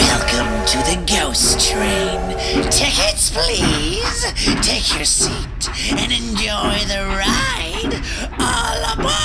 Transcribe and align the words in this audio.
Welcome 0.00 0.64
to 0.66 0.78
the 0.78 1.04
Ghost 1.06 1.60
Train. 1.70 2.20
Tickets, 2.70 3.30
please. 3.30 4.32
Take 4.62 4.96
your 4.96 5.04
seat 5.04 5.68
and 5.92 6.10
enjoy 6.10 6.78
the 6.88 7.04
ride. 7.20 7.94
All 8.40 8.92
aboard! 8.94 9.20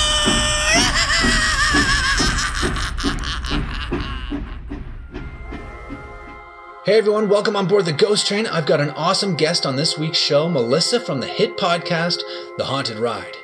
Hey 6.84 6.98
everyone, 6.98 7.28
welcome 7.28 7.56
on 7.56 7.66
board 7.66 7.84
the 7.86 7.92
Ghost 7.92 8.26
Train. 8.26 8.46
I've 8.46 8.66
got 8.66 8.80
an 8.80 8.90
awesome 8.90 9.34
guest 9.34 9.64
on 9.64 9.76
this 9.76 9.98
week's 9.98 10.18
show, 10.18 10.48
Melissa 10.48 11.00
from 11.00 11.20
the 11.20 11.26
hit 11.26 11.56
podcast, 11.56 12.20
The 12.58 12.64
Haunted 12.64 12.98
Ride. 12.98 13.35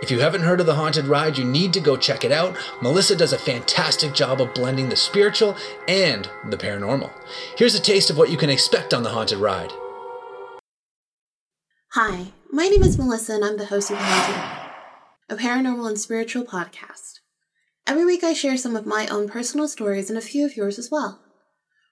If 0.00 0.12
you 0.12 0.20
haven't 0.20 0.42
heard 0.42 0.60
of 0.60 0.66
The 0.66 0.76
Haunted 0.76 1.06
Ride, 1.06 1.36
you 1.36 1.44
need 1.44 1.72
to 1.72 1.80
go 1.80 1.96
check 1.96 2.24
it 2.24 2.30
out. 2.30 2.56
Melissa 2.80 3.16
does 3.16 3.32
a 3.32 3.38
fantastic 3.38 4.14
job 4.14 4.40
of 4.40 4.54
blending 4.54 4.88
the 4.88 4.96
spiritual 4.96 5.56
and 5.88 6.30
the 6.50 6.56
paranormal. 6.56 7.10
Here's 7.56 7.74
a 7.74 7.80
taste 7.80 8.08
of 8.08 8.16
what 8.16 8.30
you 8.30 8.36
can 8.36 8.48
expect 8.48 8.94
on 8.94 9.02
The 9.02 9.10
Haunted 9.10 9.38
Ride. 9.38 9.72
Hi, 11.94 12.26
my 12.52 12.68
name 12.68 12.84
is 12.84 12.96
Melissa 12.96 13.34
and 13.34 13.44
I'm 13.44 13.56
the 13.56 13.66
host 13.66 13.90
of 13.90 13.98
The 13.98 14.04
Haunted 14.04 14.36
Ride, 14.36 14.70
a 15.30 15.36
paranormal 15.36 15.88
and 15.88 15.98
spiritual 15.98 16.44
podcast. 16.44 17.14
Every 17.84 18.04
week 18.04 18.22
I 18.22 18.34
share 18.34 18.56
some 18.56 18.76
of 18.76 18.86
my 18.86 19.08
own 19.08 19.28
personal 19.28 19.66
stories 19.66 20.10
and 20.10 20.18
a 20.18 20.22
few 20.22 20.46
of 20.46 20.56
yours 20.56 20.78
as 20.78 20.90
well. 20.92 21.20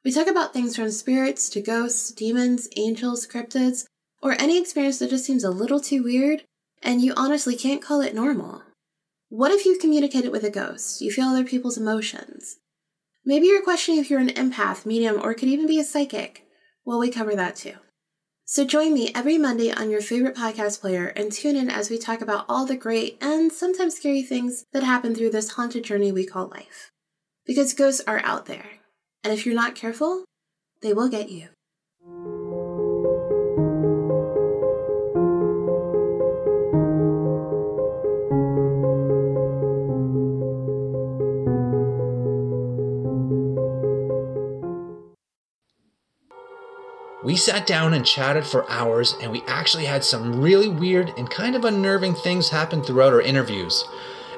We 0.05 0.13
talk 0.13 0.29
about 0.29 0.53
things 0.53 0.77
from 0.77 0.93
spirits 0.93 1.49
to 1.51 1.61
ghosts, 1.61 2.13
demons, 2.13 2.69
angels, 2.77 3.27
cryptids, 3.27 3.87
or 4.23 4.41
any 4.41 4.61
experience 4.61 5.01
that 5.01 5.11
just 5.11 5.25
seems 5.25 5.43
a 5.43 5.51
little 5.51 5.81
too 5.81 6.05
weird 6.05 6.45
and 6.87 7.03
you 7.03 7.13
honestly 7.17 7.57
can't 7.57 7.83
call 7.83 8.01
it 8.01 8.15
normal. 8.15 8.63
What 9.29 9.51
if 9.51 9.67
you've 9.67 9.81
communicated 9.81 10.31
with 10.31 10.45
a 10.45 10.51
ghost? 10.51 11.03
You 11.03 11.11
feel 11.11 11.27
other 11.27 11.45
people's 11.45 11.77
emotions. 11.77 12.59
Maybe 13.25 13.49
you're 13.49 13.63
questioning 13.63 14.01
if 14.01 14.09
you're 14.09 14.21
an 14.21 14.29
empath, 14.29 14.87
medium, 14.87 15.21
or 15.21 15.35
could 15.35 15.49
even 15.49 15.67
be 15.67 15.81
a 15.81 15.85
psychic. 15.85 16.47
Well, 16.85 17.01
we 17.01 17.11
cover 17.11 17.35
that 17.35 17.57
too. 17.57 17.75
So 18.45 18.65
join 18.65 18.95
me 18.95 19.11
every 19.13 19.37
Monday 19.37 19.73
on 19.73 19.91
your 19.91 20.01
favorite 20.01 20.37
podcast 20.37 20.81
player 20.81 21.09
and 21.09 21.33
tune 21.33 21.57
in 21.57 21.69
as 21.69 21.91
we 21.91 21.99
talk 21.99 22.21
about 22.21 22.47
all 22.49 22.65
the 22.65 22.77
great 22.77 23.19
and 23.21 23.51
sometimes 23.51 23.97
scary 23.97 24.23
things 24.23 24.65
that 24.73 24.85
happen 24.85 25.17
through 25.17 25.31
this 25.31 25.51
haunted 25.51 25.83
journey 25.83 26.13
we 26.13 26.25
call 26.25 26.47
life. 26.47 26.93
Because 27.45 27.75
ghosts 27.75 28.03
are 28.07 28.21
out 28.23 28.47
there. 28.47 28.79
And 29.25 29.33
if 29.33 29.45
you're 29.45 29.57
not 29.57 29.75
careful, 29.75 30.25
they 30.83 30.93
will 30.93 31.09
get 31.09 31.31
you. 31.31 31.49
We 47.27 47.35
sat 47.35 47.67
down 47.67 47.93
and 47.93 48.07
chatted 48.07 48.47
for 48.47 48.71
hours, 48.71 49.17
and 49.21 49.33
we 49.33 49.43
actually 49.49 49.87
had 49.87 50.05
some 50.05 50.41
really 50.41 50.69
weird 50.69 51.13
and 51.19 51.29
kind 51.29 51.57
of 51.57 51.65
unnerving 51.65 52.15
things 52.15 52.51
happen 52.51 52.85
throughout 52.85 53.13
our 53.13 53.21
interviews. 53.21 53.85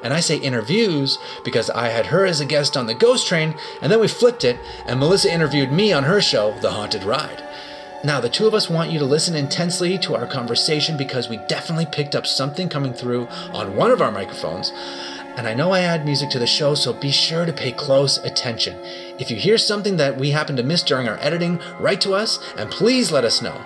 And 0.01 0.11
I 0.11 0.21
say 0.21 0.37
interviews 0.37 1.19
because 1.43 1.69
I 1.69 1.89
had 1.89 2.07
her 2.07 2.25
as 2.25 2.41
a 2.41 2.47
guest 2.47 2.75
on 2.75 2.87
the 2.87 2.95
Ghost 2.95 3.27
Train, 3.27 3.53
and 3.79 3.91
then 3.91 3.99
we 3.99 4.07
flipped 4.07 4.43
it, 4.43 4.59
and 4.87 4.99
Melissa 4.99 5.31
interviewed 5.31 5.71
me 5.71 5.93
on 5.93 6.05
her 6.05 6.19
show, 6.19 6.59
The 6.61 6.71
Haunted 6.71 7.03
Ride. 7.03 7.43
Now, 8.03 8.19
the 8.19 8.27
two 8.27 8.47
of 8.47 8.55
us 8.55 8.71
want 8.71 8.89
you 8.89 8.97
to 8.97 9.05
listen 9.05 9.35
intensely 9.35 9.99
to 9.99 10.15
our 10.15 10.25
conversation 10.25 10.97
because 10.97 11.29
we 11.29 11.37
definitely 11.47 11.85
picked 11.85 12.15
up 12.15 12.25
something 12.25 12.69
coming 12.69 12.93
through 12.93 13.27
on 13.53 13.75
one 13.75 13.91
of 13.91 14.01
our 14.01 14.11
microphones. 14.11 14.73
And 15.37 15.47
I 15.47 15.53
know 15.53 15.71
I 15.71 15.81
add 15.81 16.05
music 16.05 16.29
to 16.31 16.39
the 16.39 16.47
show, 16.47 16.75
so 16.75 16.91
be 16.91 17.11
sure 17.11 17.45
to 17.45 17.53
pay 17.53 17.71
close 17.71 18.17
attention. 18.17 18.77
If 19.19 19.31
you 19.31 19.37
hear 19.37 19.57
something 19.57 19.97
that 19.97 20.17
we 20.17 20.31
happen 20.31 20.55
to 20.57 20.63
miss 20.63 20.83
during 20.83 21.07
our 21.07 21.17
editing, 21.21 21.59
write 21.79 22.01
to 22.01 22.13
us 22.13 22.39
and 22.57 22.69
please 22.69 23.11
let 23.11 23.23
us 23.23 23.41
know. 23.41 23.65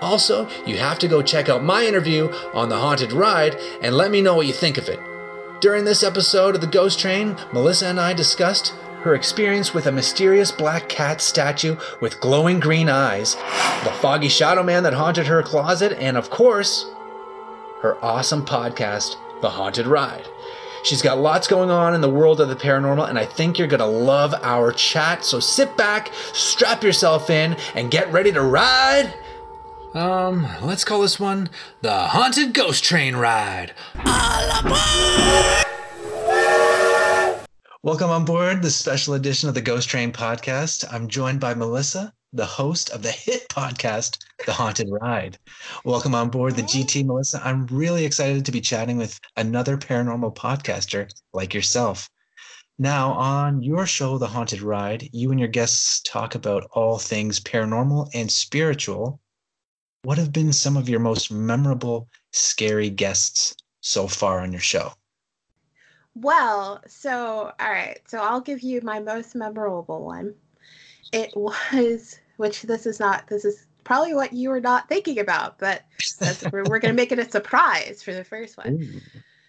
Also, 0.00 0.48
you 0.66 0.78
have 0.78 0.98
to 0.98 1.08
go 1.08 1.22
check 1.22 1.48
out 1.48 1.62
my 1.62 1.84
interview 1.84 2.26
on 2.52 2.68
The 2.68 2.78
Haunted 2.78 3.12
Ride 3.12 3.56
and 3.80 3.96
let 3.96 4.10
me 4.10 4.20
know 4.20 4.34
what 4.34 4.48
you 4.48 4.52
think 4.52 4.76
of 4.76 4.88
it. 4.88 4.98
During 5.60 5.84
this 5.84 6.02
episode 6.02 6.56
of 6.56 6.60
The 6.60 6.66
Ghost 6.66 6.98
Train, 6.98 7.36
Melissa 7.52 7.86
and 7.86 8.00
I 8.00 8.12
discussed 8.12 8.74
her 9.02 9.14
experience 9.14 9.72
with 9.72 9.86
a 9.86 9.92
mysterious 9.92 10.50
black 10.50 10.88
cat 10.88 11.20
statue 11.20 11.76
with 12.00 12.20
glowing 12.20 12.58
green 12.58 12.88
eyes, 12.88 13.34
the 13.84 13.92
foggy 14.00 14.28
shadow 14.28 14.62
man 14.62 14.82
that 14.82 14.94
haunted 14.94 15.26
her 15.26 15.42
closet, 15.42 15.92
and 16.00 16.16
of 16.16 16.30
course, 16.30 16.86
her 17.80 17.96
awesome 18.02 18.44
podcast, 18.44 19.16
The 19.40 19.50
Haunted 19.50 19.86
Ride. 19.86 20.26
She's 20.84 21.00
got 21.00 21.18
lots 21.18 21.46
going 21.46 21.70
on 21.70 21.94
in 21.94 22.00
the 22.00 22.10
world 22.10 22.40
of 22.40 22.48
the 22.48 22.56
paranormal, 22.56 23.08
and 23.08 23.16
I 23.16 23.24
think 23.24 23.56
you're 23.56 23.68
gonna 23.68 23.86
love 23.86 24.34
our 24.42 24.72
chat. 24.72 25.24
So 25.24 25.38
sit 25.38 25.76
back, 25.76 26.10
strap 26.32 26.82
yourself 26.82 27.30
in, 27.30 27.56
and 27.76 27.88
get 27.88 28.12
ready 28.12 28.32
to 28.32 28.42
ride. 28.42 29.14
Um, 29.94 30.44
let's 30.60 30.84
call 30.84 31.02
this 31.02 31.20
one 31.20 31.50
the 31.82 31.92
Haunted 31.92 32.52
Ghost 32.52 32.82
Train 32.82 33.14
Ride. 33.14 33.74
All 34.04 34.58
aboard! 34.58 35.66
Welcome 37.84 38.10
on 38.10 38.24
board 38.24 38.62
the 38.62 38.70
special 38.70 39.14
edition 39.14 39.48
of 39.48 39.54
the 39.54 39.60
Ghost 39.60 39.88
Train 39.88 40.12
podcast. 40.12 40.84
I'm 40.92 41.06
joined 41.06 41.38
by 41.38 41.54
Melissa, 41.54 42.12
the 42.34 42.46
host 42.46 42.88
of 42.90 43.02
the 43.02 43.10
hit 43.10 43.46
podcast, 43.50 44.18
The 44.46 44.52
Haunted 44.52 44.88
Ride. 44.90 45.36
Welcome 45.84 46.14
on 46.14 46.30
board 46.30 46.56
the 46.56 46.62
GT, 46.62 47.04
Melissa. 47.04 47.42
I'm 47.44 47.66
really 47.66 48.06
excited 48.06 48.46
to 48.46 48.52
be 48.52 48.60
chatting 48.60 48.96
with 48.96 49.20
another 49.36 49.76
paranormal 49.76 50.34
podcaster 50.34 51.10
like 51.34 51.52
yourself. 51.52 52.08
Now, 52.78 53.12
on 53.12 53.62
your 53.62 53.86
show, 53.86 54.16
The 54.16 54.26
Haunted 54.26 54.62
Ride, 54.62 55.10
you 55.12 55.30
and 55.30 55.38
your 55.38 55.48
guests 55.48 56.00
talk 56.00 56.34
about 56.34 56.66
all 56.72 56.98
things 56.98 57.38
paranormal 57.38 58.08
and 58.14 58.32
spiritual. 58.32 59.20
What 60.04 60.16
have 60.16 60.32
been 60.32 60.54
some 60.54 60.78
of 60.78 60.88
your 60.88 61.00
most 61.00 61.30
memorable, 61.30 62.08
scary 62.32 62.88
guests 62.88 63.54
so 63.82 64.08
far 64.08 64.40
on 64.40 64.52
your 64.52 64.62
show? 64.62 64.94
Well, 66.14 66.82
so, 66.86 67.52
all 67.60 67.70
right. 67.70 68.00
So 68.06 68.18
I'll 68.18 68.40
give 68.40 68.62
you 68.62 68.80
my 68.82 69.00
most 69.00 69.34
memorable 69.34 70.02
one. 70.02 70.34
It 71.12 71.30
was, 71.36 72.18
which 72.42 72.62
this 72.62 72.86
is 72.86 72.98
not, 72.98 73.28
this 73.28 73.44
is 73.44 73.66
probably 73.84 74.14
what 74.14 74.32
you 74.32 74.50
were 74.50 74.60
not 74.60 74.88
thinking 74.88 75.20
about, 75.20 75.60
but 75.60 75.82
that's, 76.18 76.42
we're, 76.50 76.64
we're 76.64 76.80
going 76.80 76.92
to 76.92 77.00
make 77.00 77.12
it 77.12 77.20
a 77.20 77.30
surprise 77.30 78.02
for 78.02 78.12
the 78.12 78.24
first 78.24 78.58
one. 78.58 78.82
Ooh. 78.82 79.00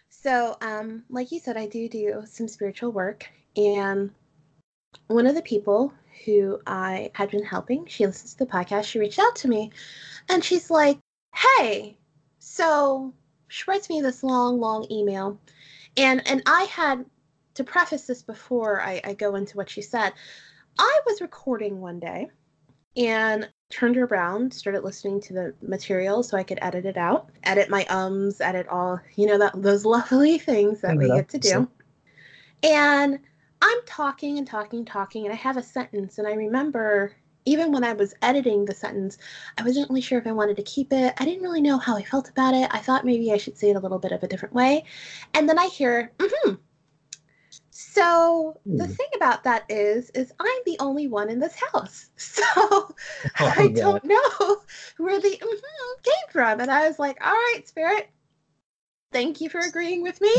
So, 0.09 0.55
um, 0.61 1.03
like 1.09 1.31
you 1.31 1.39
said, 1.39 1.57
I 1.57 1.65
do 1.65 1.89
do 1.89 2.23
some 2.27 2.47
spiritual 2.47 2.91
work, 2.91 3.27
and 3.57 4.11
one 5.07 5.25
of 5.25 5.33
the 5.33 5.41
people 5.41 5.91
who 6.23 6.61
I 6.67 7.09
had 7.15 7.31
been 7.31 7.43
helping, 7.43 7.87
she 7.87 8.05
listens 8.05 8.35
to 8.35 8.45
the 8.45 8.51
podcast. 8.51 8.85
She 8.85 8.99
reached 8.99 9.17
out 9.17 9.35
to 9.37 9.47
me, 9.47 9.71
and 10.29 10.43
she's 10.43 10.69
like, 10.69 10.99
"Hey," 11.33 11.97
so 12.37 13.11
she 13.47 13.63
writes 13.67 13.89
me 13.89 14.01
this 14.01 14.23
long, 14.23 14.59
long 14.59 14.85
email, 14.91 15.39
and 15.97 16.25
and 16.27 16.43
I 16.45 16.65
had 16.65 17.05
to 17.55 17.63
preface 17.63 18.05
this 18.05 18.21
before 18.21 18.81
I, 18.81 19.01
I 19.03 19.13
go 19.15 19.35
into 19.35 19.57
what 19.57 19.69
she 19.69 19.81
said. 19.81 20.13
I 20.77 21.01
was 21.05 21.21
recording 21.21 21.81
one 21.81 21.99
day, 21.99 22.29
and 22.95 23.49
turned 23.69 23.95
her 23.95 24.05
around, 24.05 24.53
started 24.53 24.83
listening 24.83 25.19
to 25.21 25.33
the 25.33 25.53
material 25.61 26.21
so 26.21 26.37
I 26.37 26.43
could 26.43 26.59
edit 26.61 26.85
it 26.85 26.97
out, 26.97 27.29
edit 27.43 27.69
my 27.69 27.85
ums, 27.89 28.39
edit 28.39 28.67
all, 28.67 28.99
you 29.15 29.25
know, 29.25 29.37
that 29.39 29.61
those 29.61 29.85
lovely 29.97 30.37
things 30.37 30.81
that 30.81 30.95
we 30.95 31.07
get 31.07 31.29
to 31.29 31.39
do. 31.39 31.67
And 32.61 33.19
I'm 33.61 33.79
talking 33.85 34.37
and 34.37 34.47
talking, 34.47 34.85
talking, 34.85 35.25
and 35.25 35.33
I 35.33 35.37
have 35.37 35.57
a 35.57 35.63
sentence, 35.63 36.17
and 36.17 36.27
I 36.27 36.33
remember 36.33 37.15
even 37.45 37.71
when 37.71 37.83
I 37.83 37.93
was 37.93 38.13
editing 38.21 38.65
the 38.65 38.73
sentence, 38.73 39.17
I 39.57 39.63
wasn't 39.63 39.89
really 39.89 40.01
sure 40.01 40.17
if 40.17 40.27
I 40.27 40.31
wanted 40.31 40.55
to 40.57 40.63
keep 40.63 40.93
it. 40.93 41.13
I 41.17 41.25
didn't 41.25 41.43
really 41.43 41.61
know 41.61 41.77
how 41.77 41.97
I 41.97 42.03
felt 42.03 42.29
about 42.29 42.53
it. 42.53 42.69
I 42.71 42.79
thought 42.79 43.05
maybe 43.05 43.31
I 43.33 43.37
should 43.37 43.57
say 43.57 43.69
it 43.69 43.75
a 43.75 43.79
little 43.79 43.99
bit 43.99 44.11
of 44.11 44.23
a 44.23 44.27
different 44.27 44.53
way. 44.53 44.85
And 45.33 45.47
then 45.49 45.59
I 45.59 45.67
hear, 45.67 46.11
mm-hmm. 46.17 46.53
So 47.93 48.59
the 48.71 48.87
Hmm. 48.87 48.93
thing 48.97 49.07
about 49.15 49.43
that 49.43 49.65
is, 49.69 50.09
is 50.11 50.31
I'm 50.39 50.61
the 50.65 50.77
only 50.79 51.07
one 51.07 51.29
in 51.29 51.39
this 51.39 51.55
house. 51.73 52.09
So 52.17 52.95
Oh, 53.39 53.51
I 53.57 53.73
God. 53.73 54.01
don't 54.01 54.03
know 54.03 54.57
where 54.97 55.19
the 55.19 55.29
mhm 55.29 56.03
came 56.03 56.31
from. 56.31 56.59
And 56.59 56.71
I 56.71 56.87
was 56.87 56.99
like, 56.99 57.17
all 57.25 57.31
right, 57.33 57.61
spirit, 57.65 58.09
thank 59.11 59.41
you 59.41 59.49
for 59.49 59.59
agreeing 59.59 60.01
with 60.01 60.19
me. 60.21 60.33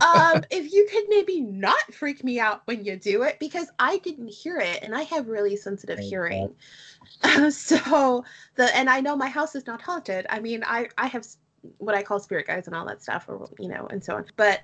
Um, 0.00 0.42
if 0.50 0.72
you 0.72 0.86
could 0.90 1.04
maybe 1.08 1.40
not 1.40 1.92
freak 1.92 2.22
me 2.24 2.38
out 2.40 2.62
when 2.66 2.84
you 2.84 2.96
do 2.96 3.22
it, 3.22 3.38
because 3.40 3.70
I 3.78 3.98
didn't 3.98 4.28
hear 4.28 4.58
it 4.58 4.80
and 4.82 4.94
I 4.94 5.02
have 5.02 5.28
really 5.28 5.56
sensitive 5.56 5.98
Thank 5.98 6.10
hearing. 6.10 6.54
so 7.50 8.24
the 8.56 8.76
and 8.76 8.90
I 8.90 9.00
know 9.00 9.16
my 9.16 9.28
house 9.28 9.54
is 9.54 9.66
not 9.66 9.82
haunted. 9.82 10.26
I 10.30 10.40
mean, 10.40 10.64
I 10.66 10.88
I 10.98 11.08
have 11.08 11.26
what 11.78 11.94
I 11.94 12.02
call 12.02 12.20
spirit 12.20 12.46
guides 12.46 12.68
and 12.68 12.76
all 12.76 12.86
that 12.86 13.02
stuff, 13.02 13.26
or 13.28 13.50
you 13.58 13.68
know, 13.68 13.88
and 13.90 14.02
so 14.04 14.16
on. 14.16 14.26
But 14.36 14.60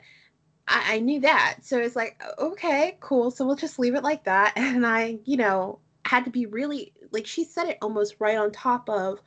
I, 0.68 0.96
I 0.96 0.98
knew 1.00 1.20
that, 1.20 1.58
so 1.62 1.78
it's 1.78 1.96
like 1.96 2.22
okay, 2.38 2.96
cool. 3.00 3.30
So 3.30 3.46
we'll 3.46 3.56
just 3.56 3.78
leave 3.78 3.94
it 3.94 4.02
like 4.02 4.24
that. 4.24 4.54
And 4.56 4.86
I, 4.86 5.18
you 5.24 5.36
know, 5.36 5.78
had 6.04 6.24
to 6.24 6.30
be 6.30 6.46
really 6.46 6.92
like 7.12 7.26
she 7.26 7.44
said 7.44 7.68
it 7.68 7.78
almost 7.82 8.16
right 8.18 8.36
on 8.36 8.50
top 8.52 8.88
of 8.90 9.20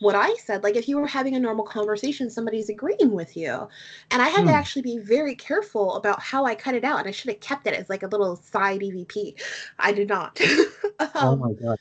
what 0.00 0.14
I 0.14 0.34
said. 0.36 0.62
Like 0.62 0.76
if 0.76 0.88
you 0.88 0.98
were 0.98 1.06
having 1.06 1.34
a 1.34 1.40
normal 1.40 1.64
conversation, 1.64 2.30
somebody's 2.30 2.68
agreeing 2.68 3.12
with 3.12 3.36
you. 3.36 3.68
And 4.10 4.20
I 4.22 4.28
had 4.28 4.42
Hmm. 4.42 4.48
to 4.48 4.52
actually 4.52 4.82
be 4.82 4.98
very 4.98 5.34
careful 5.34 5.94
about 5.94 6.20
how 6.20 6.44
I 6.44 6.54
cut 6.54 6.74
it 6.74 6.84
out. 6.84 6.98
And 7.00 7.08
I 7.08 7.12
should 7.12 7.30
have 7.30 7.40
kept 7.40 7.66
it 7.66 7.74
as 7.74 7.88
like 7.88 8.02
a 8.02 8.08
little 8.08 8.36
side 8.36 8.80
EVP. 8.80 9.40
I 9.78 9.92
did 9.92 10.08
not. 10.08 10.38
oh 11.00 11.10
um, 11.14 11.38
my 11.38 11.52
god, 11.54 11.78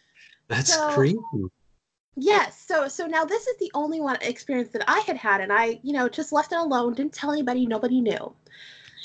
that's 0.47 0.75
so- 0.75 0.89
creepy. 0.93 1.21
Yes. 2.15 2.61
So 2.67 2.87
so 2.87 3.07
now 3.07 3.25
this 3.25 3.47
is 3.47 3.57
the 3.57 3.71
only 3.73 3.99
one 3.99 4.17
experience 4.21 4.69
that 4.69 4.83
I 4.87 4.99
had 4.99 5.17
had, 5.17 5.41
and 5.41 5.51
I 5.51 5.79
you 5.83 5.93
know 5.93 6.07
just 6.07 6.31
left 6.31 6.51
it 6.51 6.59
alone, 6.59 6.93
didn't 6.93 7.13
tell 7.13 7.31
anybody, 7.31 7.65
nobody 7.65 8.01
knew. 8.01 8.33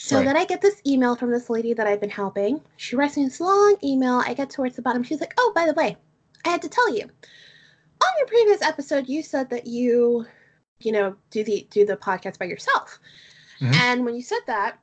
So 0.01 0.17
Right. 0.17 0.25
then 0.27 0.37
I 0.37 0.45
get 0.45 0.61
this 0.61 0.81
email 0.87 1.17
from 1.17 1.33
this 1.33 1.51
lady 1.51 1.75
that 1.75 1.87
I've 1.89 2.01
been 2.01 2.09
helping. 2.09 2.63
She 2.77 2.95
writes 2.95 3.17
me 3.17 3.25
this 3.25 3.41
long 3.41 3.77
email. 3.83 4.23
I 4.25 4.33
get 4.33 4.49
towards 4.49 4.77
the 4.77 4.83
bottom. 4.83 5.03
She's 5.03 5.21
like, 5.21 5.35
"Oh, 5.37 5.53
by 5.57 5.67
the 5.67 5.75
way, 5.75 5.97
I 6.45 6.51
had 6.51 6.63
to 6.63 6.69
tell 6.69 6.89
you. 6.95 7.03
On 7.05 8.09
your 8.19 8.27
previous 8.29 8.63
episode, 8.63 9.09
you 9.09 9.23
said 9.23 9.51
that 9.51 9.67
you, 9.67 10.25
you 10.79 10.93
know, 10.93 11.17
do 11.31 11.43
the 11.43 11.67
do 11.71 11.85
the 11.85 11.97
podcast 11.97 12.39
by 12.39 12.45
yourself. 12.47 13.01
Mhm. 13.61 13.75
And 13.75 14.05
when 14.05 14.15
you 14.15 14.23
said 14.23 14.43
that, 14.47 14.79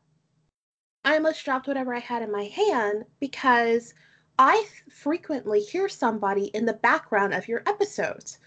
I 1.05 1.15
almost 1.15 1.45
dropped 1.45 1.67
whatever 1.67 1.93
I 1.95 1.99
had 1.99 2.21
in 2.21 2.31
my 2.31 2.45
hand 2.45 3.05
because 3.19 3.93
I 4.37 4.67
frequently 4.89 5.61
hear 5.61 5.87
somebody 5.87 6.45
in 6.47 6.65
the 6.65 6.73
background 6.73 7.33
of 7.33 7.47
your 7.47 7.63
episodes. 7.65 8.37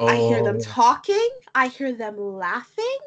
I 0.00 0.16
hear 0.16 0.42
them 0.42 0.56
Oh, 0.56 0.60
talking, 0.60 1.28
I 1.54 1.68
hear 1.68 1.92
them 1.92 2.18
laughing. 2.18 2.98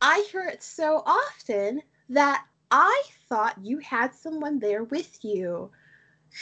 I 0.00 0.20
hear 0.30 0.44
it 0.46 0.62
so 0.62 1.02
often 1.04 1.82
that 2.08 2.44
I 2.70 3.02
thought 3.28 3.56
you 3.62 3.78
had 3.78 4.14
someone 4.14 4.58
there 4.58 4.84
with 4.84 5.24
you 5.24 5.70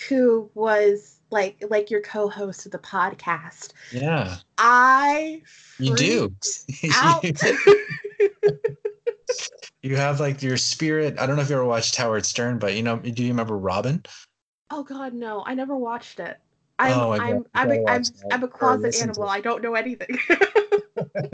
who 0.09 0.51
was 0.55 1.21
like 1.31 1.63
like 1.69 1.91
your 1.91 2.01
co-host 2.01 2.67
of 2.67 2.73
the 2.73 2.79
podcast. 2.79 3.73
yeah, 3.91 4.37
I 4.59 5.43
you 5.79 5.95
do. 5.95 6.35
out. 6.95 7.25
you 9.83 9.97
have 9.97 10.21
like 10.21 10.43
your 10.43 10.57
spirit. 10.57 11.19
I 11.19 11.27
don't 11.27 11.37
know 11.37 11.43
if 11.43 11.51
you 11.51 11.57
ever 11.57 11.65
watched 11.65 11.97
Howard 11.97 12.25
Stern, 12.25 12.59
but 12.59 12.75
you 12.75 12.83
know, 12.83 12.97
do 12.97 13.23
you 13.23 13.29
remember 13.31 13.57
Robin? 13.57 14.03
oh 14.73 14.83
god, 14.83 15.13
no. 15.13 15.45
I 15.47 15.55
never 15.55 15.77
watched 15.77 16.19
it. 16.19 16.39
I'm 16.79 16.99
Oh 16.99 17.13
I'm 17.13 17.45
I'm 17.55 17.71
a, 17.71 17.85
I'm, 17.87 18.03
I'm 18.31 18.43
a 18.43 18.49
closet 18.49 18.97
animal. 19.01 19.29
I 19.29 19.41
don't 19.41 19.63
know 19.63 19.75
anything. 19.75 20.19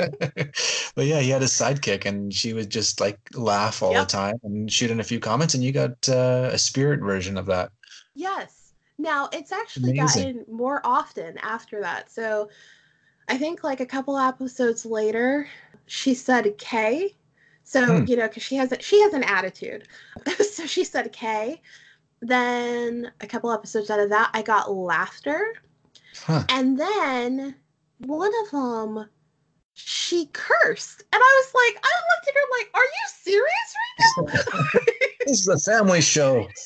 but 0.94 1.06
yeah, 1.06 1.20
he 1.20 1.30
had 1.30 1.42
a 1.42 1.46
sidekick, 1.46 2.04
and 2.06 2.32
she 2.32 2.52
would 2.52 2.70
just 2.70 3.00
like 3.00 3.18
laugh 3.34 3.82
all 3.82 3.94
Yep. 3.94 3.98
the 3.98 4.06
time 4.06 4.36
and 4.42 4.70
shoot 4.72 4.90
in 4.90 5.00
a 5.00 5.04
few 5.04 5.20
comments, 5.20 5.54
and 5.54 5.62
you 5.64 5.72
got 5.72 6.08
uh, 6.08 6.50
a 6.52 6.58
spirit 6.58 7.00
version 7.00 7.36
of 7.36 7.46
that. 7.46 7.70
Yes. 8.14 8.72
Now 8.98 9.28
it's 9.32 9.52
actually 9.52 9.92
Amazing. 9.92 9.94
gotten 9.94 10.44
more 10.48 10.80
often 10.84 11.38
after 11.38 11.80
that. 11.80 12.10
So 12.10 12.50
I 13.28 13.38
think 13.38 13.64
like 13.64 13.80
a 13.80 13.86
couple 13.86 14.18
episodes 14.18 14.86
later, 14.86 15.48
she 15.86 16.14
said 16.14 16.58
K. 16.58 17.16
So 17.64 18.00
Hmm. 18.00 18.04
you 18.06 18.16
know, 18.16 18.28
because 18.28 18.42
she 18.44 18.56
has 18.56 18.72
a, 18.72 18.82
she 18.82 19.02
has 19.02 19.14
an 19.14 19.24
attitude. 19.24 19.88
so 20.52 20.66
she 20.66 20.84
said 20.84 21.12
K. 21.12 21.62
Then 22.22 23.12
a 23.20 23.26
couple 23.28 23.52
episodes 23.52 23.90
out 23.90 24.00
of 24.00 24.10
that, 24.10 24.30
I 24.34 24.42
got 24.42 24.72
laughter, 24.72 25.54
Huh. 26.14 26.48
and 26.48 26.78
then 26.78 27.56
one 27.98 28.32
of 28.44 28.50
them, 28.50 29.08
she 29.78 30.26
cursed, 30.32 31.02
and 31.12 31.22
I 31.22 31.42
was 31.44 31.54
like, 31.54 31.84
I 31.84 31.92
looked 32.10 32.28
at 32.28 32.34
her 32.34 32.48
like, 32.58 32.70
"Are 32.74 32.84
you 32.84 33.04
serious 33.22 33.74
right 33.78 34.34
now?" 34.34 34.80
This 35.26 35.40
is 35.40 35.48
a 35.48 35.58
family 35.70 36.00
show. 36.00 36.48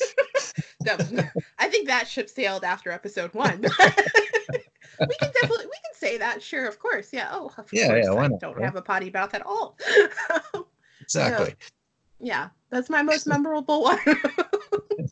No, 0.85 0.97
I 1.59 1.69
think 1.69 1.87
that 1.87 2.09
ship 2.09 2.29
sailed 2.29 2.65
after 2.65 2.91
episode 2.91 3.33
one. 3.35 3.61
we 3.61 3.69
can 3.69 5.31
definitely 5.33 5.67
we 5.67 5.79
can 5.85 5.95
say 5.95 6.19
that, 6.19 6.43
sure, 6.43 6.67
of 6.67 6.79
course. 6.81 7.11
Yeah. 7.13 7.29
Oh, 7.31 7.53
of 7.57 7.69
Yeah, 7.73 7.87
course. 7.87 8.05
yeah, 8.05 8.11
why 8.13 8.25
I 8.25 8.29
don't 8.41 8.57
right? 8.57 8.65
have 8.65 8.75
a 8.77 8.83
potty 8.83 9.09
mouth 9.11 9.33
at 9.33 9.47
all. 9.47 9.79
Exactly. 11.01 11.55
yeah, 12.21 12.49
that's 12.71 12.91
my 12.91 13.03
most 13.03 13.27
memorable 13.29 13.83
one. 13.85 13.99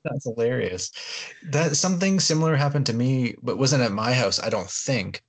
That's 0.05 0.25
hilarious. 0.25 0.91
That 1.51 1.77
something 1.77 2.19
similar 2.21 2.57
happened 2.57 2.87
to 2.87 2.93
me, 2.93 3.35
but 3.43 3.59
wasn't 3.59 3.83
at 3.83 3.93
my 3.93 4.13
house, 4.13 4.41
I 4.41 4.49
don't 4.51 4.71
think. 4.71 5.23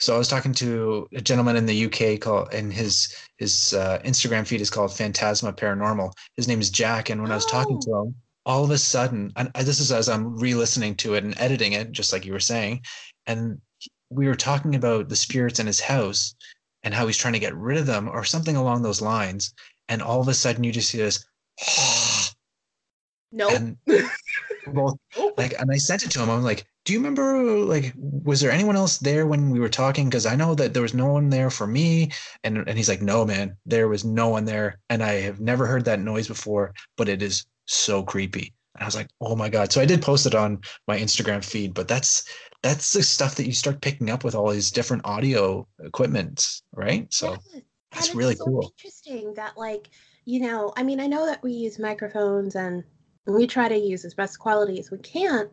So 0.00 0.14
I 0.14 0.18
was 0.18 0.28
talking 0.28 0.52
to 0.54 1.08
a 1.14 1.20
gentleman 1.20 1.56
in 1.56 1.66
the 1.66 1.86
UK 1.86 2.20
called, 2.20 2.52
and 2.52 2.72
his 2.72 3.14
his 3.38 3.74
uh, 3.74 4.00
Instagram 4.04 4.46
feed 4.46 4.60
is 4.60 4.70
called 4.70 4.94
Phantasma 4.94 5.52
Paranormal. 5.52 6.12
His 6.36 6.48
name 6.48 6.60
is 6.60 6.70
Jack, 6.70 7.10
and 7.10 7.22
when 7.22 7.32
I 7.32 7.36
was 7.36 7.46
talking 7.46 7.80
to 7.82 7.94
him, 7.94 8.14
all 8.46 8.64
of 8.64 8.70
a 8.70 8.78
sudden, 8.78 9.32
and 9.36 9.50
this 9.54 9.80
is 9.80 9.92
as 9.92 10.08
I'm 10.08 10.38
re-listening 10.38 10.94
to 10.96 11.14
it 11.14 11.24
and 11.24 11.38
editing 11.38 11.72
it, 11.72 11.92
just 11.92 12.12
like 12.12 12.24
you 12.24 12.32
were 12.32 12.40
saying, 12.40 12.82
and 13.26 13.60
we 14.10 14.28
were 14.28 14.34
talking 14.34 14.74
about 14.74 15.08
the 15.08 15.16
spirits 15.16 15.58
in 15.60 15.66
his 15.66 15.80
house 15.80 16.34
and 16.82 16.92
how 16.92 17.06
he's 17.06 17.16
trying 17.16 17.32
to 17.32 17.38
get 17.38 17.56
rid 17.56 17.78
of 17.78 17.86
them 17.86 18.08
or 18.08 18.24
something 18.24 18.56
along 18.56 18.82
those 18.82 19.00
lines. 19.00 19.54
And 19.88 20.02
all 20.02 20.20
of 20.20 20.28
a 20.28 20.34
sudden, 20.34 20.64
you 20.64 20.72
just 20.72 20.90
see 20.90 20.98
this. 20.98 21.24
nope. 23.34 23.52
and 23.52 23.76
both 24.72 24.96
Nope. 25.16 25.34
like 25.36 25.54
and 25.60 25.70
i 25.70 25.76
sent 25.76 26.04
it 26.04 26.10
to 26.12 26.22
him 26.22 26.30
i'm 26.30 26.42
like 26.42 26.64
do 26.84 26.92
you 26.92 26.98
remember 26.98 27.40
like 27.42 27.92
was 27.96 28.40
there 28.40 28.50
anyone 28.50 28.76
else 28.76 28.98
there 28.98 29.26
when 29.26 29.50
we 29.50 29.60
were 29.60 29.68
talking 29.68 30.08
because 30.08 30.26
i 30.26 30.36
know 30.36 30.54
that 30.54 30.72
there 30.72 30.82
was 30.82 30.94
no 30.94 31.06
one 31.06 31.30
there 31.30 31.50
for 31.50 31.66
me 31.66 32.10
and 32.44 32.58
and 32.58 32.76
he's 32.76 32.88
like 32.88 33.02
no 33.02 33.24
man 33.24 33.56
there 33.66 33.88
was 33.88 34.04
no 34.04 34.28
one 34.28 34.44
there 34.44 34.78
and 34.90 35.02
i 35.02 35.12
have 35.14 35.40
never 35.40 35.66
heard 35.66 35.84
that 35.84 36.00
noise 36.00 36.28
before 36.28 36.72
but 36.96 37.08
it 37.08 37.22
is 37.22 37.46
so 37.66 38.02
creepy 38.02 38.52
and 38.74 38.82
i 38.82 38.86
was 38.86 38.94
like 38.94 39.08
oh 39.20 39.34
my 39.34 39.48
god 39.48 39.72
so 39.72 39.80
i 39.80 39.86
did 39.86 40.02
post 40.02 40.26
it 40.26 40.34
on 40.34 40.60
my 40.86 40.98
instagram 40.98 41.42
feed 41.44 41.72
but 41.74 41.88
that's 41.88 42.28
that's 42.62 42.92
the 42.92 43.02
stuff 43.02 43.34
that 43.34 43.46
you 43.46 43.52
start 43.52 43.80
picking 43.80 44.10
up 44.10 44.24
with 44.24 44.34
all 44.34 44.50
these 44.50 44.70
different 44.70 45.04
audio 45.04 45.66
equipment 45.82 46.60
right 46.72 47.12
so 47.12 47.36
Yes. 47.52 47.62
that's 47.92 48.14
really 48.14 48.34
so 48.34 48.44
cool. 48.44 48.74
Interesting 48.78 49.34
that 49.34 49.56
like 49.56 49.88
you 50.24 50.40
know, 50.40 50.72
I 50.76 50.82
mean, 50.82 51.00
I 51.00 51.06
know 51.06 51.26
that 51.26 51.42
we 51.42 51.52
use 51.52 51.78
microphones 51.78 52.56
and 52.56 52.82
we 53.26 53.46
try 53.46 53.68
to 53.68 53.76
use 53.76 54.04
as 54.04 54.14
best 54.14 54.38
quality 54.38 54.78
as 54.78 54.90
we 54.90 54.98
can 54.98 55.48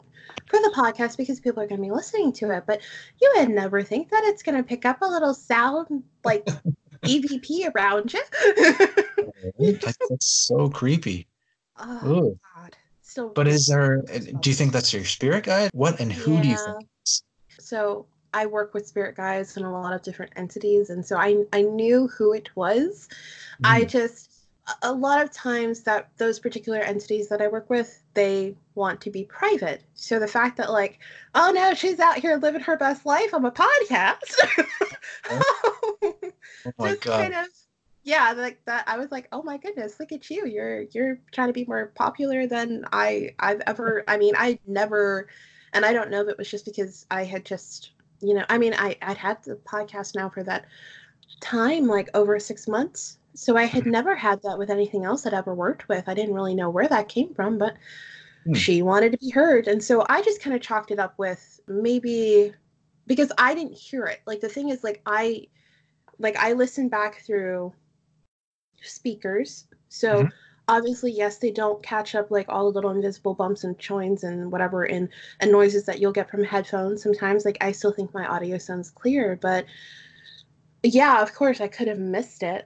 for 0.48 0.60
the 0.60 0.74
podcast 0.76 1.18
because 1.18 1.40
people 1.40 1.62
are 1.64 1.68
going 1.68 1.82
to 1.82 1.88
be 1.88 1.92
listening 1.92 2.34
to 2.34 2.52
it. 2.52 2.64
But 2.68 2.82
you 3.22 3.32
would 3.38 3.50
never 3.50 3.82
think 3.82 4.10
that 4.10 4.24
it's 4.26 4.44
going 4.44 4.58
to 4.58 4.64
pick 4.64 4.86
up 4.86 5.02
a 5.02 5.06
little 5.06 5.34
sound 5.34 6.04
like 6.24 6.46
EVP 7.06 7.74
around 7.74 8.14
you. 8.14 8.24
Like, 9.60 9.82
that's 9.82 10.28
so 10.50 10.70
creepy 10.70 11.28
oh 11.82 12.08
Ooh. 12.08 12.40
God! 12.56 12.76
So, 13.02 13.30
But 13.30 13.48
is 13.48 13.68
there? 13.68 14.02
Do 14.02 14.50
you 14.50 14.56
think 14.56 14.72
that's 14.72 14.94
your 14.94 15.06
spirit 15.06 15.44
guide? 15.46 15.72
What 15.74 16.00
and 16.00 16.12
who 16.12 16.42
do 16.42 16.48
you 16.48 16.56
think? 16.58 16.88
so 17.60 18.06
I 18.34 18.46
work 18.46 18.74
with 18.74 18.88
spirit 18.88 19.16
guides 19.16 19.58
and 19.58 19.66
a 19.66 19.70
lot 19.70 19.94
of 19.94 20.02
different 20.02 20.32
entities, 20.36 20.90
and 20.90 21.06
so 21.06 21.18
I 21.18 21.44
I 21.54 21.62
knew 21.62 22.08
who 22.08 22.34
it 22.34 22.50
was. 22.56 23.10
I 23.64 23.84
Mm, 23.84 23.90
just 23.90 24.31
a- 24.84 24.94
lot 24.94 25.22
of 25.22 25.32
times 25.32 25.82
that 25.84 26.10
those 26.18 26.40
particular 26.40 26.80
entities 26.80 27.30
that 27.30 27.42
I 27.42 27.48
work 27.48 27.70
with, 27.70 28.02
they 28.14 28.56
want 28.76 29.02
to 29.02 29.10
be 29.10 29.24
private. 29.26 29.84
So 29.96 30.20
the 30.20 30.28
fact 30.28 30.58
that 30.58 30.72
like, 30.72 31.00
oh 31.36 31.52
no, 31.54 31.74
she's 31.74 32.00
out 32.00 32.18
here 32.18 32.38
living 32.38 32.62
her 32.62 32.78
best 32.78 33.06
life 33.06 33.34
on 33.34 33.46
a 33.46 33.52
podcast. 33.52 34.36
oh 35.30 36.14
my 36.78 36.90
just 36.90 37.02
god! 37.02 37.22
kind 37.22 37.34
of 37.34 37.48
yeah, 38.04 38.34
like 38.36 38.64
that 38.66 38.84
I 38.88 38.98
was 38.98 39.12
like, 39.12 39.28
oh 39.32 39.44
my 39.44 39.58
goodness, 39.58 40.00
look 40.00 40.12
at 40.12 40.30
you. 40.30 40.46
You're 40.48 40.84
you're 40.92 41.20
trying 41.32 41.48
to 41.48 41.54
be 41.54 41.66
more 41.66 41.92
popular 41.96 42.48
than 42.48 42.86
I 42.92 43.36
I've 43.40 43.62
ever 43.68 44.04
I 44.08 44.18
mean, 44.18 44.34
I 44.38 44.60
never 44.66 45.28
and 45.74 45.86
I 45.86 45.94
don't 45.94 46.10
know 46.10 46.22
if 46.22 46.30
it 46.30 46.38
was 46.38 46.50
just 46.50 46.66
because 46.66 47.06
I 47.12 47.24
had 47.24 47.46
just 47.46 47.92
you 48.22 48.34
know, 48.34 48.46
I 48.50 48.58
mean 48.58 48.74
I, 48.74 48.98
I'd 49.02 49.18
had 49.18 49.44
the 49.44 49.56
podcast 49.56 50.16
now 50.16 50.30
for 50.30 50.44
that 50.44 50.66
time, 51.40 51.88
like 51.88 52.10
over 52.14 52.40
six 52.40 52.68
months. 52.68 53.18
So 53.34 53.56
I 53.58 53.64
had 53.66 53.86
Mhm. 53.86 53.92
never 53.92 54.16
had 54.16 54.42
that 54.44 54.58
with 54.58 54.70
anything 54.70 55.06
else 55.06 55.26
I'd 55.26 55.34
ever 55.34 55.56
worked 55.56 55.88
with. 55.88 56.08
I 56.10 56.14
didn't 56.14 56.34
really 56.36 56.56
know 56.56 56.70
where 56.70 56.88
that 56.88 57.08
came 57.10 57.34
from, 57.34 57.58
but 57.58 57.76
Hmm. 58.46 58.62
she 58.62 58.82
wanted 58.82 59.12
to 59.14 59.18
be 59.20 59.32
heard. 59.32 59.68
And 59.68 59.84
so 59.84 60.06
I 60.10 60.22
just 60.24 60.42
kind 60.42 60.56
of 60.56 60.62
chalked 60.62 60.92
it 60.92 61.00
up 61.00 61.18
with 61.20 61.60
maybe 61.68 62.54
because 63.08 63.32
I 63.38 63.56
didn't 63.56 63.74
hear 63.78 64.06
it. 64.08 64.22
Like 64.28 64.42
the 64.42 64.50
thing 64.50 64.70
is 64.70 64.84
like 64.84 65.02
I 65.06 65.48
like 66.20 66.38
I 66.38 66.54
listened 66.54 66.92
back 66.92 67.22
through 67.22 67.74
speakers. 68.82 69.68
So 69.90 70.28
Mhm. 70.28 70.32
obviously 70.68 71.12
yes, 71.12 71.38
they 71.38 71.52
don't 71.52 71.84
catch 71.84 72.16
up 72.16 72.32
like 72.32 72.48
all 72.50 72.66
the 72.66 72.76
little 72.76 72.92
invisible 72.92 73.34
bumps 73.34 73.64
and 73.64 73.78
choins 73.78 74.24
and 74.24 74.52
whatever 74.52 74.84
and 74.84 75.10
and 75.40 75.52
noises 75.52 75.86
that 75.86 76.00
you'll 76.00 76.12
get 76.12 76.30
from 76.30 76.44
headphones. 76.44 77.04
Sometimes 77.04 77.46
like 77.46 77.58
I 77.62 77.72
still 77.72 77.92
think 77.92 78.14
my 78.14 78.26
audio 78.26 78.58
sounds 78.58 78.90
clear, 78.92 79.38
but 79.42 79.66
yeah, 80.84 81.22
of 81.22 81.34
course 81.34 81.62
I 81.62 81.68
could 81.68 81.88
have 81.88 82.00
missed 82.00 82.44
it. 82.44 82.66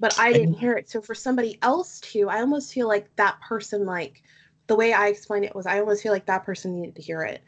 But 0.00 0.18
I 0.18 0.32
didn't 0.32 0.54
hear 0.54 0.76
it. 0.76 0.88
So 0.88 1.00
for 1.00 1.14
somebody 1.14 1.58
else 1.62 2.00
to, 2.00 2.28
I 2.28 2.40
almost 2.40 2.72
feel 2.72 2.86
like 2.88 3.14
that 3.16 3.40
person 3.40 3.84
like 3.84 4.22
the 4.66 4.76
way 4.76 4.92
I 4.92 5.08
explained 5.08 5.44
it 5.44 5.54
was 5.54 5.66
I 5.66 5.80
almost 5.80 6.02
feel 6.02 6.12
like 6.12 6.26
that 6.26 6.44
person 6.44 6.76
needed 6.76 6.94
to 6.96 7.02
hear 7.02 7.22
it. 7.22 7.42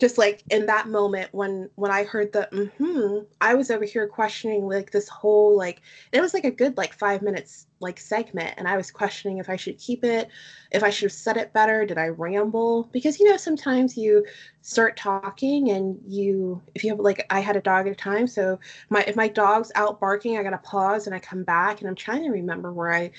Just 0.00 0.18
like 0.18 0.42
in 0.50 0.66
that 0.66 0.88
moment 0.88 1.28
when 1.32 1.68
when 1.76 1.90
i 1.90 2.02
heard 2.02 2.32
the 2.32 2.48
mm-hmm 2.52 3.24
i 3.40 3.54
was 3.54 3.70
over 3.70 3.84
here 3.84 4.08
questioning 4.08 4.66
like 4.66 4.90
this 4.90 5.08
whole 5.08 5.56
like 5.56 5.82
it 6.12 6.20
was 6.20 6.34
like 6.34 6.44
a 6.44 6.50
good 6.50 6.76
like 6.76 6.92
five 6.92 7.22
minutes 7.22 7.66
like 7.80 7.98
segment 8.00 8.54
and 8.56 8.66
i 8.66 8.76
was 8.76 8.90
questioning 8.90 9.38
if 9.38 9.48
i 9.48 9.56
should 9.56 9.78
keep 9.78 10.04
it 10.04 10.28
if 10.72 10.82
i 10.82 10.90
should 10.90 11.06
have 11.06 11.12
said 11.12 11.36
it 11.36 11.52
better 11.52 11.86
did 11.86 11.98
i 11.98 12.08
ramble 12.08 12.88
because 12.92 13.20
you 13.20 13.28
know 13.28 13.36
sometimes 13.36 13.96
you 13.96 14.24
start 14.62 14.96
talking 14.96 15.70
and 15.70 15.98
you 16.06 16.60
if 16.74 16.82
you 16.82 16.90
have 16.90 17.00
like 17.00 17.24
i 17.30 17.40
had 17.40 17.56
a 17.56 17.60
dog 17.60 17.86
at 17.86 17.92
a 17.92 17.96
time 17.96 18.26
so 18.26 18.58
my 18.90 19.02
if 19.02 19.16
my 19.16 19.28
dog's 19.28 19.70
out 19.74 20.00
barking 20.00 20.36
i 20.36 20.42
gotta 20.42 20.58
pause 20.58 21.06
and 21.06 21.14
i 21.14 21.18
come 21.18 21.44
back 21.44 21.80
and 21.80 21.88
i'm 21.88 21.94
trying 21.94 22.22
to 22.22 22.30
remember 22.30 22.72
where 22.72 22.92
i 22.92 23.10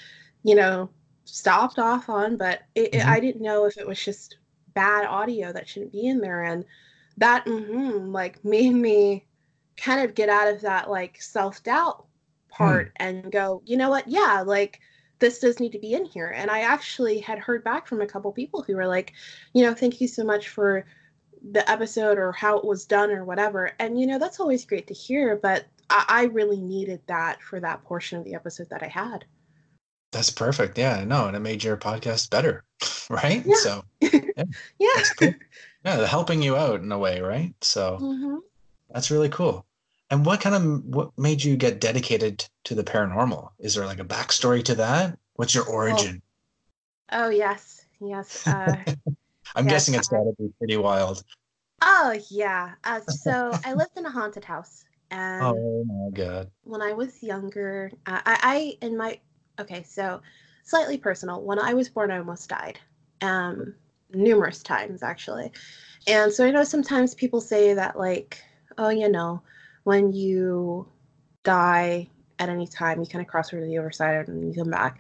you 0.44 0.56
know 0.56 0.90
stopped 1.26 1.80
off 1.80 2.10
on 2.10 2.38
but 2.38 2.64
it, 2.76 2.92
mm-hmm. 2.92 3.02
it, 3.02 3.08
i 3.08 3.20
didn't 3.20 3.42
know 3.42 3.66
if 3.66 3.78
it 3.78 3.88
was 3.88 4.04
just 4.04 4.38
bad 4.76 5.06
audio 5.06 5.52
that 5.52 5.68
shouldn't 5.68 5.92
be 5.92 6.06
in 6.06 6.20
there 6.20 6.44
and 6.44 6.66
that 7.18 7.46
mm-hmm, 7.46 8.12
like 8.12 8.44
made 8.44 8.74
me 8.74 9.26
kind 9.78 10.02
of 10.02 10.16
get 10.16 10.30
out 10.30 10.54
of 10.54 10.62
that 10.62 10.90
like 10.90 11.22
self-doubt 11.22 12.06
part 12.50 12.88
hmm. 12.88 12.94
and 12.98 13.32
go 13.32 13.62
you 13.66 13.76
know 13.76 13.90
what 13.90 14.08
yeah 14.08 14.44
like 14.46 14.80
this 15.20 15.40
does 15.40 15.60
need 15.60 15.72
to 15.72 15.80
be 15.80 15.94
in 15.94 16.06
here 16.06 16.34
and 16.36 16.50
i 16.50 16.62
actually 16.62 17.20
had 17.20 17.40
heard 17.40 17.64
back 17.64 17.88
from 17.88 18.02
a 18.02 18.08
couple 18.08 18.32
people 18.32 18.62
who 18.62 18.76
were 18.76 18.88
like 18.88 19.14
you 19.54 19.64
know 19.64 19.74
thank 19.74 20.00
you 20.00 20.08
so 20.08 20.24
much 20.24 20.50
for 20.50 20.86
the 21.52 21.70
episode 21.70 22.18
or 22.18 22.32
how 22.32 22.58
it 22.58 22.66
was 22.66 22.86
done 22.86 23.12
or 23.12 23.26
whatever 23.26 23.72
and 23.80 24.00
you 24.00 24.08
know 24.08 24.18
that's 24.18 24.40
always 24.40 24.66
great 24.66 24.88
to 24.88 24.94
hear 24.94 25.36
but 25.36 25.66
I, 25.90 26.06
I 26.08 26.24
really 26.26 26.62
needed 26.62 27.02
that 27.08 27.42
for 27.42 27.60
that 27.60 27.84
portion 27.84 28.18
of 28.18 28.26
the 28.26 28.36
episode 28.36 28.70
that 28.70 28.84
i 28.84 28.88
had 28.88 29.26
that's 30.16 30.30
perfect. 30.30 30.78
Yeah, 30.78 31.04
no, 31.04 31.28
and 31.28 31.36
it 31.36 31.42
made 31.42 31.62
your 31.62 31.76
podcast 31.76 32.30
better, 32.30 32.64
right? 33.10 33.44
Yeah. 33.46 33.56
So, 33.58 33.84
yeah, 34.36 34.44
yeah. 34.80 35.04
Cool. 35.18 35.34
yeah, 35.86 36.06
helping 36.06 36.42
you 36.42 36.56
out 36.56 36.82
in 36.82 36.92
a 36.92 37.00
way, 37.00 37.22
right? 37.22 37.54
So, 37.62 37.98
mm-hmm. 38.02 38.38
that's 38.90 39.12
really 39.12 39.30
cool. 39.30 39.66
And 40.10 40.26
what 40.26 40.42
kind 40.42 40.56
of 40.56 40.86
what 40.86 41.18
made 41.18 41.44
you 41.44 41.58
get 41.58 41.82
dedicated 41.82 42.48
to 42.66 42.76
the 42.76 42.84
paranormal? 42.84 43.50
Is 43.60 43.76
there 43.76 43.86
like 43.86 44.00
a 44.00 44.06
backstory 44.06 44.64
to 44.66 44.76
that? 44.76 45.18
What's 45.34 45.56
your 45.56 45.66
origin? 45.66 46.22
Oh, 47.12 47.26
oh 47.26 47.30
yes, 47.30 47.86
yes. 48.00 48.46
Uh, 48.48 48.76
I'm 49.56 49.66
yes, 49.66 49.74
guessing 49.74 49.96
it's 49.96 50.08
got 50.08 50.24
to 50.24 50.34
be 50.38 50.52
pretty 50.58 50.78
wild. 50.78 51.24
Oh 51.82 52.18
yeah. 52.30 52.74
Uh, 52.84 53.02
so 53.02 53.52
I 53.66 53.74
lived 53.74 53.98
in 53.98 54.06
a 54.06 54.12
haunted 54.12 54.44
house, 54.44 54.86
and 55.10 55.44
oh 55.44 55.84
my 55.86 56.12
god. 56.12 56.52
When 56.64 56.82
I 56.82 56.94
was 56.94 57.22
younger, 57.24 57.92
uh, 58.06 58.22
I, 58.26 58.78
I 58.82 58.86
in 58.86 58.98
my 58.98 59.20
okay, 59.60 59.84
so 59.84 60.22
slightly 60.64 60.98
personal. 60.98 61.42
When 61.42 61.58
I 61.58 61.74
was 61.74 61.90
born, 61.90 62.12
I 62.12 62.20
almost 62.20 62.48
died, 62.50 62.80
um, 63.22 63.74
numerous 64.14 64.62
times 64.64 65.04
actually. 65.04 65.52
And 66.08 66.32
so 66.32 66.46
I 66.46 66.52
know 66.52 66.64
sometimes 66.64 67.16
people 67.16 67.42
say 67.42 67.74
that, 67.74 67.98
like, 67.98 68.44
oh, 68.78 68.90
you 68.90 69.10
know, 69.10 69.42
when 69.84 70.14
you 70.14 70.88
die 71.44 72.10
at 72.38 72.50
any 72.50 72.68
time, 72.68 73.00
you 73.00 73.08
kind 73.08 73.24
of 73.24 73.28
cross 73.28 73.52
over 73.54 73.62
to 73.62 73.68
the 73.68 73.78
other 73.78 73.92
side 73.92 74.28
and 74.28 74.48
you 74.48 74.62
come 74.62 74.70
back. 74.70 75.00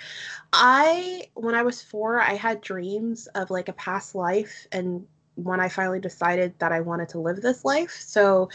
I, 0.53 1.27
when 1.35 1.53
I 1.53 1.63
was 1.63 1.81
four, 1.81 2.19
I 2.19 2.33
had 2.33 2.61
dreams 2.61 3.27
of 3.27 3.51
like 3.51 3.69
a 3.69 3.73
past 3.73 4.15
life 4.15 4.67
and 4.71 5.05
when 5.35 5.59
I 5.59 5.67
finally 5.67 5.99
decided 5.99 6.57
that 6.59 6.71
I 6.71 6.79
wanted 6.79 7.09
to 7.09 7.19
live 7.19 7.41
this 7.41 7.65
life. 7.65 7.91
So 7.91 8.49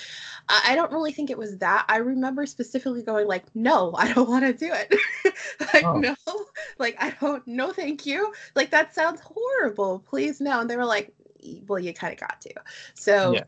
I 0.49 0.75
don't 0.75 0.91
really 0.93 1.13
think 1.13 1.31
it 1.31 1.39
was 1.39 1.59
that. 1.59 1.85
I 1.89 1.99
remember 1.99 2.47
specifically 2.47 3.03
going 3.03 3.29
like, 3.29 3.45
no, 3.55 3.95
I 3.97 4.13
don't 4.13 4.29
want 4.29 4.45
to 4.47 4.53
do 4.53 4.73
it. 4.73 4.95
like, 5.73 5.85
oh. 5.85 5.99
no, 5.99 6.15
like 6.81 6.97
I 6.99 7.11
don't 7.21 7.47
no 7.47 7.73
thank 7.73 8.07
you. 8.07 8.33
Like 8.55 8.71
that 8.71 8.95
sounds 8.95 9.21
horrible. 9.21 10.01
Please 10.01 10.41
no. 10.41 10.61
And 10.61 10.71
they 10.71 10.77
were 10.77 10.85
like, 10.85 11.13
well, 11.67 11.79
you 11.79 11.93
kind 11.95 12.13
of 12.13 12.19
got 12.19 12.41
to. 12.43 12.55
So 12.95 13.35
yeah. 13.35 13.45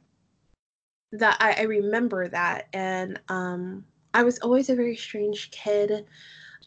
that 1.12 1.36
I, 1.40 1.54
I 1.60 1.62
remember 1.62 2.28
that. 2.28 2.68
And 2.72 3.20
um 3.28 3.84
I 4.14 4.22
was 4.22 4.38
always 4.38 4.68
a 4.68 4.76
very 4.76 4.96
strange 4.96 5.50
kid. 5.50 6.04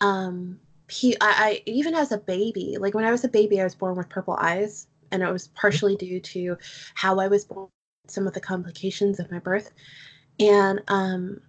Um 0.01 0.60
he 0.89 1.15
I, 1.22 1.34
I 1.38 1.62
even 1.65 1.93
as 1.93 2.12
a 2.12 2.17
baby, 2.17 2.77
like 2.79 2.93
when 2.93 3.05
I 3.05 3.12
was 3.12 3.24
a 3.24 3.29
baby, 3.29 3.62
I 3.62 3.63
was 3.63 3.75
born 3.75 3.95
with 3.95 4.10
purple 4.10 4.36
eyes 4.39 4.88
and 5.12 5.24
it 5.24 5.31
was 5.31 5.48
partially 5.50 5.95
due 5.95 6.19
to 6.19 6.57
how 6.95 7.19
I 7.19 7.27
was 7.27 7.45
born, 7.45 7.69
some 8.07 8.27
of 8.27 8.34
the 8.34 8.41
complications 8.41 9.19
of 9.19 9.31
my 9.31 9.39
birth. 9.39 9.72
And 10.39 10.81
um, 10.88 11.41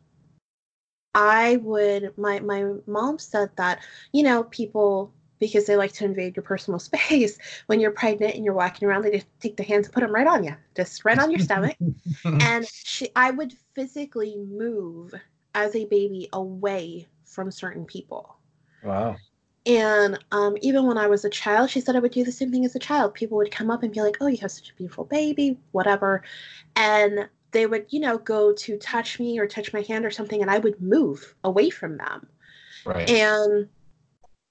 I 1.16 1.56
would, 1.56 2.12
my, 2.18 2.40
my 2.40 2.74
mom 2.86 3.18
said 3.18 3.48
that, 3.56 3.80
you 4.12 4.22
know, 4.22 4.44
people, 4.44 5.12
because 5.38 5.64
they 5.64 5.74
like 5.74 5.92
to 5.94 6.04
invade 6.04 6.36
your 6.36 6.42
personal 6.42 6.78
space, 6.90 7.38
when 7.66 7.80
you're 7.80 7.90
pregnant 7.90 8.34
and 8.34 8.44
you're 8.44 8.54
walking 8.54 8.86
around, 8.86 9.02
they 9.02 9.12
just 9.12 9.26
take 9.40 9.56
their 9.56 9.66
hands 9.66 9.86
and 9.86 9.94
put 9.94 10.02
them 10.02 10.14
right 10.14 10.26
on 10.26 10.44
you, 10.44 10.54
just 10.76 11.04
right 11.06 11.18
on 11.18 11.30
your 11.30 11.40
stomach. 11.40 11.76
and 12.24 12.66
she, 12.66 13.08
I 13.16 13.30
would 13.30 13.54
physically 13.74 14.36
move 14.36 15.14
as 15.54 15.74
a 15.74 15.86
baby 15.86 16.28
away 16.34 17.08
from 17.24 17.50
certain 17.50 17.86
people. 17.86 18.36
Wow. 18.84 19.16
And 19.64 20.22
um, 20.30 20.56
even 20.60 20.86
when 20.86 20.98
I 20.98 21.06
was 21.08 21.24
a 21.24 21.30
child, 21.30 21.70
she 21.70 21.80
said 21.80 21.96
I 21.96 21.98
would 21.98 22.12
do 22.12 22.24
the 22.24 22.30
same 22.30 22.52
thing 22.52 22.64
as 22.66 22.76
a 22.76 22.78
child. 22.78 23.14
People 23.14 23.38
would 23.38 23.50
come 23.50 23.70
up 23.70 23.82
and 23.82 23.92
be 23.92 24.00
like, 24.00 24.18
"Oh, 24.20 24.28
you 24.28 24.36
have 24.38 24.52
such 24.52 24.70
a 24.70 24.74
beautiful 24.74 25.04
baby," 25.04 25.58
whatever, 25.72 26.22
and 26.76 27.28
they 27.56 27.64
would, 27.64 27.86
you 27.88 28.00
know, 28.00 28.18
go 28.18 28.52
to 28.52 28.76
touch 28.76 29.18
me 29.18 29.38
or 29.38 29.46
touch 29.46 29.72
my 29.72 29.80
hand 29.80 30.04
or 30.04 30.10
something, 30.10 30.42
and 30.42 30.50
I 30.50 30.58
would 30.58 30.78
move 30.78 31.34
away 31.42 31.70
from 31.70 31.96
them. 31.96 32.26
Right. 32.84 33.08
And 33.08 33.66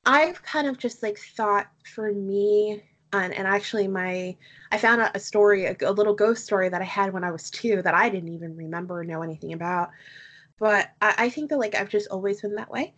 I've 0.07 0.41
kind 0.41 0.65
of 0.65 0.79
just 0.79 1.03
like 1.03 1.19
thought 1.19 1.67
for 1.93 2.11
me, 2.11 2.81
and, 3.13 3.31
and 3.31 3.47
actually 3.47 3.87
my, 3.87 4.35
I 4.71 4.77
found 4.79 5.01
out 5.01 5.15
a 5.15 5.19
story, 5.19 5.65
a, 5.65 5.75
a 5.81 5.91
little 5.91 6.15
ghost 6.15 6.45
story 6.45 6.67
that 6.67 6.81
I 6.81 6.85
had 6.85 7.13
when 7.13 7.23
I 7.23 7.29
was 7.29 7.51
two 7.51 7.83
that 7.83 7.93
I 7.93 8.09
didn't 8.09 8.33
even 8.33 8.57
remember 8.57 9.01
or 9.01 9.03
know 9.03 9.21
anything 9.21 9.53
about. 9.53 9.91
But 10.57 10.89
I, 10.99 11.13
I 11.19 11.29
think 11.29 11.51
that 11.51 11.59
like 11.59 11.75
I've 11.75 11.89
just 11.89 12.07
always 12.09 12.41
been 12.41 12.55
that 12.55 12.71
way 12.71 12.95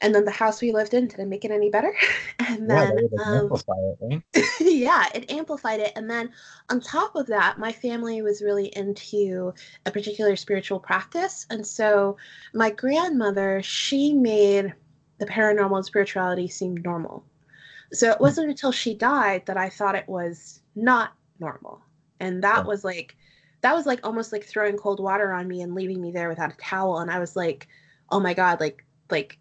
and 0.00 0.14
then 0.14 0.24
the 0.24 0.30
house 0.30 0.60
we 0.60 0.72
lived 0.72 0.94
in 0.94 1.08
didn't 1.08 1.28
make 1.28 1.44
it 1.44 1.50
any 1.50 1.70
better. 1.70 1.94
And 2.48 2.70
then 2.70 2.96
yeah, 3.12 3.24
um, 3.24 3.52
it, 3.52 3.92
right? 4.00 4.22
yeah 4.60 5.06
it 5.14 5.30
amplified 5.30 5.80
it. 5.80 5.92
And 5.96 6.08
then 6.08 6.30
on 6.70 6.80
top 6.80 7.14
of 7.14 7.26
that 7.26 7.58
my 7.58 7.70
family 7.70 8.22
was 8.22 8.40
really 8.40 8.68
into 8.74 9.52
a 9.84 9.90
particular 9.90 10.34
spiritual 10.34 10.80
practice. 10.80 11.46
And 11.50 11.66
so 11.66 12.16
my 12.54 12.70
grandmother 12.70 13.60
she 13.62 14.14
made 14.14 14.72
the 15.18 15.26
paranormal 15.26 15.76
and 15.76 15.84
spirituality 15.84 16.48
seem 16.48 16.76
normal. 16.78 17.22
So 17.92 18.10
it 18.10 18.16
hmm. 18.16 18.22
wasn't 18.22 18.50
until 18.50 18.72
she 18.72 18.94
died 18.94 19.44
that 19.44 19.58
i 19.58 19.68
thought 19.68 19.94
it 19.94 20.08
was 20.08 20.62
not 20.74 21.12
normal. 21.38 21.82
And 22.20 22.42
that 22.42 22.64
was 22.64 22.82
like 22.82 23.14
that 23.60 23.74
was 23.74 23.84
like 23.84 24.00
almost 24.04 24.32
like 24.32 24.44
throwing 24.44 24.78
cold 24.78 25.00
water 25.00 25.32
on 25.32 25.48
me 25.48 25.60
and 25.60 25.74
leaving 25.74 26.00
me 26.00 26.12
there 26.12 26.30
without 26.30 26.52
a 26.52 26.56
towel. 26.56 27.00
And 27.00 27.10
i 27.10 27.18
was 27.18 27.36
like 27.36 27.68
oh 28.10 28.20
my 28.20 28.32
god 28.32 28.58
like 28.58 28.86
like 29.10 29.38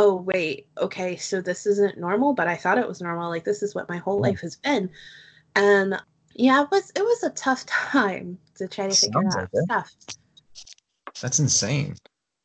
oh 0.00 0.14
wait 0.14 0.68
okay 0.78 1.16
so 1.16 1.40
this 1.40 1.66
isn't 1.66 1.98
normal 1.98 2.32
but 2.32 2.46
i 2.46 2.54
thought 2.54 2.78
it 2.78 2.86
was 2.86 3.00
normal 3.00 3.28
like 3.28 3.44
this 3.44 3.64
is 3.64 3.74
what 3.74 3.88
my 3.88 3.96
whole 3.96 4.18
hmm. 4.18 4.24
life 4.24 4.40
has 4.40 4.56
been. 4.56 4.88
And 5.56 6.00
yeah 6.34 6.62
it 6.62 6.68
was 6.70 6.92
it 6.94 7.02
was 7.02 7.24
a 7.24 7.30
tough 7.30 7.66
time 7.66 8.38
to 8.54 8.68
try 8.68 8.88
to 8.88 8.94
figure 8.94 9.26
out 9.26 9.34
like 9.34 9.48
stuff. 9.64 9.92
That's 11.20 11.40
insane. 11.40 11.96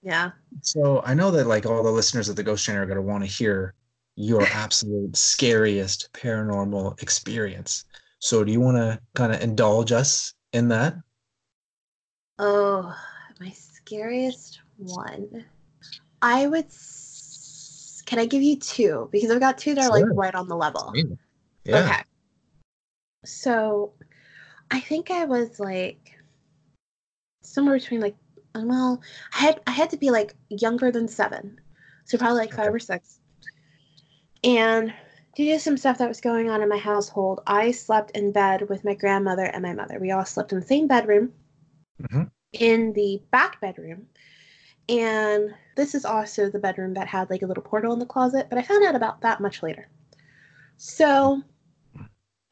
Yeah. 0.01 0.31
So 0.61 1.03
i 1.05 1.13
know 1.13 1.29
that 1.31 1.45
like 1.47 1.65
all 1.67 1.83
the 1.83 1.91
listeners 1.91 2.27
of 2.27 2.35
the 2.35 2.43
ghost 2.43 2.65
trainer 2.65 2.81
are 2.81 2.85
going 2.87 2.95
to 2.95 3.03
want 3.03 3.23
to 3.23 3.29
hear 3.29 3.75
your 4.15 4.41
absolute 4.53 5.15
scariest 5.15 6.09
paranormal 6.13 7.01
experience. 7.03 7.85
So 8.17 8.43
do 8.43 8.51
you 8.51 8.61
want 8.61 8.77
to 8.77 8.99
kind 9.13 9.31
of 9.31 9.41
indulge 9.41 9.91
us 9.91 10.33
in 10.53 10.69
that? 10.69 10.95
Oh 12.39 12.95
my 13.39 13.51
scariest 13.51 14.59
one. 14.77 15.45
I 16.23 16.47
would 16.47 16.71
can 18.05 18.19
I 18.19 18.25
give 18.25 18.41
you 18.41 18.57
two? 18.57 19.09
Because 19.11 19.31
I've 19.31 19.39
got 19.39 19.57
two 19.57 19.75
that 19.75 19.85
are 19.85 19.89
like 19.89 20.05
right 20.13 20.35
on 20.35 20.47
the 20.47 20.55
level. 20.55 20.93
Yeah. 21.63 21.79
Okay. 21.79 22.01
So 23.25 23.93
I 24.71 24.79
think 24.79 25.11
I 25.11 25.25
was 25.25 25.59
like 25.59 26.17
somewhere 27.41 27.77
between 27.77 28.01
like 28.01 28.15
well, 28.55 29.01
I 29.33 29.39
had 29.39 29.61
I 29.67 29.71
had 29.71 29.89
to 29.91 29.97
be 29.97 30.11
like 30.11 30.35
younger 30.49 30.91
than 30.91 31.07
seven. 31.07 31.59
So 32.05 32.17
probably 32.17 32.39
like 32.39 32.53
five 32.53 32.73
or 32.73 32.79
six. 32.79 33.19
And 34.43 34.93
due 35.35 35.53
to 35.53 35.59
some 35.59 35.77
stuff 35.77 35.97
that 35.97 36.07
was 36.07 36.21
going 36.21 36.49
on 36.49 36.61
in 36.61 36.69
my 36.69 36.77
household, 36.77 37.41
I 37.47 37.71
slept 37.71 38.11
in 38.11 38.31
bed 38.31 38.69
with 38.69 38.83
my 38.83 38.93
grandmother 38.93 39.45
and 39.45 39.63
my 39.63 39.73
mother. 39.73 39.99
We 39.99 40.11
all 40.11 40.25
slept 40.25 40.51
in 40.51 40.59
the 40.59 40.65
same 40.65 40.87
bedroom. 40.87 41.31
Mm-hmm. 42.01 42.23
In 42.53 42.93
the 42.93 43.21
back 43.31 43.59
bedroom, 43.61 44.07
and 44.89 45.53
this 45.75 45.95
is 45.95 46.05
also 46.05 46.49
the 46.49 46.59
bedroom 46.59 46.93
that 46.93 47.07
had 47.07 47.29
like 47.29 47.41
a 47.41 47.45
little 47.45 47.63
portal 47.63 47.93
in 47.93 47.99
the 47.99 48.05
closet, 48.05 48.47
but 48.49 48.57
I 48.59 48.61
found 48.61 48.85
out 48.85 48.95
about 48.95 49.21
that 49.21 49.39
much 49.39 49.63
later. 49.63 49.87
So 50.77 51.41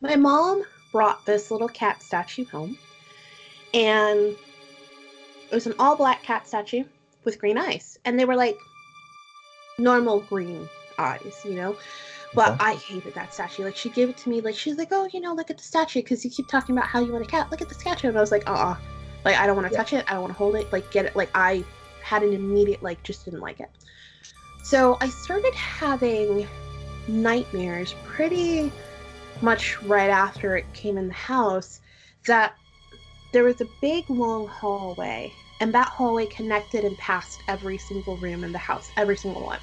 my 0.02 0.16
mom 0.16 0.64
brought 0.92 1.26
this 1.26 1.52
little 1.52 1.68
cat 1.68 2.02
statue 2.02 2.46
home, 2.46 2.78
and 3.74 4.36
it 5.50 5.56
was 5.56 5.68
an 5.68 5.74
all 5.80 5.96
black 5.96 6.24
cat 6.24 6.48
statue 6.48 6.84
with 7.24 7.40
green 7.40 7.58
eyes. 7.58 8.00
And 8.06 8.20
they 8.20 8.26
were 8.26 8.36
like 8.36 8.58
normal 9.78 10.22
green 10.22 10.68
eyes, 10.98 11.42
you 11.46 11.54
know? 11.54 11.76
But 12.34 12.54
Okay. 12.54 12.66
I 12.66 12.74
hated 12.76 13.14
that 13.16 13.34
statue. 13.34 13.66
Like 13.66 13.76
she 13.76 13.90
gave 13.90 14.10
it 14.10 14.18
to 14.18 14.30
me. 14.30 14.40
Like 14.40 14.56
she's 14.56 14.78
like, 14.78 14.90
oh, 14.92 15.10
you 15.12 15.20
know, 15.20 15.34
look 15.34 15.52
at 15.52 15.58
the 15.58 15.64
statue 15.64 16.02
because 16.02 16.24
you 16.24 16.32
keep 16.32 16.48
talking 16.48 16.78
about 16.78 16.88
how 16.88 17.02
you 17.02 17.12
want 17.12 17.26
a 17.26 17.28
cat. 17.28 17.52
Look 17.52 17.62
at 17.62 17.68
the 17.68 17.76
statue, 17.76 18.08
and 18.08 18.18
I 18.18 18.22
was 18.22 18.32
like, 18.32 18.50
uh, 18.50 18.54
uh 18.54 18.76
like 19.26 19.36
I 19.36 19.46
don't 19.46 19.56
want 19.56 19.68
to 19.68 19.74
Yeah. 19.74 19.78
touch 19.84 19.94
it. 19.94 20.06
I 20.08 20.14
don't 20.14 20.22
want 20.22 20.34
to 20.34 20.38
hold 20.38 20.56
it. 20.56 20.72
Like 20.72 20.90
get 20.92 21.06
it. 21.06 21.16
Like 21.16 21.30
I 21.36 21.64
had 22.02 22.24
an 22.24 22.34
immediate 22.34 22.84
like 22.84 23.02
just 23.04 23.26
didn't 23.26 23.42
like 23.42 23.60
it. 23.60 23.70
So 24.64 24.98
I 25.02 25.10
started 25.10 25.54
having 25.56 26.48
nightmares 27.08 27.96
pretty 28.04 28.72
much 29.42 29.82
right 29.84 30.10
after 30.10 30.56
it 30.56 30.72
came 30.74 30.98
in 30.98 31.08
the 31.08 31.14
house. 31.14 31.82
That 32.28 32.54
there 33.34 33.44
was 33.44 33.62
a 33.62 33.68
big 33.82 34.10
long 34.10 34.48
hallway, 34.48 35.34
and 35.60 35.74
that 35.74 35.88
hallway 35.88 36.28
connected 36.28 36.86
and 36.86 36.98
passed 36.98 37.42
every 37.48 37.78
single 37.78 38.18
room 38.18 38.44
in 38.44 38.52
the 38.52 38.60
house, 38.60 38.92
every 38.98 39.18
single 39.18 39.44
one. 39.44 39.60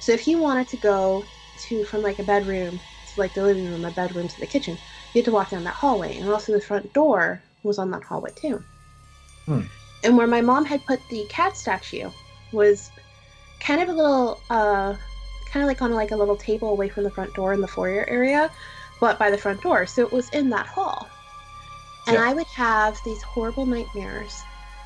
So 0.00 0.12
if 0.12 0.28
you 0.28 0.38
wanted 0.38 0.68
to 0.68 0.76
go 0.76 1.24
to 1.58 1.84
from 1.84 2.02
like 2.02 2.18
a 2.18 2.22
bedroom 2.22 2.80
to 3.06 3.20
like 3.20 3.34
the 3.34 3.44
living 3.44 3.64
room, 3.66 3.84
a 3.84 3.90
bedroom 3.90 4.28
to 4.28 4.40
the 4.40 4.46
kitchen, 4.46 4.78
you 5.12 5.20
had 5.20 5.24
to 5.24 5.32
walk 5.32 5.50
down 5.50 5.64
that 5.64 5.74
hallway, 5.74 6.16
and 6.18 6.28
also 6.30 6.52
the 6.52 6.60
front 6.60 6.92
door 6.92 7.42
was 7.62 7.78
on 7.78 7.90
that 7.90 8.04
hallway 8.04 8.30
too. 8.36 8.62
Hmm. 9.46 9.62
And 10.02 10.16
where 10.16 10.26
my 10.26 10.40
mom 10.40 10.64
had 10.64 10.84
put 10.86 11.00
the 11.10 11.26
cat 11.28 11.56
statue 11.56 12.10
was 12.52 12.90
kind 13.60 13.82
of 13.82 13.88
a 13.88 13.92
little, 13.92 14.40
uh, 14.50 14.96
kind 15.46 15.62
of 15.62 15.66
like 15.66 15.82
on 15.82 15.92
like 15.92 16.10
a 16.10 16.16
little 16.16 16.36
table 16.36 16.70
away 16.70 16.88
from 16.88 17.04
the 17.04 17.10
front 17.10 17.34
door 17.34 17.52
in 17.52 17.60
the 17.60 17.68
foyer 17.68 18.06
area, 18.08 18.50
but 19.00 19.18
by 19.18 19.30
the 19.30 19.38
front 19.38 19.60
door. 19.62 19.86
So 19.86 20.02
it 20.02 20.12
was 20.12 20.28
in 20.30 20.48
that 20.50 20.66
hall. 20.66 21.08
And 22.06 22.16
Yeah. 22.16 22.30
I 22.30 22.32
would 22.32 22.46
have 22.46 22.98
these 23.04 23.22
horrible 23.22 23.66
nightmares 23.66 24.42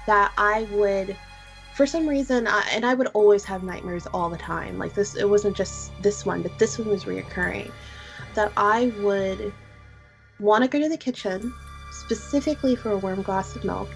that 0.06 0.32
I 0.36 0.62
would, 0.72 1.16
for 1.74 1.86
some 1.86 2.08
reason, 2.08 2.46
I, 2.46 2.66
and 2.72 2.84
I 2.84 2.94
would 2.94 3.08
always 3.14 3.44
have 3.44 3.62
nightmares 3.62 4.06
all 4.12 4.28
the 4.28 4.36
time. 4.36 4.78
Like 4.78 4.94
this, 4.94 5.14
it 5.14 5.28
wasn't 5.28 5.56
just 5.56 5.92
this 6.02 6.26
one, 6.26 6.42
but 6.42 6.58
this 6.58 6.78
one 6.78 6.88
was 6.88 7.04
reoccurring. 7.04 7.70
That 8.34 8.52
I 8.56 8.92
would 8.98 9.52
want 10.40 10.64
to 10.64 10.68
go 10.68 10.80
to 10.80 10.88
the 10.88 10.96
kitchen, 10.96 11.54
specifically 11.92 12.74
for 12.74 12.90
a 12.90 12.98
warm 12.98 13.22
glass 13.22 13.54
of 13.54 13.64
milk. 13.64 13.88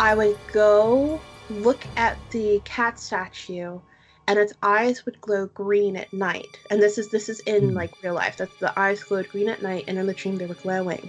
I 0.00 0.14
would 0.14 0.38
go 0.50 1.20
look 1.50 1.84
at 1.98 2.16
the 2.30 2.62
cat 2.64 2.98
statue 2.98 3.78
and 4.26 4.38
its 4.38 4.54
eyes 4.62 5.04
would 5.04 5.20
glow 5.20 5.48
green 5.48 5.94
at 5.94 6.10
night. 6.10 6.58
And 6.70 6.80
this 6.80 6.96
is 6.96 7.10
this 7.10 7.28
is 7.28 7.40
in 7.40 7.72
Hmm. 7.72 7.74
like 7.74 7.92
real 8.02 8.14
life. 8.14 8.38
That 8.38 8.48
the 8.60 8.72
eyes 8.80 9.04
glowed 9.04 9.28
green 9.28 9.50
at 9.50 9.60
night 9.60 9.84
and 9.88 9.98
in 9.98 10.06
the 10.06 10.14
dream 10.14 10.36
they 10.36 10.46
were 10.46 10.54
glowing. 10.54 11.06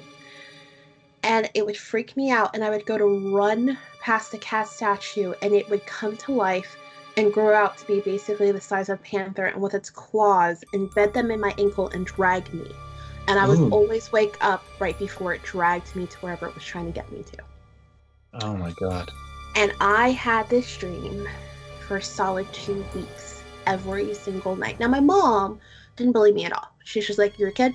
And 1.24 1.50
it 1.54 1.66
would 1.66 1.78
freak 1.78 2.18
me 2.18 2.32
out 2.32 2.54
and 2.54 2.66
I 2.66 2.70
would 2.70 2.86
go 2.86 2.98
to 2.98 3.06
run 3.06 3.78
past 4.02 4.34
the 4.34 4.38
cat 4.40 4.68
statue 4.68 5.36
and 5.42 5.54
it 5.54 5.70
would 5.70 5.86
come 5.86 6.18
to 6.18 6.34
life 6.34 6.76
and 7.16 7.32
grow 7.32 7.56
out 7.56 7.78
to 7.78 7.88
be 7.88 8.02
basically 8.02 8.52
the 8.52 8.60
size 8.60 8.90
of 8.90 9.00
a 9.00 9.04
panther 9.04 9.46
and 9.46 9.62
with 9.62 9.74
its 9.74 9.90
claws 9.90 10.66
embed 10.74 11.14
them 11.14 11.32
in 11.32 11.40
my 11.40 11.56
ankle 11.58 11.88
and 11.94 12.06
drag 12.06 12.54
me. 12.54 12.70
And 13.30 13.40
I 13.40 13.48
would 13.48 13.60
Ooh. 13.60 13.70
always 13.72 14.12
wake 14.12 14.36
up 14.42 14.66
right 14.80 15.00
before 15.00 15.34
it 15.34 15.44
dragged 15.44 15.96
me 15.96 16.08
to 16.08 16.18
wherever 16.18 16.46
it 16.46 16.56
was 16.56 16.66
trying 16.66 16.88
to 16.88 16.92
get 16.92 17.10
me 17.10 17.24
to. 17.24 17.38
Oh 18.34 18.56
my 18.56 18.72
god. 18.80 19.12
And 19.56 19.74
I 19.82 20.12
had 20.12 20.50
this 20.50 20.78
dream 20.78 21.28
for 21.88 22.00
solid 22.00 22.52
two 22.54 22.86
weeks 22.96 23.44
every 23.68 24.14
single 24.14 24.56
night. 24.56 24.80
Now, 24.80 24.88
my 24.88 25.02
mom 25.02 25.60
didn't 25.98 26.14
believe 26.14 26.34
me 26.34 26.46
at 26.46 26.54
all. 26.54 26.72
She's 26.84 27.06
just 27.08 27.20
like, 27.20 27.38
You're 27.38 27.50
a 27.50 27.54
kid. 27.54 27.74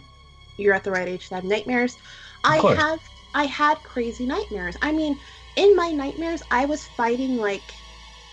You're 0.59 0.75
at 0.75 0.85
the 0.85 0.91
right 0.91 1.09
age 1.09 1.29
to 1.29 1.35
have 1.35 1.45
nightmares. 1.45 1.99
I 2.45 2.57
have 2.75 3.01
I 3.35 3.45
had 3.45 3.83
crazy 3.83 4.25
nightmares. 4.25 4.77
I 4.81 4.93
mean, 4.93 5.19
in 5.57 5.77
my 5.77 5.91
nightmares, 5.91 6.43
I 6.51 6.65
was 6.65 6.87
fighting 6.87 7.37
like 7.37 7.75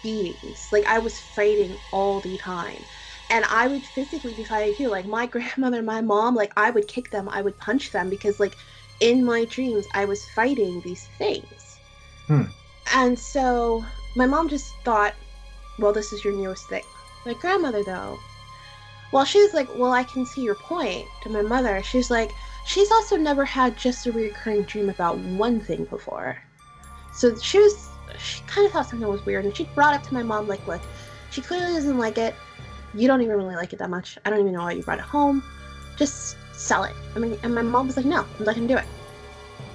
beings. 0.01 0.69
Like 0.71 0.85
I 0.85 0.99
was 0.99 1.19
fighting 1.19 1.77
all 1.91 2.21
the 2.21 2.37
time. 2.37 2.85
And 3.29 3.43
I 3.45 3.67
would 3.67 3.85
physically 3.85 4.33
be 4.33 4.43
fighting 4.45 4.75
too. 4.75 4.89
Like 4.89 5.05
my 5.05 5.25
grandmother, 5.33 5.81
my 5.81 6.01
mom, 6.01 6.35
like 6.35 6.53
I 6.55 6.71
would 6.71 6.87
kick 6.87 7.09
them, 7.09 7.27
I 7.27 7.41
would 7.41 7.57
punch 7.57 7.91
them 7.91 8.09
because 8.09 8.39
like 8.39 8.55
in 9.01 9.25
my 9.25 9.45
dreams 9.45 9.87
I 9.93 10.05
was 10.05 10.29
fighting 10.29 10.79
these 10.81 11.09
things. 11.17 11.62
Hmm. 12.27 12.43
And 12.93 13.17
so 13.17 13.83
my 14.15 14.25
mom 14.25 14.49
just 14.49 14.73
thought, 14.83 15.13
well, 15.79 15.93
this 15.93 16.13
is 16.13 16.23
your 16.23 16.33
newest 16.33 16.67
thing. 16.69 16.83
My 17.25 17.33
grandmother, 17.33 17.83
though, 17.83 18.17
well, 19.11 19.25
she 19.25 19.41
was 19.41 19.53
like, 19.53 19.67
well, 19.77 19.93
I 19.93 20.03
can 20.03 20.25
see 20.25 20.41
your 20.41 20.55
point 20.55 21.05
to 21.23 21.29
my 21.29 21.41
mother. 21.41 21.81
She's 21.83 22.09
like, 22.09 22.31
she's 22.65 22.91
also 22.91 23.15
never 23.15 23.45
had 23.45 23.77
just 23.77 24.05
a 24.07 24.11
recurring 24.11 24.63
dream 24.63 24.89
about 24.89 25.17
one 25.19 25.59
thing 25.59 25.85
before. 25.85 26.37
So 27.13 27.35
she 27.37 27.59
was, 27.59 27.89
she 28.17 28.41
kind 28.47 28.65
of 28.65 28.73
thought 28.73 28.89
something 28.89 29.07
was 29.07 29.25
weird. 29.25 29.45
And 29.45 29.55
she 29.55 29.65
brought 29.75 29.93
up 29.93 30.03
to 30.03 30.13
my 30.13 30.23
mom, 30.23 30.47
like, 30.47 30.65
look, 30.67 30.81
she 31.29 31.41
clearly 31.41 31.73
doesn't 31.73 31.97
like 31.97 32.17
it. 32.17 32.35
You 32.93 33.07
don't 33.07 33.21
even 33.21 33.35
really 33.37 33.55
like 33.55 33.73
it 33.73 33.79
that 33.79 33.89
much. 33.89 34.17
I 34.25 34.29
don't 34.29 34.39
even 34.39 34.53
know 34.53 34.63
why 34.63 34.73
you 34.73 34.83
brought 34.83 34.99
it 34.99 35.05
home. 35.05 35.43
Just 35.97 36.37
sell 36.53 36.83
it. 36.83 36.95
I 37.15 37.19
mean, 37.19 37.37
and 37.43 37.53
my 37.53 37.61
mom 37.61 37.87
was 37.87 37.97
like, 37.97 38.05
no, 38.05 38.25
let 38.39 38.55
him 38.55 38.67
do 38.67 38.77
it. 38.77 38.85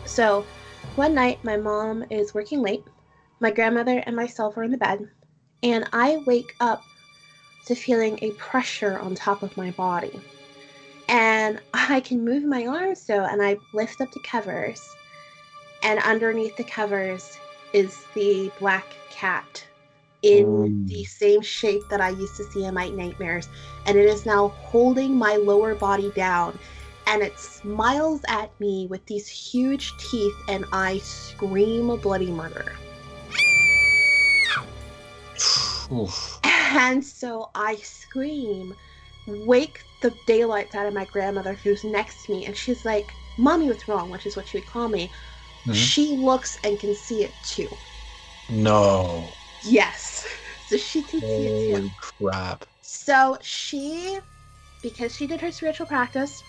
So 0.04 0.44
one 0.94 1.14
night, 1.14 1.44
my 1.44 1.56
mom 1.56 2.04
is 2.10 2.34
working 2.34 2.60
late. 2.62 2.84
My 3.40 3.50
grandmother 3.50 4.02
and 4.06 4.16
myself 4.16 4.56
are 4.56 4.62
in 4.64 4.70
the 4.70 4.78
bed, 4.78 5.08
and 5.62 5.88
I 5.92 6.18
wake 6.26 6.54
up 6.60 6.82
to 7.66 7.74
feeling 7.74 8.18
a 8.22 8.32
pressure 8.32 8.98
on 8.98 9.14
top 9.14 9.42
of 9.42 9.56
my 9.56 9.70
body. 9.72 10.20
And 11.08 11.60
I 11.74 12.00
can 12.00 12.24
move 12.24 12.44
my 12.44 12.66
arms 12.66 13.04
though, 13.06 13.24
and 13.24 13.42
I 13.42 13.56
lift 13.72 14.00
up 14.00 14.10
the 14.12 14.20
covers, 14.20 14.80
and 15.82 16.00
underneath 16.00 16.56
the 16.56 16.64
covers 16.64 17.38
is 17.72 18.04
the 18.14 18.50
black 18.58 18.86
cat 19.10 19.64
in 20.22 20.44
Mm. 20.44 20.88
the 20.88 21.04
same 21.04 21.42
shape 21.42 21.82
that 21.90 22.00
I 22.00 22.10
used 22.10 22.36
to 22.36 22.44
see 22.44 22.64
in 22.64 22.74
my 22.74 22.88
nightmares. 22.88 23.48
And 23.86 23.96
it 23.98 24.06
is 24.06 24.26
now 24.26 24.48
holding 24.48 25.16
my 25.16 25.36
lower 25.36 25.74
body 25.74 26.10
down. 26.14 26.58
And 27.10 27.22
it 27.22 27.38
smiles 27.38 28.20
at 28.28 28.58
me 28.60 28.86
with 28.90 29.04
these 29.06 29.26
huge 29.26 29.96
teeth, 29.96 30.34
and 30.46 30.66
I 30.72 30.98
scream 30.98 31.96
bloody 31.96 32.30
murder. 32.30 32.72
Oof. 35.90 36.38
And 36.44 37.02
so 37.02 37.48
I 37.54 37.76
scream, 37.76 38.74
wake 39.26 39.82
the 40.02 40.14
daylights 40.26 40.74
out 40.74 40.86
of 40.86 40.92
my 40.92 41.06
grandmother 41.06 41.54
who's 41.54 41.82
next 41.82 42.26
to 42.26 42.32
me, 42.32 42.44
and 42.44 42.54
she's 42.54 42.84
like, 42.84 43.10
Mommy, 43.38 43.68
what's 43.68 43.88
wrong? 43.88 44.10
Which 44.10 44.26
is 44.26 44.36
what 44.36 44.46
she 44.46 44.58
would 44.58 44.66
call 44.66 44.88
me. 44.88 45.10
Mhm. 45.66 45.74
She 45.74 46.16
looks 46.16 46.58
and 46.62 46.78
can 46.78 46.94
see 46.94 47.24
it 47.24 47.32
too. 47.42 47.68
No. 48.50 49.32
Yes. 49.64 50.26
So 50.66 50.76
she 50.76 51.02
can 51.02 51.20
see 51.20 51.46
it 51.46 51.68
too. 51.68 51.76
Holy 51.76 51.92
crap. 52.00 52.66
So 52.82 53.38
she, 53.40 54.18
because 54.82 55.16
she 55.16 55.26
did 55.26 55.40
her 55.40 55.50
spiritual 55.50 55.86
practice, 55.86 56.42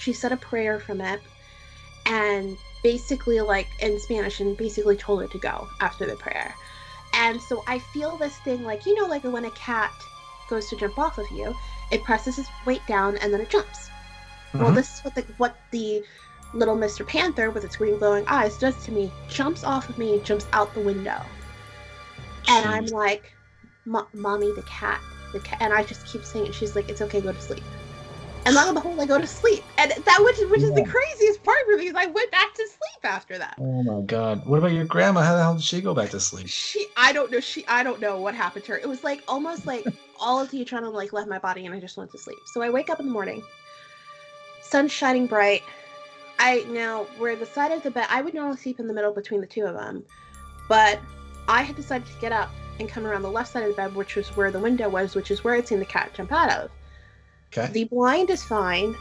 she 0.00 0.12
said 0.12 0.32
a 0.32 0.36
prayer 0.36 0.80
from 0.80 1.00
it 1.00 1.20
and 2.06 2.56
basically, 2.82 3.40
like 3.40 3.68
in 3.80 3.98
Spanish, 4.00 4.40
and 4.40 4.56
basically 4.56 4.96
told 4.96 5.22
it 5.22 5.30
to 5.32 5.38
go 5.38 5.68
after 5.80 6.06
the 6.06 6.16
prayer. 6.16 6.54
And 7.14 7.40
so 7.40 7.62
I 7.66 7.78
feel 7.78 8.16
this 8.16 8.36
thing 8.38 8.62
like, 8.64 8.86
you 8.86 8.94
know, 8.94 9.06
like 9.06 9.24
when 9.24 9.44
a 9.44 9.50
cat 9.50 9.92
goes 10.48 10.68
to 10.70 10.76
jump 10.76 10.98
off 10.98 11.18
of 11.18 11.30
you, 11.30 11.54
it 11.92 12.02
presses 12.04 12.38
its 12.38 12.48
weight 12.64 12.86
down 12.86 13.16
and 13.18 13.32
then 13.32 13.40
it 13.40 13.50
jumps. 13.50 13.90
Well, 14.54 14.70
Mhm. 14.70 14.76
this 14.76 14.94
is 14.94 15.04
what 15.04 15.14
the, 15.14 15.22
what 15.36 15.60
the 15.70 16.04
little 16.54 16.76
Mr. 16.76 17.06
Panther 17.06 17.50
with 17.50 17.64
its 17.64 17.76
green 17.76 17.98
glowing 17.98 18.24
eyes 18.26 18.56
does 18.56 18.82
to 18.84 18.92
me. 18.92 19.12
Jumps 19.28 19.62
off 19.62 19.88
of 19.88 19.98
me, 19.98 20.20
jumps 20.24 20.46
out 20.52 20.72
the 20.74 20.80
window. 20.80 21.20
And 22.48 22.66
I'm 22.66 22.86
like, 22.86 23.36
mommy, 23.84 24.52
the 24.54 24.62
cat, 24.62 25.00
the 25.32 25.40
cat, 25.40 25.58
and 25.60 25.72
I 25.72 25.84
just 25.84 26.06
keep 26.06 26.24
saying 26.24 26.46
it. 26.46 26.54
She's 26.54 26.74
like, 26.74 26.88
it's 26.88 27.02
okay, 27.02 27.20
go 27.20 27.32
to 27.32 27.40
sleep. 27.40 27.62
And 28.46 28.54
lo 28.54 28.64
and 28.66 28.74
behold, 28.74 28.98
I 28.98 29.04
go 29.04 29.20
to 29.20 29.26
sleep, 29.26 29.62
and 29.76 29.90
that 29.90 30.20
which 30.24 30.38
which 30.50 30.62
is 30.62 30.72
the 30.72 30.84
craziest 30.84 31.42
part 31.44 31.58
for 31.66 31.76
me 31.76 31.88
is 31.88 31.94
I 31.94 32.06
went 32.06 32.30
back 32.30 32.54
to 32.54 32.66
sleep 32.66 33.04
after 33.04 33.36
that. 33.36 33.56
Oh 33.60 33.82
my 33.82 34.00
god. 34.06 34.46
What 34.46 34.58
about 34.58 34.72
your 34.72 34.86
grandma? 34.86 35.20
How 35.20 35.36
the 35.36 35.42
hell 35.42 35.54
did 35.54 35.62
she 35.62 35.82
go 35.82 35.92
back 35.94 36.10
to 36.10 36.20
sleep? 36.20 36.48
She, 36.48 36.86
I 36.96 37.12
don't 37.12 37.30
know, 37.30 37.40
she, 37.40 37.66
I 37.66 37.82
don't 37.82 38.00
know 38.00 38.18
what 38.18 38.34
happened 38.34 38.64
to 38.64 38.72
her. 38.72 38.78
It 38.78 38.88
was 38.88 39.04
like 39.04 39.22
almost 39.28 39.66
like 39.66 39.84
all 40.20 40.40
of 40.40 40.50
the 40.50 40.64
adrenaline 40.64 40.94
like 40.94 41.12
left 41.12 41.28
my 41.28 41.38
body, 41.38 41.66
and 41.66 41.74
I 41.74 41.80
just 41.80 41.98
went 41.98 42.10
to 42.12 42.18
sleep. 42.18 42.38
So 42.46 42.62
I 42.62 42.70
wake 42.70 42.88
up 42.88 42.98
in 42.98 43.06
the 43.06 43.12
morning, 43.12 43.42
sun's 44.62 44.90
shining 44.90 45.26
bright. 45.26 45.62
I 46.38 46.64
now 46.70 47.04
where 47.18 47.36
the 47.36 47.46
side 47.46 47.72
of 47.72 47.82
the 47.82 47.90
bed, 47.90 48.06
I 48.08 48.22
would 48.22 48.32
normally 48.32 48.56
sleep 48.56 48.80
in 48.80 48.86
the 48.86 48.94
middle 48.94 49.12
between 49.12 49.42
the 49.42 49.46
two 49.46 49.66
of 49.66 49.74
them, 49.74 50.02
but 50.66 50.98
I 51.46 51.60
had 51.60 51.76
decided 51.76 52.06
to 52.06 52.20
get 52.20 52.32
up 52.32 52.50
and 52.78 52.88
come 52.88 53.06
around 53.06 53.20
the 53.20 53.30
left 53.30 53.52
side 53.52 53.64
of 53.64 53.68
the 53.68 53.76
bed, 53.76 53.94
which 53.94 54.16
was 54.16 54.34
where 54.34 54.50
the 54.50 54.58
window 54.58 54.88
was, 54.88 55.14
which 55.14 55.30
is 55.30 55.44
where 55.44 55.54
I'd 55.54 55.68
seen 55.68 55.78
the 55.78 55.84
cat 55.84 56.14
jump 56.14 56.32
out 56.32 56.50
of. 56.50 56.70
Okay. 57.52 57.72
The 57.72 57.84
blind 57.84 58.30
is 58.30 58.44
fine, 58.44 58.94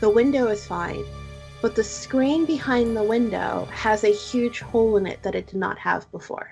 the 0.00 0.10
window 0.10 0.48
is 0.48 0.66
fine, 0.66 1.04
but 1.60 1.74
the 1.76 1.84
screen 1.84 2.44
behind 2.44 2.96
the 2.96 3.02
window 3.02 3.68
has 3.70 4.02
a 4.02 4.08
huge 4.12 4.60
hole 4.60 4.96
in 4.96 5.06
it 5.06 5.22
that 5.22 5.34
it 5.36 5.46
did 5.46 5.56
not 5.58 5.78
have 5.78 6.10
before. 6.10 6.50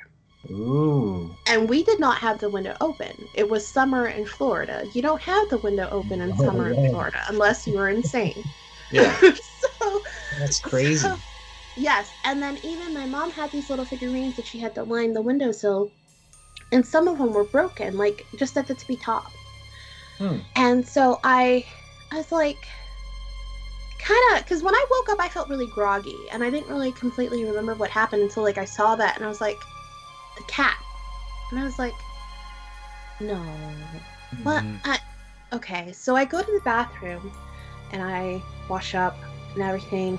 Ooh. 0.51 1.35
And 1.49 1.69
we 1.69 1.83
did 1.83 1.99
not 2.01 2.19
have 2.19 2.39
the 2.39 2.49
window 2.49 2.77
open. 2.81 3.29
It 3.35 3.49
was 3.49 3.67
summer 3.67 4.07
in 4.07 4.25
Florida. 4.25 4.89
You 4.95 5.03
don't 5.03 5.21
have 5.23 5.49
the 5.51 5.59
window 5.59 5.89
open 5.91 6.21
in 6.21 6.33
Oh, 6.33 6.37
summer 6.45 6.73
in. 6.73 6.91
Florida 6.91 7.21
unless 7.29 7.67
you 7.67 7.77
are 7.79 7.89
insane. 7.89 8.45
Yeah. 8.93 9.17
so, 9.21 10.03
That's 10.41 10.59
crazy. 10.59 10.97
so- 10.97 11.17
yes, 11.77 12.13
and 12.25 12.43
then 12.43 12.59
even 12.65 12.93
my 12.93 13.07
mom 13.07 13.31
had 13.31 13.53
these 13.53 13.71
little 13.71 13.85
figurines 13.85 14.35
that 14.35 14.47
she 14.47 14.59
had 14.59 14.75
to 14.75 14.83
line 14.83 15.13
the 15.13 15.23
windowsill, 15.23 15.93
and 16.73 16.85
some 16.85 17.07
of 17.07 17.19
them 17.19 17.33
were 17.33 17.45
broken, 17.45 17.97
like 17.97 18.27
just 18.37 18.57
at 18.57 18.67
the 18.67 18.75
tippy 18.75 18.97
top. 18.97 19.31
Hmm. 20.21 20.37
And 20.55 20.87
so 20.87 21.19
I, 21.25 21.65
I 22.13 22.19
was 22.19 22.31
like, 22.31 22.59
kind 23.99 24.21
of, 24.37 24.45
because 24.45 24.63
when 24.63 24.75
I 24.75 24.85
woke 24.91 25.09
up, 25.09 25.19
I 25.19 25.29
felt 25.29 25.49
really 25.49 25.67
groggy, 25.69 26.29
and 26.31 26.45
I 26.45 26.51
didn't 26.51 26.69
really 26.69 26.93
completely 26.93 27.43
remember 27.43 27.73
what 27.75 27.89
happened 27.89 28.21
until 28.21 28.43
like 28.43 28.59
I 28.59 28.67
saw 28.67 28.95
that, 28.97 29.17
and 29.17 29.25
I 29.25 29.29
was 29.29 29.41
like, 29.41 29.57
the 30.37 30.45
cat, 30.45 30.77
and 31.51 31.59
I 31.59 31.65
was 31.65 31.79
like, 31.79 31.95
no, 33.19 33.43
what? 34.43 34.63
Mhm. 34.63 34.81
I, 34.85 34.99
okay, 35.55 35.91
so 35.93 36.15
I 36.17 36.27
go 36.27 36.43
to 36.43 36.53
the 36.53 36.61
bathroom, 36.67 37.33
and 37.91 38.03
I 38.03 38.43
wash 38.69 38.95
up 38.95 39.17
and 39.55 39.63
everything, 39.63 40.19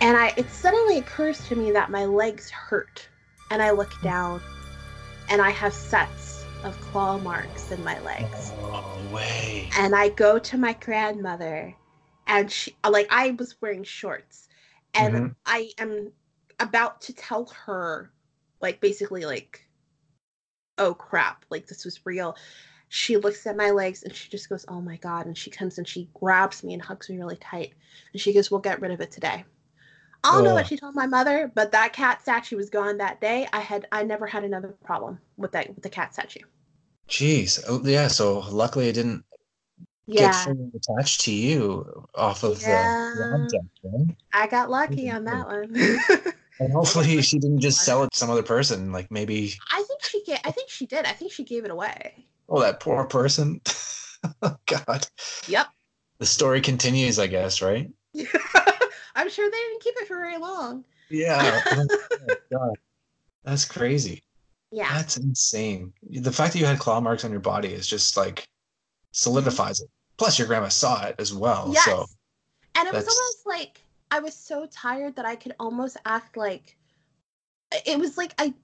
and 0.00 0.16
I 0.16 0.32
it 0.36 0.48
suddenly 0.48 0.98
occurs 0.98 1.44
to 1.48 1.56
me 1.56 1.72
that 1.72 1.90
my 1.90 2.04
legs 2.04 2.50
hurt, 2.50 3.08
and 3.50 3.60
I 3.60 3.72
look 3.72 4.00
down, 4.00 4.40
and 5.28 5.42
I 5.42 5.50
have 5.50 5.74
sets 5.74 6.29
of 6.64 6.80
claw 6.80 7.18
marks 7.18 7.70
in 7.70 7.82
my 7.82 8.00
legs 8.00 8.54
Oh, 8.72 9.06
way. 9.10 9.70
and 9.76 9.94
I 9.94 10.08
go 10.08 10.38
to 10.38 10.58
my 10.58 10.74
grandmother, 10.74 11.76
and 12.26 12.50
she 12.50 12.76
like 12.88 13.08
I 13.10 13.30
was 13.32 13.60
wearing 13.60 13.84
shorts, 13.84 14.48
and 14.94 15.14
Mhm. 15.14 15.34
I 15.46 15.72
am 15.78 16.12
about 16.60 17.00
to 17.02 17.12
tell 17.14 17.46
her, 17.66 18.12
like 18.60 18.80
basically 18.80 19.24
like, 19.24 19.68
oh 20.78 20.94
crap, 20.94 21.44
like 21.50 21.66
this 21.66 21.84
was 21.84 22.04
real. 22.06 22.36
She 22.88 23.16
looks 23.16 23.46
at 23.46 23.56
my 23.56 23.70
legs 23.70 24.02
and 24.02 24.14
she 24.14 24.28
just 24.30 24.48
goes, 24.48 24.64
"Oh 24.68 24.80
my 24.80 24.96
god!" 24.96 25.26
And 25.26 25.38
she 25.38 25.50
comes 25.50 25.78
and 25.78 25.86
she 25.88 26.10
grabs 26.14 26.64
me 26.64 26.74
and 26.74 26.82
hugs 26.82 27.08
me 27.08 27.18
really 27.18 27.36
tight, 27.36 27.74
and 28.12 28.20
she 28.20 28.32
goes, 28.32 28.50
"We'll 28.50 28.60
get 28.60 28.80
rid 28.80 28.90
of 28.92 29.00
it 29.00 29.10
today." 29.12 29.44
I 30.22 30.34
don't 30.34 30.44
know 30.44 30.54
what 30.54 30.66
she 30.66 30.76
told 30.76 30.94
my 30.94 31.06
mother, 31.06 31.50
but 31.54 31.72
that 31.72 31.92
cat 31.92 32.20
statue 32.22 32.56
was 32.56 32.68
gone 32.70 32.98
that 32.98 33.20
day. 33.20 33.48
I 33.52 33.60
had 33.60 33.86
I 33.92 34.02
never 34.04 34.26
had 34.26 34.44
another 34.44 34.74
problem 34.84 35.18
with 35.36 35.52
that 35.52 35.68
with 35.68 35.82
the 35.82 35.88
cat 35.88 36.12
statue. 36.12 36.40
Jeez. 37.08 37.62
Oh, 37.68 37.80
yeah. 37.84 38.08
So 38.08 38.40
luckily 38.50 38.88
it 38.88 38.92
didn't 38.92 39.24
get 40.08 40.20
Yeah, 40.22 40.32
fully 40.32 40.70
attached 40.74 41.22
to 41.22 41.32
you 41.32 42.06
off 42.14 42.42
of 42.42 42.60
Yeah. 42.66 43.12
the 43.14 43.30
object, 43.34 43.64
right? 43.82 44.16
I 44.32 44.46
got 44.46 44.70
lucky 44.70 45.10
on 45.10 45.24
that 45.24 45.46
one. 45.46 45.74
And 46.60 46.72
hopefully 46.72 47.22
she 47.22 47.38
didn't 47.38 47.60
just 47.60 47.80
sell 47.82 48.02
it 48.04 48.12
to 48.12 48.18
some 48.18 48.30
other 48.30 48.42
person. 48.42 48.92
Like 48.92 49.10
maybe, 49.10 49.54
I 49.72 49.82
think 49.82 50.04
she 50.04 50.22
gave. 50.24 50.38
I 50.44 50.50
think 50.50 50.68
she 50.70 50.86
did. 50.86 51.06
I 51.06 51.12
think 51.12 51.32
she 51.32 51.44
gave 51.44 51.64
it 51.64 51.70
away. 51.70 52.26
oh, 52.48 52.60
that 52.60 52.80
poor 52.80 53.04
person. 53.06 53.60
oh, 54.42 54.56
God. 54.66 55.06
Yep. 55.48 55.66
The 56.18 56.26
story 56.26 56.60
continues, 56.60 57.18
I 57.18 57.26
guess, 57.26 57.62
right? 57.62 57.90
I'm 59.20 59.28
sure 59.28 59.50
they 59.50 59.56
didn't 59.56 59.82
keep 59.82 59.94
it 59.98 60.08
for 60.08 60.16
very 60.16 60.38
long. 60.38 60.82
Yeah. 61.10 61.60
Oh, 61.66 61.86
God. 62.52 62.70
That's 63.44 63.66
crazy. 63.66 64.22
Yeah. 64.72 64.90
That's 64.94 65.18
insane. 65.18 65.92
The 66.08 66.32
fact 66.32 66.54
that 66.54 66.58
you 66.58 66.64
had 66.64 66.78
claw 66.78 67.00
marks 67.00 67.22
on 67.22 67.30
your 67.30 67.40
body 67.40 67.68
is 67.68 67.86
just 67.86 68.16
like 68.16 68.48
solidifies 69.12 69.80
it. 69.80 69.90
Plus, 70.16 70.38
your 70.38 70.48
grandma 70.48 70.68
saw 70.68 71.04
it 71.04 71.16
as 71.18 71.34
well. 71.34 71.70
yes. 71.70 71.84
So, 71.84 72.06
and 72.76 72.88
it 72.88 72.94
was 72.94 73.06
almost 73.06 73.46
like 73.46 73.82
I 74.10 74.20
was 74.20 74.34
so 74.34 74.66
tired 74.70 75.16
that 75.16 75.26
I 75.26 75.36
could 75.36 75.54
almost 75.60 75.98
act 76.06 76.38
like 76.38 76.76
it 77.86 77.98
was 77.98 78.16
like 78.16 78.32
I. 78.38 78.54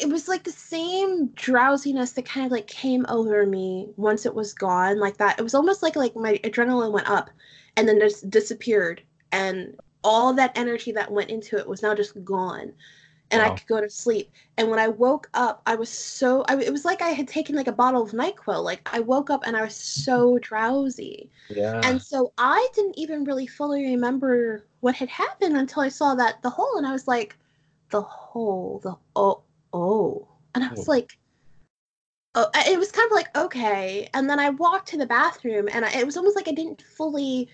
It 0.00 0.08
was 0.08 0.28
like 0.28 0.44
the 0.44 0.52
same 0.52 1.28
drowsiness 1.34 2.12
that 2.12 2.24
kind 2.24 2.46
of 2.46 2.52
like 2.52 2.66
came 2.68 3.04
over 3.08 3.44
me 3.44 3.88
once 3.96 4.24
it 4.24 4.34
was 4.34 4.54
gone, 4.54 5.00
like 5.00 5.16
that. 5.18 5.38
It 5.38 5.42
was 5.42 5.54
almost 5.54 5.82
like 5.82 5.96
like 5.96 6.14
my 6.14 6.38
adrenaline 6.44 6.92
went 6.92 7.10
up, 7.10 7.30
and 7.76 7.88
then 7.88 7.98
just 8.00 8.28
disappeared, 8.30 9.02
and 9.32 9.78
all 10.04 10.32
that 10.34 10.56
energy 10.56 10.92
that 10.92 11.10
went 11.10 11.30
into 11.30 11.56
it 11.56 11.66
was 11.68 11.82
now 11.82 11.94
just 11.94 12.22
gone, 12.24 12.72
and 13.30 13.40
I 13.40 13.50
could 13.50 13.66
go 13.66 13.80
to 13.80 13.88
sleep. 13.88 14.30
And 14.58 14.68
when 14.68 14.78
I 14.78 14.88
woke 14.88 15.28
up, 15.34 15.62
I 15.64 15.74
was 15.74 15.88
so 15.88 16.44
I, 16.48 16.56
it 16.60 16.72
was 16.72 16.84
like 16.84 17.00
I 17.02 17.10
had 17.10 17.26
taken 17.28 17.54
like 17.54 17.68
a 17.68 17.72
bottle 17.72 18.02
of 18.02 18.10
Nyquil. 18.12 18.62
Like 18.62 18.86
I 18.92 19.00
woke 19.00 19.30
up 19.30 19.42
and 19.46 19.56
I 19.56 19.62
was 19.62 19.74
so 19.74 20.38
drowsy. 20.38 21.30
yeah. 21.48 21.80
And 21.84 22.00
so 22.02 22.32
I 22.36 22.68
didn't 22.74 22.98
even 22.98 23.24
really 23.24 23.46
fully 23.46 23.84
remember 23.84 24.66
what 24.80 24.94
had 24.94 25.08
happened 25.08 25.56
until 25.56 25.82
I 25.82 25.88
saw 25.88 26.14
that 26.16 26.42
the 26.42 26.50
hole, 26.50 26.76
and 26.76 26.86
I 26.86 26.92
was 26.92 27.08
like, 27.08 27.36
the 27.90 28.02
hole, 28.02 28.80
the 28.82 28.96
oh, 29.16 29.42
oh, 29.72 30.28
and 30.54 30.62
I 30.64 30.68
was 30.70 30.88
Oh. 30.88 30.92
like, 30.92 31.16
oh, 32.34 32.50
it 32.66 32.78
was 32.78 32.90
kind 32.92 33.10
of 33.10 33.14
like 33.14 33.36
okay. 33.36 34.08
And 34.14 34.28
then 34.28 34.38
I 34.40 34.50
walked 34.50 34.88
to 34.88 34.98
the 34.98 35.06
bathroom, 35.06 35.68
and 35.72 35.84
I, 35.84 35.92
it 36.00 36.04
was 36.06 36.16
almost 36.16 36.36
like 36.36 36.48
I 36.48 36.52
didn't 36.52 36.82
fully 36.82 37.48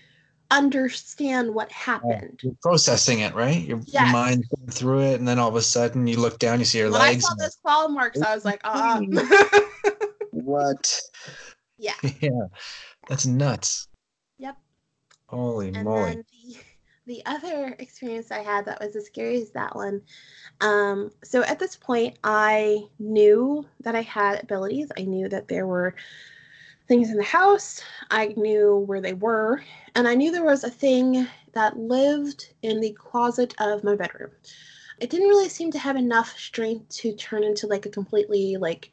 understand 0.51 1.53
what 1.53 1.71
happened. 1.71 2.39
You're 2.43 2.53
processing 2.61 3.19
it, 3.19 3.33
right? 3.35 3.61
Your, 3.61 3.77
your 3.77 3.85
Yes. 3.87 4.11
mind's 4.11 4.47
going 4.47 4.71
through 4.71 5.01
it, 5.01 5.19
and 5.19 5.27
then 5.27 5.39
all 5.39 5.49
of 5.49 5.55
a 5.55 5.61
sudden 5.61 6.07
you 6.07 6.17
look 6.17 6.39
down, 6.39 6.59
you 6.59 6.65
see 6.65 6.79
your 6.79 6.91
when 6.91 7.01
I 7.01 7.09
legs. 7.09 7.25
saw 7.25 7.35
those 7.35 7.55
claw 7.55 7.87
marks, 7.87 8.21
I 8.21 8.33
was 8.33 8.45
like, 8.45 8.61
uh, 8.63 9.01
What? 10.31 11.01
yeah. 11.77 11.93
yeah, 12.21 12.47
that's 13.07 13.25
nuts. 13.25 13.87
Yep. 14.37 14.57
Holy 15.27 15.71
And 15.71 15.83
moly! 15.85 16.15
the, 16.15 16.57
the 17.05 17.25
other 17.25 17.75
experience 17.79 18.31
I 18.31 18.39
had 18.39 18.65
that 18.65 18.79
was 18.79 18.95
as 18.95 19.05
scary 19.05 19.41
as 19.41 19.51
that 19.51 19.75
one. 19.75 20.01
Um, 20.61 21.11
so 21.23 21.43
at 21.43 21.59
this 21.59 21.75
point, 21.75 22.17
I 22.23 22.83
knew 22.99 23.65
that 23.81 23.95
I 23.95 24.01
had 24.01 24.43
abilities. 24.43 24.91
I 24.97 25.03
knew 25.03 25.29
that 25.29 25.47
there 25.47 25.67
were 25.67 25.95
things 26.89 27.11
in 27.11 27.17
the 27.17 27.23
house. 27.23 27.81
I 28.11 28.33
knew 28.35 28.83
where 28.87 28.99
they 28.99 29.13
were. 29.13 29.63
And 29.95 30.07
I 30.07 30.15
knew 30.15 30.31
there 30.31 30.43
was 30.43 30.65
a 30.65 30.69
thing 30.69 31.25
that 31.53 31.77
lived 31.77 32.53
in 32.63 32.81
the 32.81 32.91
closet 32.91 33.53
of 33.59 33.83
my 33.83 33.95
bedroom. 33.95 34.31
It 34.99 35.09
didn't 35.09 35.29
really 35.29 35.47
seem 35.47 35.71
to 35.71 35.79
have 35.79 35.95
enough 35.95 36.37
strength 36.37 36.89
to 36.97 37.15
turn 37.15 37.43
into 37.43 37.67
like 37.67 37.85
a 37.85 37.89
completely 37.89 38.57
like 38.57 38.91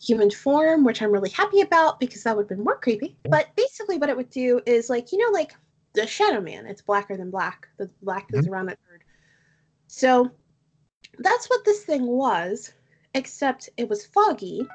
human 0.00 0.30
form, 0.30 0.84
which 0.84 1.02
I'm 1.02 1.12
really 1.12 1.30
happy 1.30 1.60
about 1.60 2.00
because 2.00 2.22
that 2.22 2.36
would 2.36 2.44
have 2.44 2.56
been 2.56 2.64
more 2.64 2.78
creepy. 2.78 3.18
But 3.28 3.48
basically, 3.56 3.98
what 3.98 4.08
it 4.08 4.16
would 4.16 4.30
do 4.30 4.62
is 4.64 4.88
like, 4.88 5.12
you 5.12 5.18
know, 5.18 5.30
like 5.32 5.52
the 5.94 6.06
Shadow 6.06 6.40
Man, 6.40 6.66
it's 6.66 6.82
blacker 6.82 7.16
than 7.16 7.30
black. 7.30 7.68
The 7.78 7.90
black 8.00 8.30
goes 8.30 8.44
mm-hmm. 8.44 8.54
around 8.54 8.68
a 8.68 8.76
third. 8.76 9.04
So 9.88 10.30
that's 11.18 11.50
what 11.50 11.64
this 11.64 11.82
thing 11.82 12.06
was, 12.06 12.72
except 13.14 13.68
it 13.76 13.88
was 13.88 14.06
foggy 14.06 14.66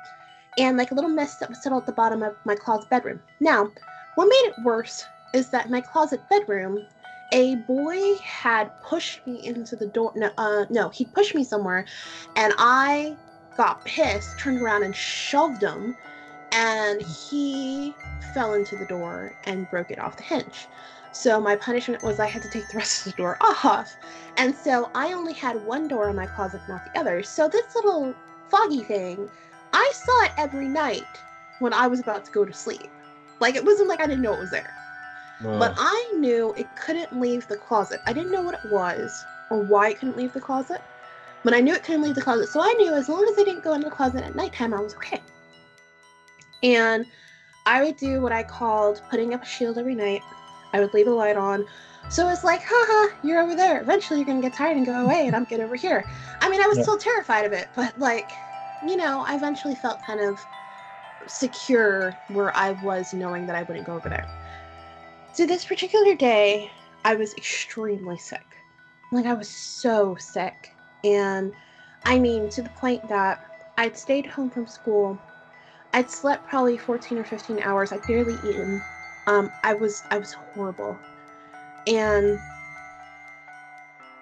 and 0.57 0.77
like 0.77 0.91
a 0.91 0.95
little 0.95 1.09
mess 1.09 1.35
that 1.37 1.49
was 1.49 1.61
settled 1.61 1.83
at 1.83 1.87
the 1.87 1.93
bottom 1.93 2.23
of 2.23 2.35
my 2.45 2.55
closet 2.55 2.89
bedroom. 2.89 3.19
Now, 3.39 3.71
what 4.15 4.25
made 4.25 4.51
it 4.51 4.63
worse 4.63 5.05
is 5.33 5.49
that 5.49 5.69
my 5.69 5.81
closet 5.81 6.21
bedroom, 6.29 6.85
a 7.31 7.55
boy 7.55 8.15
had 8.23 8.69
pushed 8.83 9.25
me 9.25 9.45
into 9.45 9.75
the 9.75 9.87
door. 9.87 10.11
No, 10.15 10.29
uh, 10.37 10.65
no, 10.69 10.89
he 10.89 11.05
pushed 11.05 11.33
me 11.33 11.43
somewhere, 11.43 11.85
and 12.35 12.53
I 12.57 13.17
got 13.57 13.83
pissed, 13.85 14.39
turned 14.39 14.61
around 14.61 14.83
and 14.83 14.95
shoved 14.95 15.63
him, 15.63 15.95
and 16.51 17.01
he 17.01 17.95
fell 18.33 18.53
into 18.53 18.75
the 18.77 18.85
door 18.85 19.35
and 19.45 19.69
broke 19.69 19.91
it 19.91 19.99
off 19.99 20.17
the 20.17 20.23
hinge. 20.23 20.67
So 21.11 21.39
my 21.39 21.55
punishment 21.55 22.01
was 22.03 22.19
I 22.19 22.27
had 22.27 22.41
to 22.41 22.49
take 22.49 22.67
the 22.69 22.77
rest 22.77 23.05
of 23.05 23.13
the 23.13 23.17
door 23.17 23.37
off. 23.41 23.95
And 24.37 24.55
so 24.55 24.89
I 24.95 25.13
only 25.13 25.33
had 25.33 25.63
one 25.65 25.87
door 25.87 26.09
in 26.09 26.15
my 26.15 26.25
closet, 26.25 26.61
not 26.67 26.83
the 26.85 26.99
other. 26.99 27.21
So 27.23 27.47
this 27.47 27.75
little 27.75 28.15
foggy 28.49 28.83
thing, 28.83 29.29
I 29.73 29.91
saw 29.93 30.25
it 30.25 30.31
every 30.38 30.67
night 30.67 31.03
when 31.59 31.73
I 31.73 31.88
was 31.88 31.99
about 31.99 32.25
to 32.25 32.31
go 32.31 32.45
to 32.45 32.53
sleep. 32.53 32.89
Like 33.39 33.55
it 33.55 33.65
wasn't 33.65 33.89
like 33.89 33.99
I 33.99 34.07
didn't 34.07 34.21
know 34.21 34.33
it 34.33 34.39
was 34.39 34.51
there. 34.51 34.73
But 35.59 35.73
I 35.77 36.13
knew 36.17 36.53
it 36.57 36.73
couldn't 36.75 37.19
leave 37.19 37.47
the 37.47 37.57
closet. 37.57 37.99
I 38.05 38.13
didn't 38.13 38.31
know 38.31 38.41
what 38.41 38.53
it 38.55 38.71
was 38.71 39.25
or 39.49 39.62
why 39.62 39.89
it 39.89 39.99
couldn't 39.99 40.15
leave 40.15 40.33
the 40.33 40.39
closet. 40.39 40.81
But 41.43 41.53
I 41.53 41.59
knew 41.59 41.73
it 41.73 41.83
couldn't 41.83 42.01
leave 42.01 42.15
the 42.15 42.21
closet. 42.21 42.47
So 42.47 42.62
I 42.62 42.73
knew 42.73 42.93
as 42.93 43.09
long 43.09 43.27
as 43.27 43.38
I 43.38 43.43
didn't 43.43 43.63
go 43.63 43.73
into 43.73 43.89
the 43.89 43.95
closet 43.95 44.23
at 44.23 44.36
nighttime, 44.36 44.73
I 44.73 44.79
was 44.79 44.95
okay. 44.95 45.21
And 46.63 47.05
I 47.65 47.83
would 47.83 47.97
do 47.97 48.21
what 48.21 48.31
I 48.31 48.43
called 48.43 49.01
putting 49.09 49.33
up 49.33 49.43
a 49.43 49.45
shield 49.45 49.77
every 49.77 49.95
night. 49.95 50.21
I 50.71 50.79
would 50.79 50.93
leave 50.93 51.07
a 51.07 51.12
light 51.12 51.36
on. 51.36 51.65
So 52.09 52.29
it's 52.29 52.43
like, 52.43 52.62
haha, 52.63 53.15
you're 53.23 53.41
over 53.41 53.55
there. 53.55 53.81
Eventually 53.81 54.19
you're 54.19 54.27
gonna 54.27 54.41
get 54.41 54.53
tired 54.53 54.77
and 54.77 54.86
go 54.86 55.03
away 55.03 55.27
and 55.27 55.36
I'm 55.36 55.43
get 55.45 55.59
over 55.59 55.75
here. 55.75 56.05
I 56.41 56.49
mean, 56.49 56.62
I 56.62 56.67
was 56.67 56.77
Yeah. 56.77 56.83
still 56.83 56.97
terrified 56.97 57.45
of 57.45 57.53
it, 57.53 57.67
but 57.75 57.97
like, 57.99 58.31
you 58.85 58.97
know, 58.97 59.23
I 59.25 59.35
eventually 59.35 59.75
felt 59.75 60.03
kind 60.03 60.19
of 60.19 60.45
secure 61.27 62.13
where 62.27 62.55
I 62.55 62.71
was 62.71 63.13
knowing 63.13 63.45
that 63.45 63.55
I 63.55 63.63
wouldn't 63.63 63.85
go 63.85 63.95
over 63.95 64.09
there. 64.09 64.27
So 65.33 65.45
this 65.45 65.65
particular 65.65 66.15
day, 66.15 66.71
I 67.05 67.15
was 67.15 67.33
extremely 67.33 68.17
sick. 68.17 68.57
Like 69.11 69.25
I 69.25 69.33
was 69.33 69.49
so 69.49 70.15
sick. 70.15 70.75
And 71.03 71.53
I 72.05 72.19
mean 72.19 72.49
to 72.51 72.61
the 72.61 72.69
point 72.69 73.07
that 73.09 73.39
I'd 73.77 73.97
stayed 73.97 74.25
home 74.25 74.49
from 74.49 74.67
school. 74.67 75.19
I'd 75.93 76.09
slept 76.09 76.47
probably 76.47 76.77
14 76.77 77.17
or 77.17 77.23
15 77.23 77.59
hours. 77.61 77.91
I'd 77.91 78.01
barely 78.07 78.35
eaten. 78.49 78.81
Um, 79.27 79.51
I 79.63 79.73
was 79.73 80.03
I 80.11 80.17
was 80.17 80.33
horrible. 80.33 80.99
And 81.87 82.37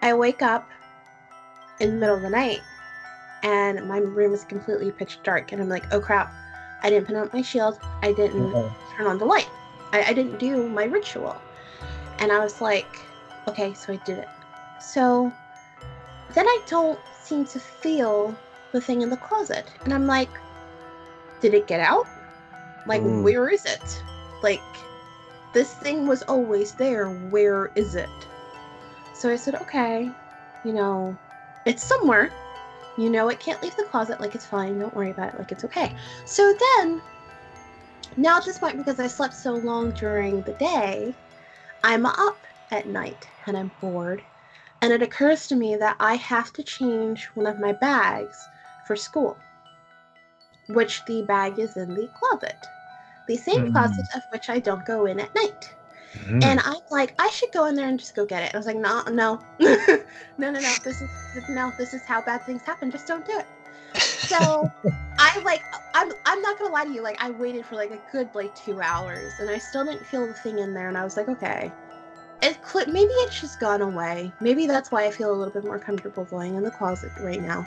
I 0.02 0.13
wake 0.13 0.41
up 0.41 0.69
in 1.80 1.91
the 1.91 1.95
middle 1.97 2.15
of 2.15 2.21
the 2.21 2.30
night 2.30 2.62
and 3.44 3.88
my 3.88 3.98
room 3.98 4.34
is 4.34 4.44
completely 4.44 4.92
pitch 4.92 5.20
dark 5.24 5.52
and 5.52 5.62
I'm 5.62 5.70
like, 5.70 5.86
oh 5.94 6.00
crap, 6.00 6.34
I 6.84 6.90
didn't 6.90 7.08
put 7.08 7.16
up 7.16 7.34
my 7.34 7.42
shield. 7.42 7.80
I 8.02 8.14
didn't 8.14 8.54
Uh-oh. 8.54 8.72
turn 8.98 9.08
on 9.08 9.18
the 9.18 9.26
light. 9.26 9.50
I, 9.94 10.04
I 10.04 10.14
didn't 10.14 10.40
do 10.40 10.68
my 10.70 10.86
ritual. 10.86 11.36
And 12.20 12.32
I 12.32 12.40
was 12.40 12.62
like, 12.62 12.88
okay, 13.48 13.74
so 13.74 13.94
I 13.94 14.00
did 14.06 14.20
it. 14.20 14.28
So 14.80 15.32
then 16.34 16.48
I 16.48 16.60
don't 16.68 17.00
seem 17.24 17.46
to 17.46 17.60
feel 17.60 18.36
the 18.72 18.82
thing 18.82 19.02
in 19.02 19.10
the 19.10 19.18
closet. 19.18 19.66
And 19.84 19.94
I'm 19.94 20.08
like, 20.08 20.30
did 21.42 21.54
it 21.54 21.68
get 21.68 21.80
out? 21.80 22.08
Like, 22.88 23.02
Mm. 23.02 23.24
where 23.24 23.50
is 23.50 23.66
it? 23.66 24.04
Like, 24.44 24.62
this 25.54 25.74
thing 25.74 26.08
was 26.08 26.22
always 26.24 26.74
there. 26.74 27.10
Where 27.30 27.72
is 27.76 27.96
it? 27.96 28.10
So 29.14 29.30
I 29.30 29.36
said, 29.36 29.56
okay, 29.56 30.10
you 30.64 30.74
know, 30.74 31.18
it's 31.66 31.84
somewhere. 31.84 32.32
You 33.02 33.10
know, 33.10 33.30
it 33.30 33.40
can't 33.40 33.62
leave 33.64 33.76
the 33.76 33.88
closet. 33.90 34.22
Like, 34.22 34.36
it's 34.36 34.46
fine. 34.46 34.78
Don't 34.78 34.94
worry 34.94 35.10
about 35.10 35.34
it. 35.34 35.40
Like, 35.40 35.52
it's 35.52 35.64
okay. 35.64 35.92
So 36.28 36.54
then, 36.78 37.02
now 38.16 38.38
at 38.38 38.46
this 38.46 38.60
point, 38.60 38.78
because 38.78 39.00
I 39.00 39.08
slept 39.08 39.34
so 39.34 39.54
long 39.54 39.90
during 39.90 40.44
the 40.44 40.54
day, 40.54 41.16
I'm 41.84 42.06
up 42.06 42.46
at 42.70 42.88
night 42.88 43.28
and 43.48 43.58
I'm 43.58 43.72
bored. 43.82 44.22
And 44.84 44.94
it 44.94 45.02
occurs 45.02 45.48
to 45.48 45.56
me 45.56 45.76
that 45.78 45.96
I 46.00 46.14
have 46.16 46.54
to 46.54 46.62
change 46.64 47.26
one 47.34 47.48
of 47.48 47.60
my 47.60 47.72
bags 47.72 48.38
for 48.86 48.96
school, 48.96 49.36
which 50.68 51.04
the 51.06 51.24
bag 51.24 51.58
is 51.58 51.78
in 51.78 51.96
the 51.96 52.08
closet, 52.14 52.68
the 53.28 53.38
same 53.38 53.66
Mm. 53.66 53.72
closet 53.74 54.06
of 54.16 54.22
which 54.30 54.48
I 54.48 54.60
don't 54.60 54.86
go 54.86 55.06
in 55.08 55.20
at 55.20 55.34
night. 55.34 55.76
Mm. 56.13 56.43
And 56.43 56.60
I'm 56.60 56.82
like, 56.89 57.13
I 57.19 57.30
should 57.30 57.52
go 57.52 57.65
in 57.65 57.76
there 57.76 57.88
and 57.88 58.00
just 58.00 58.15
go 58.15 58.26
get 58.26 58.43
it. 58.43 58.54
I 58.54 58.58
was 58.58 58.65
like, 58.65 58.78
no, 58.78 59.04
no, 59.12 59.41
no, 59.60 60.52
no, 60.52 60.52
no. 60.52 60.74
This 60.84 61.02
is 61.02 61.10
no. 61.50 61.71
This 61.78 61.93
is 61.93 62.02
how 62.06 62.21
bad 62.21 62.45
things 62.45 62.62
happen. 62.63 62.91
Just 62.91 63.08
don't 63.08 63.26
do 63.26 63.38
it. 63.38 63.45
So 63.93 64.69
I 65.19 65.41
like, 65.43 65.62
I'm, 65.93 66.12
I'm 66.26 66.41
not 66.41 66.60
gonna 66.60 66.74
lie 66.74 66.86
to 66.86 66.91
you. 66.91 67.02
Like, 67.02 67.21
I 67.24 67.30
waited 67.32 67.65
for 67.65 67.76
like 67.76 67.91
a 67.91 68.00
good 68.12 68.30
like 68.34 68.54
two 68.56 68.82
hours, 68.82 69.34
and 69.39 69.50
I 69.50 69.58
still 69.58 69.86
didn't 69.86 70.06
feel 70.06 70.28
the 70.28 70.34
thing 70.34 70.60
in 70.60 70.74
there. 70.74 70.88
And 70.89 70.97
I 70.97 71.04
was 71.04 71.15
like, 71.15 71.30
okay, 71.30 71.71
it 72.41 72.58
cl- 72.65 72.88
maybe 72.88 73.12
it's 73.12 73.39
just 73.39 73.60
gone 73.60 73.82
away. 73.82 74.34
Maybe 74.41 74.67
that's 74.67 74.91
why 74.91 75.06
I 75.06 75.12
feel 75.12 75.32
a 75.32 75.38
little 75.38 75.54
bit 75.54 75.63
more 75.63 75.80
comfortable 75.80 76.26
going 76.26 76.56
in 76.56 76.63
the 76.63 76.71
closet 76.71 77.12
right 77.21 77.41
now. 77.41 77.65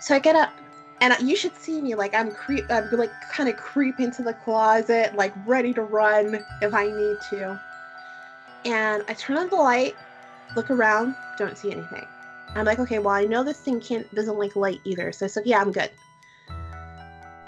So 0.00 0.14
I 0.14 0.20
get 0.20 0.36
up, 0.36 0.52
and 1.00 1.14
you 1.20 1.36
should 1.36 1.54
see 1.56 1.80
me. 1.80 1.94
Like 1.94 2.14
I'm 2.14 2.30
creep, 2.30 2.64
I'm 2.70 2.90
like 2.90 3.12
kind 3.30 3.48
of 3.48 3.56
creep 3.56 4.00
into 4.00 4.22
the 4.22 4.32
closet, 4.34 5.14
like 5.14 5.32
ready 5.46 5.72
to 5.74 5.82
run 5.82 6.44
if 6.62 6.74
I 6.74 6.86
need 6.86 7.16
to. 7.30 7.60
And 8.64 9.04
I 9.08 9.14
turn 9.14 9.36
on 9.38 9.48
the 9.48 9.56
light, 9.56 9.94
look 10.56 10.70
around, 10.70 11.14
don't 11.38 11.56
see 11.56 11.70
anything. 11.70 12.06
I'm 12.54 12.64
like, 12.64 12.78
okay, 12.80 12.98
well 12.98 13.14
I 13.14 13.24
know 13.24 13.44
this 13.44 13.58
thing 13.60 13.80
can't 13.80 14.12
doesn't 14.14 14.36
like 14.38 14.56
light 14.56 14.80
either. 14.84 15.12
So 15.12 15.26
I 15.26 15.28
said, 15.28 15.44
yeah, 15.46 15.60
I'm 15.60 15.72
good. 15.72 15.90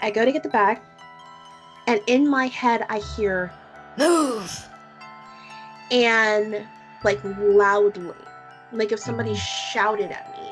I 0.01 0.09
go 0.11 0.25
to 0.25 0.31
get 0.31 0.41
the 0.43 0.49
bag, 0.49 0.79
and 1.87 1.99
in 2.07 2.27
my 2.27 2.47
head 2.47 2.85
I 2.89 2.99
hear 2.99 3.51
Move! 3.97 4.67
and 5.91 6.65
like 7.03 7.19
loudly, 7.23 8.15
like 8.71 8.91
if 8.91 8.99
somebody 8.99 9.33
Mhm. 9.33 9.37
shouted 9.73 10.11
at 10.11 10.29
me. 10.37 10.50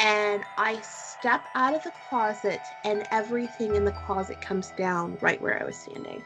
And 0.00 0.44
I 0.56 0.80
step 0.80 1.46
out 1.54 1.74
of 1.74 1.82
the 1.82 1.90
closet, 1.90 2.60
and 2.84 3.06
everything 3.12 3.76
in 3.76 3.84
the 3.84 3.92
closet 3.92 4.40
comes 4.40 4.70
down 4.70 5.18
right 5.20 5.40
where 5.42 5.60
I 5.60 5.64
was 5.66 5.76
standing. 5.76 6.24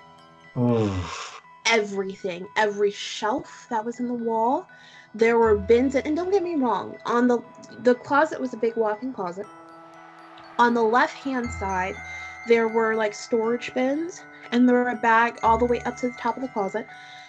Oof. 0.56 1.42
Everything, 1.66 2.46
every 2.54 2.92
shelf 2.92 3.66
that 3.70 3.84
was 3.84 3.98
in 3.98 4.06
the 4.06 4.14
wall, 4.14 4.68
there 5.12 5.38
were 5.38 5.56
bins. 5.56 5.96
And 5.96 6.14
don't 6.14 6.30
get 6.30 6.44
me 6.44 6.54
wrong, 6.54 6.96
on 7.04 7.26
the 7.26 7.40
the 7.80 7.96
closet 7.96 8.40
was 8.40 8.54
a 8.54 8.58
big 8.58 8.76
walk-in 8.76 9.12
closet. 9.12 9.46
On 10.60 10.72
the 10.72 10.82
left-hand 10.82 11.50
side, 11.50 11.96
there 12.46 12.68
were 12.68 12.94
like 12.94 13.12
storage 13.12 13.74
bins, 13.74 14.20
and 14.52 14.68
there 14.68 14.76
were 14.76 14.90
a 14.90 14.96
bag 14.96 15.40
all 15.42 15.58
the 15.58 15.64
way 15.64 15.80
up 15.80 15.96
to 15.96 16.10
the 16.10 16.16
top 16.16 16.36
of 16.36 16.42
the 16.42 16.48
closet, 16.48 16.86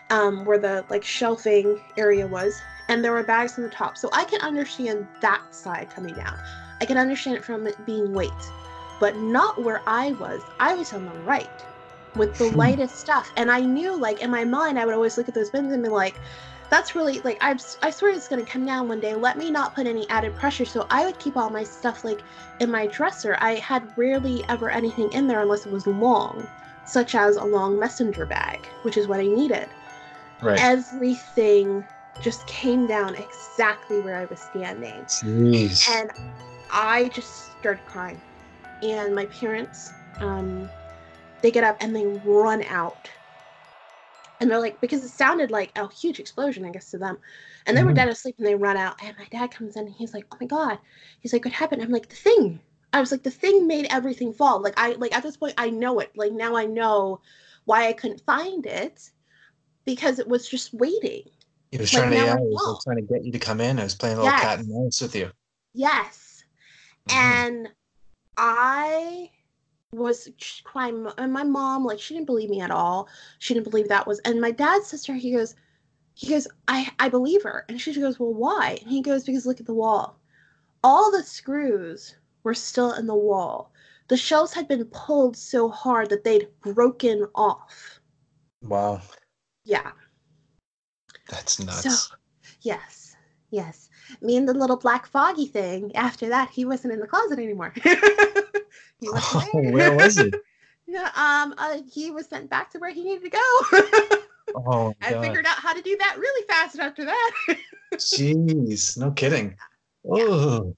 um, 0.09 0.45
where 0.45 0.59
the 0.59 0.85
like 0.89 1.03
shelving 1.03 1.79
area 1.97 2.27
was, 2.27 2.59
and 2.89 3.03
there 3.03 3.11
were 3.11 3.23
bags 3.23 3.57
on 3.57 3.63
the 3.63 3.69
top. 3.69 3.97
So 3.97 4.09
I 4.13 4.23
can 4.25 4.41
understand 4.41 5.07
that 5.21 5.41
side 5.51 5.89
coming 5.89 6.13
down. 6.13 6.37
I 6.81 6.85
can 6.85 6.97
understand 6.97 7.37
it 7.37 7.45
from 7.45 7.65
it 7.67 7.85
being 7.85 8.13
weight, 8.13 8.29
but 8.99 9.17
not 9.17 9.63
where 9.63 9.81
I 9.87 10.13
was. 10.13 10.41
I 10.59 10.75
was 10.75 10.93
on 10.93 11.05
the 11.05 11.13
right 11.13 11.49
with 12.15 12.37
the 12.37 12.45
Hmm. 12.49 12.57
lightest 12.57 12.97
stuff, 12.97 13.31
and 13.37 13.49
I 13.51 13.61
knew 13.61 13.99
like 13.99 14.21
in 14.21 14.29
my 14.31 14.43
mind 14.45 14.79
I 14.79 14.85
would 14.85 14.95
always 14.95 15.17
look 15.17 15.27
at 15.27 15.33
those 15.35 15.49
bins 15.49 15.73
and 15.73 15.83
be 15.83 15.89
like. 15.89 16.19
That's 16.71 16.95
really 16.95 17.21
like 17.21 17.37
I 17.41 17.55
I 17.83 17.91
swear 17.91 18.11
it's 18.11 18.27
gonna 18.27 18.43
come 18.43 18.65
down 18.65 18.87
one 18.87 18.99
day. 18.99 19.13
Let 19.13 19.37
me 19.37 19.51
not 19.51 19.75
put 19.75 19.85
any 19.85 20.09
added 20.09 20.35
pressure. 20.35 20.65
So 20.65 20.87
I 20.89 21.05
would 21.05 21.19
keep 21.19 21.37
all 21.37 21.51
my 21.51 21.63
stuff 21.63 22.03
like 22.03 22.23
in 22.59 22.71
my 22.71 22.87
dresser. 22.87 23.37
I 23.39 23.55
had 23.55 23.95
rarely 23.95 24.43
ever 24.49 24.69
anything 24.71 25.11
in 25.11 25.27
there 25.27 25.41
unless 25.41 25.67
it 25.67 25.71
was 25.71 25.85
long, 25.85 26.47
such 26.83 27.13
as 27.13 27.35
a 27.35 27.43
long 27.45 27.79
messenger 27.79 28.25
bag, 28.25 28.67
which 28.81 28.97
is 28.97 29.07
what 29.07 29.19
I 29.19 29.27
needed 29.27 29.69
Right. 30.45 30.59
everything 30.61 31.85
just 32.21 32.45
came 32.47 32.87
down 32.87 33.15
exactly 33.15 34.01
where 34.01 34.15
I 34.15 34.25
was 34.25 34.39
standing. 34.39 35.05
Jeez. 35.05 35.89
And 35.89 36.11
I 36.71 37.09
just 37.09 37.57
started 37.59 37.85
crying. 37.85 38.21
And 38.81 39.15
my 39.15 39.25
parents, 39.27 39.91
um, 40.19 40.69
they 41.41 41.51
get 41.51 41.63
up 41.63 41.77
and 41.81 41.95
they 41.95 42.05
run 42.05 42.63
out. 42.63 43.09
And 44.39 44.51
they're 44.51 44.59
like, 44.59 44.81
because 44.81 45.03
it 45.03 45.09
sounded 45.09 45.49
like 45.49 45.71
a 45.77 45.91
huge 45.91 46.19
explosion, 46.19 46.65
I 46.65 46.69
guess, 46.69 46.91
to 46.91 46.97
them. 46.97 47.17
And 47.65 47.75
they 47.75 47.83
were 47.83 47.91
Mhm. 47.91 47.95
dead 47.95 48.07
asleep 48.09 48.35
and 48.37 48.45
they 48.45 48.55
run 48.55 48.77
out. 48.77 49.01
And 49.01 49.17
my 49.17 49.25
dad 49.31 49.51
comes 49.51 49.75
in 49.75 49.85
and 49.85 49.95
he's 49.95 50.13
like, 50.13 50.25
oh 50.31 50.37
my 50.39 50.45
God. 50.45 50.77
He's 51.21 51.33
like, 51.33 51.45
what 51.45 51.53
happened? 51.53 51.81
I'm 51.81 51.91
like, 51.91 52.09
the 52.09 52.15
thing. 52.15 52.59
I 52.93 52.99
was 52.99 53.11
like, 53.11 53.23
the 53.23 53.31
thing 53.31 53.65
made 53.65 53.87
everything 53.89 54.33
fall. 54.33 54.61
Like, 54.61 54.77
I, 54.77 54.91
like, 54.93 55.15
at 55.15 55.23
this 55.23 55.37
point, 55.37 55.53
I 55.57 55.69
know 55.69 55.99
it. 55.99 56.11
Like, 56.15 56.33
now 56.33 56.55
I 56.55 56.65
know 56.65 57.21
why 57.65 57.87
I 57.87 57.93
couldn't 57.93 58.21
find 58.25 58.65
it 58.65 59.09
because 59.85 60.19
it 60.19 60.27
was 60.27 60.47
just 60.49 60.73
waiting. 60.73 61.23
he 61.71 61.77
was 61.77 61.93
like, 61.93 62.03
trying 62.03 62.11
to, 62.19 62.25
yeah, 62.25 62.33
I 62.33 62.37
he 62.37 62.43
was 62.49 62.83
trying 62.83 62.97
to 62.97 63.13
get 63.13 63.23
you 63.23 63.31
to 63.31 63.39
come 63.39 63.61
in. 63.61 63.79
I 63.79 63.83
was 63.83 63.95
playing 63.95 64.17
a 64.17 64.21
little 64.21 64.37
cat 64.37 64.59
and 64.59 64.67
mouse 64.69 65.01
with 65.01 65.15
you. 65.15 65.31
Yes. 65.73 66.43
Mhm. 67.09 67.13
And 67.15 67.69
I 68.37 69.31
was 69.91 70.29
crying. 70.63 71.07
And 71.17 71.31
my 71.31 71.43
mom, 71.43 71.85
like, 71.85 71.99
she 71.99 72.13
didn't 72.13 72.25
believe 72.25 72.49
me 72.49 72.61
at 72.61 72.71
all. 72.71 73.07
She 73.39 73.53
didn't 73.53 73.69
believe 73.69 73.87
that 73.89 74.07
was. 74.07 74.19
And 74.19 74.41
my 74.41 74.51
dad's 74.51 74.87
sister, 74.87 75.13
he 75.13 75.31
goes, 75.31 75.55
he 76.15 76.29
goes, 76.29 76.47
I, 76.67 76.91
I 76.99 77.09
believe 77.09 77.43
her. 77.43 77.65
And 77.69 77.79
she 77.79 77.93
goes, 77.93 78.19
well, 78.19 78.33
why? 78.33 78.77
And 78.81 78.89
he 78.89 79.01
goes, 79.01 79.23
because 79.23 79.45
look 79.45 79.59
at 79.59 79.65
the 79.65 79.73
wall. 79.73 80.19
All 80.83 81.11
the 81.11 81.23
screws 81.23 82.15
were 82.43 82.53
still 82.53 82.93
in 82.93 83.07
the 83.07 83.15
wall. 83.15 83.71
The 84.07 84.17
shelves 84.17 84.53
had 84.53 84.67
been 84.67 84.85
pulled 84.85 85.35
so 85.35 85.67
hard 85.67 86.09
that 86.09 86.23
they'd 86.23 86.47
broken 86.61 87.25
off. 87.35 87.99
Wow. 88.61 89.01
Yeah. 89.65 89.91
That's 91.29 91.59
nuts. 91.59 92.11
Yes. 92.61 93.15
Yes. 93.49 93.89
Me 94.21 94.37
and 94.37 94.47
the 94.47 94.53
little 94.53 94.77
black 94.77 95.07
foggy 95.07 95.47
thing. 95.47 95.95
After 95.95 96.29
that, 96.29 96.49
he 96.51 96.65
wasn't 96.65 96.93
in 96.93 96.99
the 96.99 97.07
closet 97.07 97.39
anymore. 97.39 97.73
he 98.99 99.09
wasn't. 99.09 99.73
Where 99.73 99.95
was 99.95 100.17
he? 100.17 100.31
Yeah, 100.87 101.09
um, 101.15 101.55
uh, 101.57 101.79
he 101.91 102.11
was 102.11 102.27
sent 102.27 102.47
back 102.47 102.69
to 102.69 102.77
where 102.77 102.91
he 102.91 103.03
needed 103.03 103.23
to 103.23 103.29
go. 103.29 104.19
Oh, 104.55 104.93
I 105.01 105.11
God. 105.11 105.21
figured 105.21 105.45
out 105.45 105.57
how 105.57 105.73
to 105.73 105.81
do 105.81 105.97
that 105.97 106.17
really 106.17 106.47
fast 106.47 106.79
after 106.79 107.03
that. 107.03 107.31
Jeez. 107.95 108.97
No 108.97 109.11
kidding. 109.11 109.57
Oh. 110.09 110.73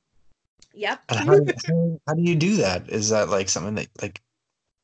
yep. 0.74 1.02
How, 1.10 1.26
how, 1.26 2.00
how 2.08 2.14
do 2.14 2.22
you 2.22 2.36
do 2.36 2.56
that? 2.56 2.90
Is 2.90 3.10
that 3.10 3.30
like 3.30 3.50
something 3.50 3.76
that 3.76 3.88
like 4.02 4.22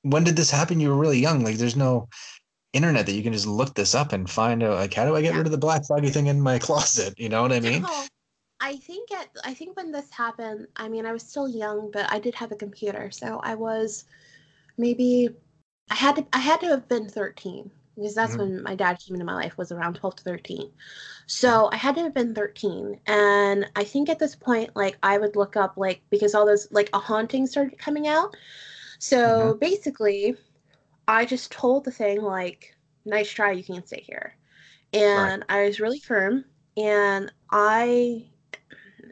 when 0.03 0.25
did 0.25 0.35
this 0.35 0.51
happen? 0.51 0.79
You 0.79 0.89
were 0.89 0.97
really 0.97 1.17
young. 1.17 1.43
Like 1.43 1.55
there's 1.55 1.77
no 1.77 2.09
internet 2.73 3.05
that 3.05 3.13
you 3.13 3.23
can 3.23 3.33
just 3.33 3.47
look 3.47 3.73
this 3.75 3.95
up 3.95 4.13
and 4.13 4.29
find 4.29 4.63
out 4.63 4.75
like 4.75 4.93
how 4.93 5.05
do 5.05 5.15
I 5.15 5.21
get 5.21 5.33
Yeah. 5.33 5.37
rid 5.37 5.45
of 5.47 5.51
the 5.51 5.57
black 5.57 5.85
foggy 5.87 6.09
thing 6.09 6.27
in 6.27 6.41
my 6.41 6.59
closet? 6.67 7.13
You 7.19 7.29
know 7.29 7.41
what 7.41 7.51
I 7.53 7.59
mean? 7.59 7.87
No, 7.87 8.07
I 8.59 8.77
think 8.77 9.11
at 9.11 9.29
I 9.43 9.53
think 9.53 9.75
when 9.77 9.91
this 9.91 10.11
happened, 10.11 10.67
I 10.75 10.87
mean 10.89 11.05
I 11.05 11.13
was 11.13 11.23
still 11.23 11.47
young, 11.47 11.91
but 11.91 12.11
I 12.11 12.19
did 12.19 12.35
have 12.35 12.51
a 12.51 12.55
computer, 12.55 13.11
so 13.11 13.39
I 13.43 13.55
was 13.55 14.05
maybe 14.77 15.29
I 15.91 15.95
had 15.95 16.17
to 16.17 16.27
I 16.33 16.39
had 16.39 16.61
to 16.61 16.67
have 16.67 16.87
been 16.89 17.09
13 17.09 17.71
because 17.95 18.15
that's 18.15 18.37
Mhm. 18.37 18.39
when 18.39 18.63
my 18.63 18.75
dad 18.75 18.99
came 18.99 19.15
into 19.15 19.25
my 19.25 19.35
life 19.35 19.57
was 19.57 19.71
around 19.71 19.95
12 19.95 20.15
to 20.17 20.23
13. 20.23 20.71
So 21.27 21.69
I 21.73 21.77
had 21.77 21.95
to 21.95 22.03
have 22.03 22.13
been 22.15 22.35
13 22.35 22.99
and 23.07 23.67
I 23.75 23.83
think 23.85 24.09
at 24.09 24.19
this 24.19 24.35
point 24.35 24.75
like 24.75 24.97
I 25.03 25.17
would 25.19 25.35
look 25.35 25.57
up 25.57 25.75
like 25.77 26.01
because 26.09 26.35
all 26.35 26.45
those 26.45 26.71
like 26.71 26.89
a 26.93 26.99
haunting 26.99 27.47
started 27.47 27.77
coming 27.79 28.07
out. 28.07 28.35
So 28.99 29.57
basically 29.61 30.37
I 31.07 31.25
just 31.25 31.51
told 31.51 31.85
the 31.85 31.91
thing 31.91 32.21
like 32.21 32.75
nice 33.05 33.29
try 33.29 33.51
you 33.51 33.63
can't 33.63 33.87
stay 33.87 34.01
here. 34.05 34.35
And 34.93 35.43
I 35.49 35.63
was 35.65 35.79
really 35.79 35.99
firm 35.99 36.45
and 36.77 37.31
I 37.51 38.25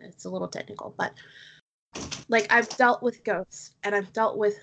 it's 0.03 0.25
a 0.25 0.29
little 0.29 0.47
technical, 0.47 0.93
but 0.97 1.13
like 2.29 2.51
I've 2.51 2.69
dealt 2.69 3.03
with 3.03 3.23
ghosts 3.23 3.71
and 3.83 3.95
I've 3.95 4.13
dealt 4.13 4.37
with 4.37 4.57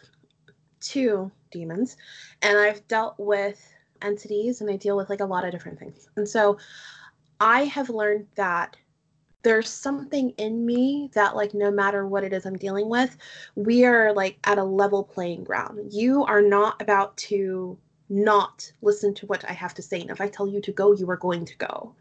two 0.81 1.31
demons 1.51 1.97
and 2.43 2.57
I've 2.59 2.87
dealt 2.89 3.15
with 3.19 3.61
entities 4.03 4.61
and 4.61 4.71
I 4.71 4.77
deal 4.77 4.97
with 4.97 5.11
like 5.11 5.21
a 5.21 5.27
lot 5.27 5.45
of 5.45 5.51
different 5.51 5.79
things. 5.79 6.09
And 6.17 6.29
so 6.29 6.59
I 7.41 7.65
have 7.65 7.91
learned 7.91 8.27
that 8.37 8.77
there's 9.43 9.69
something 9.69 10.31
in 10.31 10.67
me 10.67 11.11
that 11.15 11.37
like 11.37 11.55
no 11.55 11.71
matter 11.71 12.07
what 12.07 12.25
it 12.25 12.33
is 12.33 12.45
I'm 12.47 12.57
dealing 12.59 12.89
with, 12.89 13.17
we 13.55 13.85
are 13.85 14.13
like 14.13 14.39
at 14.45 14.59
a 14.59 14.65
level 14.65 15.05
playing 15.05 15.45
ground. 15.45 15.93
You 15.93 16.25
are 16.25 16.43
not 16.43 16.81
about 16.83 17.17
to 17.19 17.79
not 18.09 18.73
listen 18.83 19.15
to 19.15 19.27
what 19.27 19.45
I 19.49 19.53
have 19.53 19.75
to 19.75 19.83
say. 19.83 20.01
And 20.01 20.11
if 20.11 20.21
I 20.21 20.29
tell 20.29 20.47
you 20.49 20.61
to 20.63 20.73
go, 20.73 20.93
you 20.93 21.09
are 21.11 21.17
going 21.17 21.45
to 21.47 21.57
go. 21.57 21.95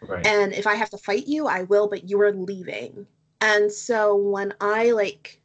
Right. 0.00 0.24
And 0.26 0.52
if 0.52 0.66
I 0.66 0.74
have 0.74 0.90
to 0.90 0.98
fight 0.98 1.26
you, 1.26 1.46
I 1.46 1.62
will, 1.64 1.88
but 1.88 2.08
you 2.08 2.20
are 2.20 2.32
leaving. 2.32 3.06
And 3.40 3.70
so 3.72 4.16
when 4.16 4.54
I 4.60 4.92
like 4.92 5.40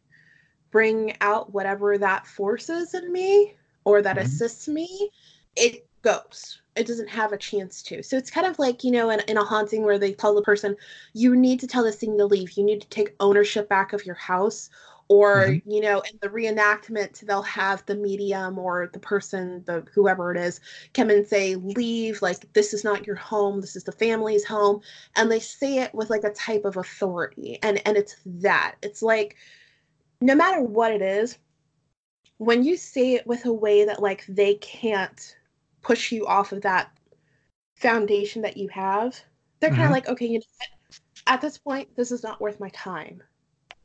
bring 0.71 1.15
out 1.21 1.53
whatever 1.53 1.97
that 1.97 2.25
force 2.27 2.69
is 2.69 2.93
in 2.93 3.11
me, 3.11 3.55
or 3.85 4.01
that 4.01 4.17
Mhm. 4.17 4.21
assists 4.21 4.67
me, 4.67 5.11
it 5.55 5.87
goes. 6.03 6.61
It 6.75 6.87
doesn't 6.87 7.09
have 7.09 7.33
a 7.33 7.37
chance 7.37 7.81
to. 7.83 8.03
So 8.03 8.17
it's 8.17 8.31
kind 8.31 8.47
of 8.47 8.59
like, 8.59 8.83
you 8.83 8.91
know, 8.91 9.09
in, 9.11 9.19
in 9.21 9.37
a 9.37 9.43
haunting 9.43 9.83
where 9.83 9.99
they 9.99 10.13
tell 10.13 10.35
the 10.35 10.41
person, 10.41 10.75
you 11.13 11.35
need 11.35 11.59
to 11.61 11.67
tell 11.67 11.83
this 11.83 11.97
thing 11.97 12.17
to 12.17 12.25
leave. 12.25 12.51
You 12.57 12.63
need 12.63 12.81
to 12.81 12.89
take 12.89 13.15
ownership 13.19 13.69
back 13.69 13.93
of 13.93 14.05
your 14.05 14.15
house. 14.15 14.69
Or, 15.09 15.47
Mhm. 15.47 15.61
you 15.65 15.81
know, 15.81 16.01
in 16.01 16.17
the 16.21 16.29
reenactment, 16.29 17.19
they'll 17.21 17.41
have 17.43 17.85
the 17.85 17.95
medium 17.95 18.57
or 18.57 18.89
the 18.93 18.99
person, 18.99 19.63
the 19.65 19.85
whoever 19.93 20.31
it 20.31 20.37
is, 20.39 20.59
come 20.93 21.09
and 21.09 21.27
say, 21.27 21.55
leave, 21.55 22.21
like, 22.21 22.51
this 22.53 22.73
is 22.73 22.83
not 22.83 23.05
your 23.05 23.17
home, 23.17 23.61
this 23.61 23.75
is 23.75 23.83
the 23.83 23.91
family's 23.91 24.45
home. 24.45 24.81
And 25.15 25.31
they 25.31 25.39
say 25.39 25.79
it 25.79 25.93
with 25.93 26.09
like 26.09 26.23
a 26.23 26.31
type 26.31 26.65
of 26.65 26.77
authority. 26.77 27.59
And 27.61 27.81
and 27.85 27.97
it's 27.97 28.15
that. 28.25 28.75
It's 28.81 29.01
like 29.01 29.35
no 30.21 30.35
matter 30.35 30.61
what 30.61 30.91
it 30.93 31.01
is, 31.01 31.37
when 32.37 32.63
you 32.63 32.77
say 32.77 33.13
it 33.13 33.27
with 33.27 33.45
a 33.45 33.53
way 33.53 33.85
that 33.85 34.01
like 34.01 34.25
they 34.27 34.55
can't 34.55 35.35
push 35.83 36.11
you 36.11 36.25
off 36.25 36.51
of 36.51 36.61
that 36.61 36.89
foundation 37.75 38.41
that 38.41 38.57
you 38.57 38.67
have, 38.69 39.19
they're 39.59 39.69
kind 39.69 39.83
of 39.83 39.91
like, 39.91 40.07
okay, 40.09 40.25
you 40.25 40.39
know 40.39 40.45
what? 40.57 40.99
At 41.27 41.41
this 41.41 41.57
point, 41.57 41.95
this 41.95 42.11
is 42.11 42.23
not 42.23 42.41
worth 42.41 42.59
my 42.59 42.69
time. 42.69 43.21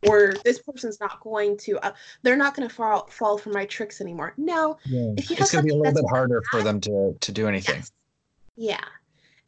Or 0.07 0.35
this 0.45 0.61
person's 0.61 1.01
not 1.01 1.21
going 1.21 1.57
to, 1.59 1.79
uh, 1.85 1.93
they're 2.23 2.37
not 2.37 2.55
going 2.55 2.69
to 2.69 2.75
fall 2.75 3.09
fall 3.09 3.37
for 3.37 3.51
my 3.51 3.67
tricks 3.67 4.01
anymore. 4.01 4.33
No, 4.37 4.79
Yeah. 4.85 5.13
If 5.17 5.29
you 5.29 5.37
have 5.37 5.43
It's 5.43 5.53
going 5.53 5.65
to 5.65 5.67
be 5.67 5.75
a 5.75 5.77
little 5.77 5.93
bit 5.93 6.09
harder 6.09 6.41
for 6.51 6.63
them 6.63 6.81
to, 6.83 7.17
to 7.21 7.33
do 7.33 7.49
anything. 7.49 7.77
Yes. 7.77 7.93
Yeah. 8.57 8.85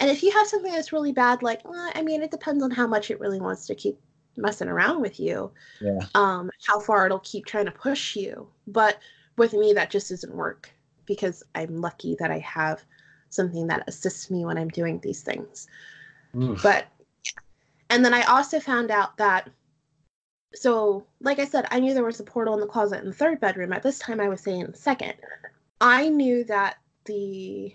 And 0.01 0.11
if 0.11 0.23
you 0.23 0.33
have 0.33 0.49
something 0.49 0.73
that's 0.73 0.93
really 0.93 1.13
bad, 1.13 1.43
like, 1.43 1.69
well, 1.69 1.91
I 1.95 2.03
mean, 2.03 2.23
it 2.23 2.31
depends 2.33 2.65
on 2.65 2.71
how 2.73 2.87
much 2.87 3.11
it 3.11 3.21
really 3.21 3.41
wants 3.41 3.67
to 3.67 3.75
keep 3.77 3.99
messing 4.37 4.69
around 4.69 5.01
with 5.01 5.21
you, 5.21 5.53
Yeah. 5.81 6.01
um, 6.15 6.51
how 6.67 6.81
far 6.81 7.07
it'll 7.07 7.21
keep 7.21 7.45
trying 7.47 7.67
to 7.67 7.71
push 7.73 8.17
you. 8.17 8.49
But 8.67 8.99
with 9.37 9.53
me, 9.53 9.73
that 9.75 9.91
just 9.91 10.09
doesn't 10.09 10.35
work 10.35 10.71
because 11.11 11.43
I'm 11.57 11.81
lucky 11.81 12.15
that 12.21 12.31
I 12.31 12.39
have 12.39 12.85
something 13.31 13.67
that 13.67 13.83
assists 13.89 14.31
me 14.31 14.45
when 14.45 14.57
I'm 14.57 14.69
doing 14.69 15.01
these 15.01 15.23
things. 15.23 15.67
Oof. 16.37 16.63
But, 16.63 16.87
and 17.91 18.05
then 18.05 18.15
I 18.15 18.23
also 18.23 18.61
found 18.61 18.93
out 18.93 19.17
that, 19.17 19.51
so 20.55 21.05
like 21.21 21.41
I 21.41 21.47
said, 21.47 21.67
I 21.73 21.81
knew 21.81 21.95
there 21.95 22.05
was 22.05 22.21
a 22.21 22.25
portal 22.25 22.55
in 22.55 22.61
the 22.61 22.69
closet 22.69 23.01
in 23.01 23.07
the 23.07 23.13
third 23.13 23.41
bedroom. 23.41 23.73
At 23.73 23.83
this 23.83 23.99
time, 23.99 24.21
I 24.21 24.29
was 24.29 24.41
saying 24.41 24.67
the 24.67 24.79
second. 24.79 25.15
I 25.81 26.09
knew 26.09 26.45
that 26.45 26.77
the 27.07 27.75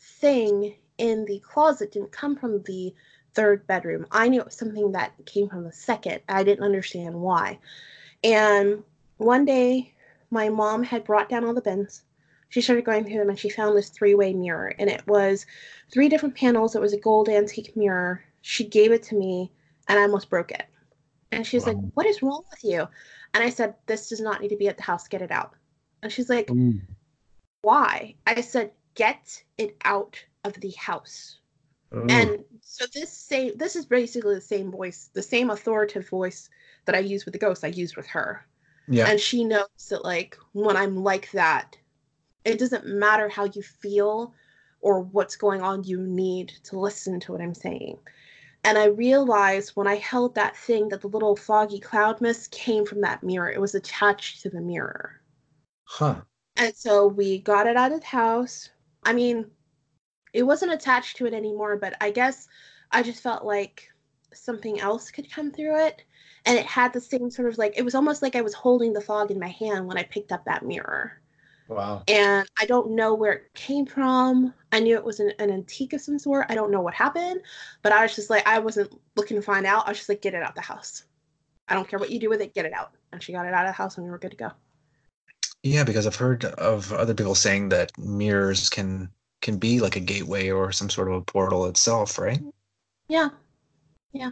thing 0.00 0.76
in 0.98 1.24
the 1.24 1.40
closet 1.40 1.90
didn't 1.90 2.12
come 2.12 2.36
from 2.36 2.62
the 2.62 2.94
third 3.34 3.66
bedroom. 3.66 4.06
I 4.12 4.28
knew 4.28 4.38
it 4.38 4.46
was 4.46 4.54
something 4.54 4.92
that 4.92 5.12
came 5.26 5.48
from 5.48 5.64
the 5.64 5.72
second. 5.72 6.20
I 6.28 6.44
didn't 6.44 6.64
understand 6.64 7.16
why. 7.16 7.58
And 8.22 8.84
one 9.16 9.44
day, 9.44 9.92
my 10.30 10.48
mom 10.48 10.84
had 10.84 11.02
brought 11.02 11.28
down 11.28 11.44
all 11.44 11.52
the 11.52 11.60
bins. 11.60 12.02
She 12.48 12.60
started 12.60 12.84
going 12.84 13.04
through 13.04 13.18
them 13.18 13.28
and 13.28 13.38
she 13.38 13.48
found 13.48 13.76
this 13.76 13.88
three 13.88 14.14
way 14.14 14.32
mirror. 14.32 14.72
And 14.78 14.88
it 14.88 15.06
was 15.06 15.46
three 15.92 16.08
different 16.08 16.36
panels. 16.36 16.74
It 16.74 16.80
was 16.80 16.92
a 16.92 17.00
gold 17.00 17.28
antique 17.28 17.76
mirror. 17.76 18.22
She 18.42 18.64
gave 18.64 18.92
it 18.92 19.02
to 19.04 19.16
me 19.16 19.52
and 19.88 19.98
I 19.98 20.02
almost 20.02 20.30
broke 20.30 20.52
it. 20.52 20.64
And 21.32 21.46
she's 21.46 21.66
like, 21.66 21.76
What 21.94 22.06
is 22.06 22.22
wrong 22.22 22.42
with 22.50 22.64
you? 22.64 22.86
And 23.34 23.42
I 23.42 23.50
said, 23.50 23.74
This 23.86 24.08
does 24.08 24.20
not 24.20 24.40
need 24.40 24.48
to 24.48 24.56
be 24.56 24.68
at 24.68 24.76
the 24.76 24.82
house. 24.82 25.08
Get 25.08 25.22
it 25.22 25.30
out. 25.30 25.54
And 26.02 26.12
she's 26.12 26.30
like, 26.30 26.50
Ooh. 26.50 26.80
Why? 27.62 28.14
I 28.26 28.40
said, 28.40 28.70
Get 28.94 29.42
it 29.58 29.76
out 29.84 30.22
of 30.44 30.54
the 30.60 30.72
house. 30.78 31.38
Ooh. 31.94 32.06
And 32.08 32.44
so 32.60 32.86
this 32.94 33.12
same 33.12 33.56
this 33.56 33.76
is 33.76 33.86
basically 33.86 34.34
the 34.34 34.40
same 34.40 34.70
voice, 34.70 35.10
the 35.12 35.22
same 35.22 35.50
authoritative 35.50 36.08
voice 36.08 36.48
that 36.84 36.94
I 36.94 37.00
use 37.00 37.24
with 37.24 37.32
the 37.32 37.38
ghost 37.38 37.64
I 37.64 37.68
use 37.68 37.96
with 37.96 38.06
her. 38.06 38.46
yeah. 38.88 39.08
And 39.08 39.20
she 39.20 39.44
knows 39.44 39.66
that 39.90 40.04
like 40.04 40.36
when 40.52 40.76
I'm 40.76 41.02
like 41.02 41.30
that, 41.32 41.76
it 42.46 42.58
doesn't 42.58 42.86
matter 42.86 43.28
how 43.28 43.44
you 43.44 43.62
feel 43.62 44.34
or 44.80 45.00
what's 45.00 45.36
going 45.36 45.62
on, 45.62 45.84
you 45.84 46.00
need 46.00 46.48
to 46.64 46.78
listen 46.78 47.18
to 47.20 47.32
what 47.32 47.40
I'm 47.40 47.54
saying. 47.54 47.98
And 48.64 48.78
I 48.78 48.86
realized 48.86 49.70
when 49.70 49.86
I 49.86 49.96
held 49.96 50.34
that 50.34 50.56
thing 50.56 50.88
that 50.88 51.00
the 51.00 51.08
little 51.08 51.36
foggy 51.36 51.80
cloud 51.80 52.20
mist 52.20 52.50
came 52.52 52.84
from 52.86 53.00
that 53.02 53.22
mirror. 53.22 53.50
It 53.50 53.60
was 53.60 53.74
attached 53.74 54.42
to 54.42 54.50
the 54.50 54.60
mirror. 54.60 55.20
Huh. 55.84 56.22
And 56.56 56.74
so 56.74 57.06
we 57.06 57.38
got 57.38 57.66
it 57.66 57.76
out 57.76 57.92
of 57.92 58.00
the 58.00 58.06
house. 58.06 58.70
I 59.04 59.12
mean, 59.12 59.46
it 60.32 60.42
wasn't 60.42 60.72
attached 60.72 61.16
to 61.16 61.26
it 61.26 61.34
anymore, 61.34 61.76
but 61.76 61.94
I 62.00 62.10
guess 62.10 62.48
I 62.90 63.02
just 63.02 63.22
felt 63.22 63.44
like 63.44 63.88
something 64.32 64.80
else 64.80 65.10
could 65.10 65.30
come 65.30 65.50
through 65.50 65.86
it. 65.86 66.02
And 66.44 66.58
it 66.58 66.66
had 66.66 66.92
the 66.92 67.00
same 67.00 67.30
sort 67.30 67.48
of 67.48 67.58
like, 67.58 67.76
it 67.76 67.84
was 67.84 67.94
almost 67.94 68.22
like 68.22 68.36
I 68.36 68.42
was 68.42 68.54
holding 68.54 68.92
the 68.92 69.00
fog 69.00 69.30
in 69.30 69.38
my 69.38 69.48
hand 69.48 69.86
when 69.86 69.98
I 69.98 70.04
picked 70.04 70.32
up 70.32 70.44
that 70.44 70.64
mirror. 70.64 71.20
Wow. 71.68 72.04
And 72.08 72.48
I 72.60 72.66
don't 72.66 72.92
know 72.92 73.14
where 73.14 73.32
it 73.32 73.54
came 73.54 73.86
from. 73.86 74.54
I 74.72 74.80
knew 74.80 74.94
it 74.94 75.04
was 75.04 75.20
an, 75.20 75.32
an 75.38 75.50
antique 75.50 75.92
of 75.92 76.00
some 76.00 76.18
sort. 76.18 76.46
I 76.48 76.54
don't 76.54 76.70
know 76.70 76.80
what 76.80 76.94
happened, 76.94 77.40
but 77.82 77.92
I 77.92 78.02
was 78.02 78.14
just 78.14 78.30
like, 78.30 78.46
I 78.46 78.58
wasn't 78.58 78.94
looking 79.16 79.36
to 79.36 79.42
find 79.42 79.66
out. 79.66 79.86
I 79.86 79.90
was 79.90 79.98
just 79.98 80.08
like, 80.08 80.22
get 80.22 80.34
it 80.34 80.42
out 80.42 80.54
the 80.54 80.60
house. 80.60 81.04
I 81.68 81.74
don't 81.74 81.88
care 81.88 81.98
what 81.98 82.10
you 82.10 82.20
do 82.20 82.28
with 82.28 82.40
it, 82.40 82.54
get 82.54 82.66
it 82.66 82.72
out. 82.72 82.92
And 83.12 83.22
she 83.22 83.32
got 83.32 83.46
it 83.46 83.52
out 83.52 83.66
of 83.66 83.70
the 83.70 83.72
house 83.72 83.96
and 83.96 84.04
we 84.04 84.10
were 84.10 84.18
good 84.18 84.30
to 84.30 84.36
go. 84.36 84.52
Yeah, 85.62 85.82
because 85.82 86.06
I've 86.06 86.16
heard 86.16 86.44
of 86.44 86.92
other 86.92 87.14
people 87.14 87.34
saying 87.34 87.70
that 87.70 87.90
mirrors 87.98 88.68
can 88.68 89.10
can 89.42 89.58
be 89.58 89.80
like 89.80 89.96
a 89.96 90.00
gateway 90.00 90.50
or 90.50 90.72
some 90.72 90.88
sort 90.88 91.08
of 91.08 91.14
a 91.14 91.20
portal 91.22 91.66
itself, 91.66 92.18
right? 92.18 92.40
Yeah. 93.08 93.30
Yeah. 94.12 94.30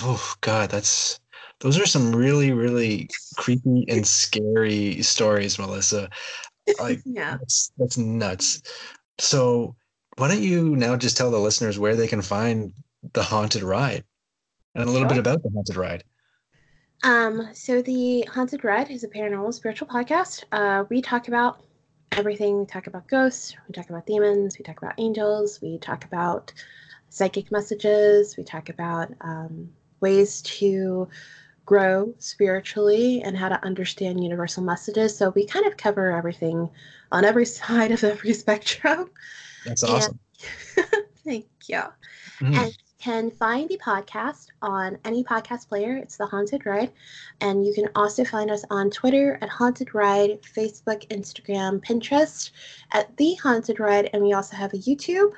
Oh 0.00 0.34
God, 0.40 0.70
that's 0.70 1.20
those 1.62 1.78
are 1.80 1.86
some 1.86 2.14
really, 2.14 2.52
really 2.52 3.08
creepy 3.36 3.84
and 3.88 4.06
scary 4.06 5.00
stories, 5.02 5.58
Melissa. 5.58 6.10
Like 6.80 7.00
Yeah. 7.06 7.38
that's 7.38 7.72
that's 7.78 7.96
nuts. 7.98 8.62
So 9.18 9.76
why 10.16 10.28
don't 10.28 10.42
you 10.42 10.76
now 10.76 10.96
just 10.96 11.16
tell 11.16 11.30
the 11.30 11.38
listeners 11.38 11.78
where 11.78 11.96
they 11.96 12.08
can 12.08 12.20
find 12.22 12.72
the 13.14 13.22
haunted 13.22 13.62
ride 13.62 14.04
and 14.74 14.88
a 14.88 14.92
little 14.92 15.08
bit 15.08 15.18
about 15.18 15.42
the 15.42 15.50
haunted 15.54 15.76
ride? 15.76 16.04
Um, 17.04 17.48
so 17.52 17.82
the 17.82 18.22
Haunted 18.32 18.62
Ride 18.62 18.90
is 18.90 19.02
a 19.02 19.08
paranormal 19.08 19.54
spiritual 19.54 19.88
podcast. 19.88 20.44
Uh, 20.52 20.84
we 20.88 21.02
talk 21.02 21.26
about 21.26 21.64
everything. 22.12 22.60
We 22.60 22.66
talk 22.66 22.86
about 22.86 23.08
ghosts, 23.08 23.56
we 23.66 23.72
talk 23.72 23.90
about 23.90 24.06
demons, 24.06 24.58
we 24.58 24.62
talk 24.62 24.80
about 24.80 24.94
angels, 24.98 25.60
we 25.60 25.78
talk 25.78 26.04
about 26.04 26.52
psychic 27.08 27.50
messages, 27.50 28.36
we 28.36 28.44
talk 28.44 28.68
about 28.68 29.10
um, 29.20 29.70
ways 30.00 30.42
to 30.42 31.08
grow 31.64 32.12
spiritually 32.18 33.22
and 33.22 33.36
how 33.36 33.48
to 33.48 33.64
understand 33.64 34.22
universal 34.22 34.62
messages. 34.62 35.16
So 35.16 35.30
we 35.30 35.46
kind 35.46 35.66
of 35.66 35.76
cover 35.76 36.10
everything 36.10 36.68
on 37.10 37.24
every 37.24 37.46
side 37.58 37.90
of 37.92 38.02
every 38.04 38.32
spectrum. 38.32 39.10
That's 39.64 39.82
awesome. 39.82 40.18
Thank 41.24 41.46
you. 41.68 41.82
Mhm. 42.40 42.56
And 42.56 42.66
you 42.70 42.94
can 43.00 43.30
find 43.30 43.68
the 43.68 43.78
podcast 43.78 44.48
on 44.60 44.98
any 45.04 45.22
podcast 45.22 45.68
player. 45.68 45.96
It's 45.96 46.16
The 46.16 46.26
Haunted 46.26 46.66
Ride. 46.66 46.90
And 47.40 47.64
you 47.64 47.72
can 47.72 47.88
also 47.94 48.24
find 48.24 48.50
us 48.50 48.64
on 48.70 48.90
Twitter 48.90 49.38
at 49.40 49.48
Haunted 49.48 49.94
Ride, 49.94 50.40
Facebook, 50.42 51.06
Instagram, 51.08 51.84
Pinterest 51.84 52.50
at 52.92 53.16
The 53.16 53.34
Haunted 53.34 53.78
Ride. 53.78 54.10
And 54.12 54.22
we 54.22 54.32
also 54.32 54.56
have 54.56 54.72
a 54.74 54.78
YouTube. 54.78 55.32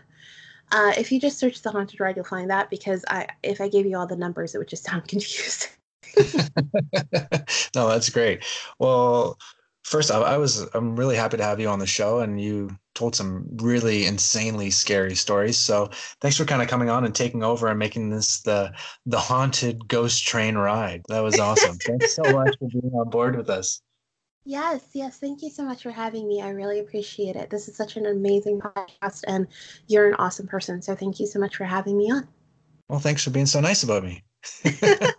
Uh, 0.72 0.92
if 0.96 1.12
you 1.12 1.20
just 1.20 1.38
search 1.38 1.60
The 1.60 1.70
Haunted 1.70 2.00
Ride, 2.00 2.16
you'll 2.16 2.24
find 2.24 2.48
that 2.50 2.70
because 2.70 3.04
I, 3.08 3.26
if 3.42 3.60
I 3.60 3.68
gave 3.68 3.84
you 3.84 3.98
all 3.98 4.06
the 4.06 4.16
numbers, 4.16 4.54
it 4.54 4.58
would 4.58 4.68
just 4.68 4.84
sound 4.84 5.06
confusing. 5.08 5.70
no, 7.74 7.88
that's 7.88 8.10
great. 8.10 8.44
Well, 8.78 9.38
first 9.84 10.10
off, 10.10 10.24
I 10.24 10.36
was 10.36 10.68
I'm 10.74 10.96
really 10.96 11.16
happy 11.16 11.36
to 11.36 11.44
have 11.44 11.60
you 11.60 11.68
on 11.68 11.78
the 11.78 11.86
show, 11.86 12.20
and 12.20 12.40
you 12.40 12.70
told 12.94 13.14
some 13.14 13.46
really 13.56 14.06
insanely 14.06 14.70
scary 14.70 15.14
stories. 15.14 15.58
So 15.58 15.90
thanks 16.20 16.36
for 16.36 16.44
kind 16.44 16.62
of 16.62 16.68
coming 16.68 16.88
on 16.90 17.04
and 17.04 17.14
taking 17.14 17.42
over 17.42 17.68
and 17.68 17.78
making 17.78 18.10
this 18.10 18.40
the 18.42 18.72
the 19.06 19.18
haunted 19.18 19.86
ghost 19.88 20.26
train 20.26 20.56
ride. 20.56 21.02
That 21.08 21.20
was 21.20 21.38
awesome. 21.38 21.76
thanks 21.76 22.14
so 22.14 22.22
much 22.32 22.56
for 22.58 22.68
being 22.68 22.92
on 22.94 23.10
board 23.10 23.36
with 23.36 23.50
us. 23.50 23.80
Yes, 24.46 24.82
yes. 24.92 25.18
Thank 25.18 25.42
you 25.42 25.48
so 25.48 25.64
much 25.64 25.82
for 25.82 25.90
having 25.90 26.28
me. 26.28 26.42
I 26.42 26.50
really 26.50 26.78
appreciate 26.78 27.34
it. 27.34 27.48
This 27.48 27.66
is 27.66 27.76
such 27.76 27.96
an 27.96 28.04
amazing 28.04 28.60
podcast, 28.60 29.24
and 29.26 29.46
you're 29.86 30.06
an 30.06 30.14
awesome 30.14 30.46
person. 30.46 30.82
So 30.82 30.94
thank 30.94 31.18
you 31.18 31.26
so 31.26 31.38
much 31.38 31.56
for 31.56 31.64
having 31.64 31.96
me 31.96 32.10
on. 32.10 32.28
Well, 32.88 32.98
thanks 32.98 33.24
for 33.24 33.30
being 33.30 33.46
so 33.46 33.60
nice 33.60 33.82
about 33.82 34.04
me. 34.04 34.22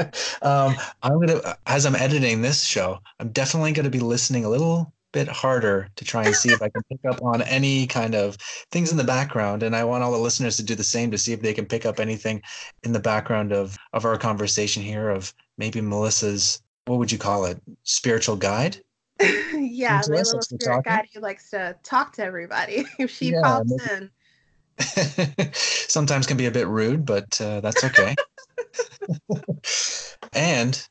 um, 0.42 0.74
I'm 1.02 1.20
gonna, 1.20 1.56
as 1.66 1.86
I'm 1.86 1.94
editing 1.96 2.42
this 2.42 2.64
show, 2.64 2.98
I'm 3.18 3.30
definitely 3.30 3.72
gonna 3.72 3.90
be 3.90 4.00
listening 4.00 4.44
a 4.44 4.48
little 4.48 4.92
bit 5.12 5.26
harder 5.28 5.88
to 5.96 6.04
try 6.04 6.24
and 6.24 6.34
see 6.34 6.52
if 6.52 6.62
I 6.62 6.68
can 6.68 6.82
pick 6.84 7.00
up 7.04 7.20
on 7.22 7.42
any 7.42 7.86
kind 7.86 8.14
of 8.14 8.36
things 8.70 8.92
in 8.92 8.96
the 8.96 9.02
background. 9.04 9.64
And 9.64 9.74
I 9.74 9.82
want 9.82 10.04
all 10.04 10.12
the 10.12 10.18
listeners 10.18 10.56
to 10.58 10.62
do 10.62 10.74
the 10.76 10.84
same 10.84 11.10
to 11.10 11.18
see 11.18 11.32
if 11.32 11.42
they 11.42 11.52
can 11.52 11.66
pick 11.66 11.84
up 11.84 11.98
anything 11.98 12.40
in 12.84 12.92
the 12.92 13.00
background 13.00 13.52
of 13.52 13.76
of 13.92 14.04
our 14.04 14.16
conversation 14.16 14.82
here 14.82 15.10
of 15.10 15.34
maybe 15.58 15.80
Melissa's 15.80 16.62
what 16.86 16.98
would 16.98 17.12
you 17.12 17.18
call 17.18 17.44
it 17.44 17.60
spiritual 17.82 18.36
guide. 18.36 18.78
yeah, 19.52 20.00
my 20.08 20.16
little 20.16 20.40
spirit 20.42 20.84
guide 20.84 21.06
who 21.12 21.20
likes 21.20 21.50
to 21.50 21.76
talk 21.82 22.12
to 22.14 22.24
everybody. 22.24 22.84
if 22.98 23.10
she 23.10 23.30
Yeah, 23.32 23.42
pops 23.42 23.70
maybe- 23.70 23.92
in, 23.92 24.10
Sometimes 25.52 26.26
can 26.26 26.36
be 26.38 26.46
a 26.46 26.50
bit 26.50 26.66
rude, 26.66 27.04
but 27.04 27.38
uh, 27.40 27.60
that's 27.60 27.84
okay. 27.84 28.14
And 30.32 30.86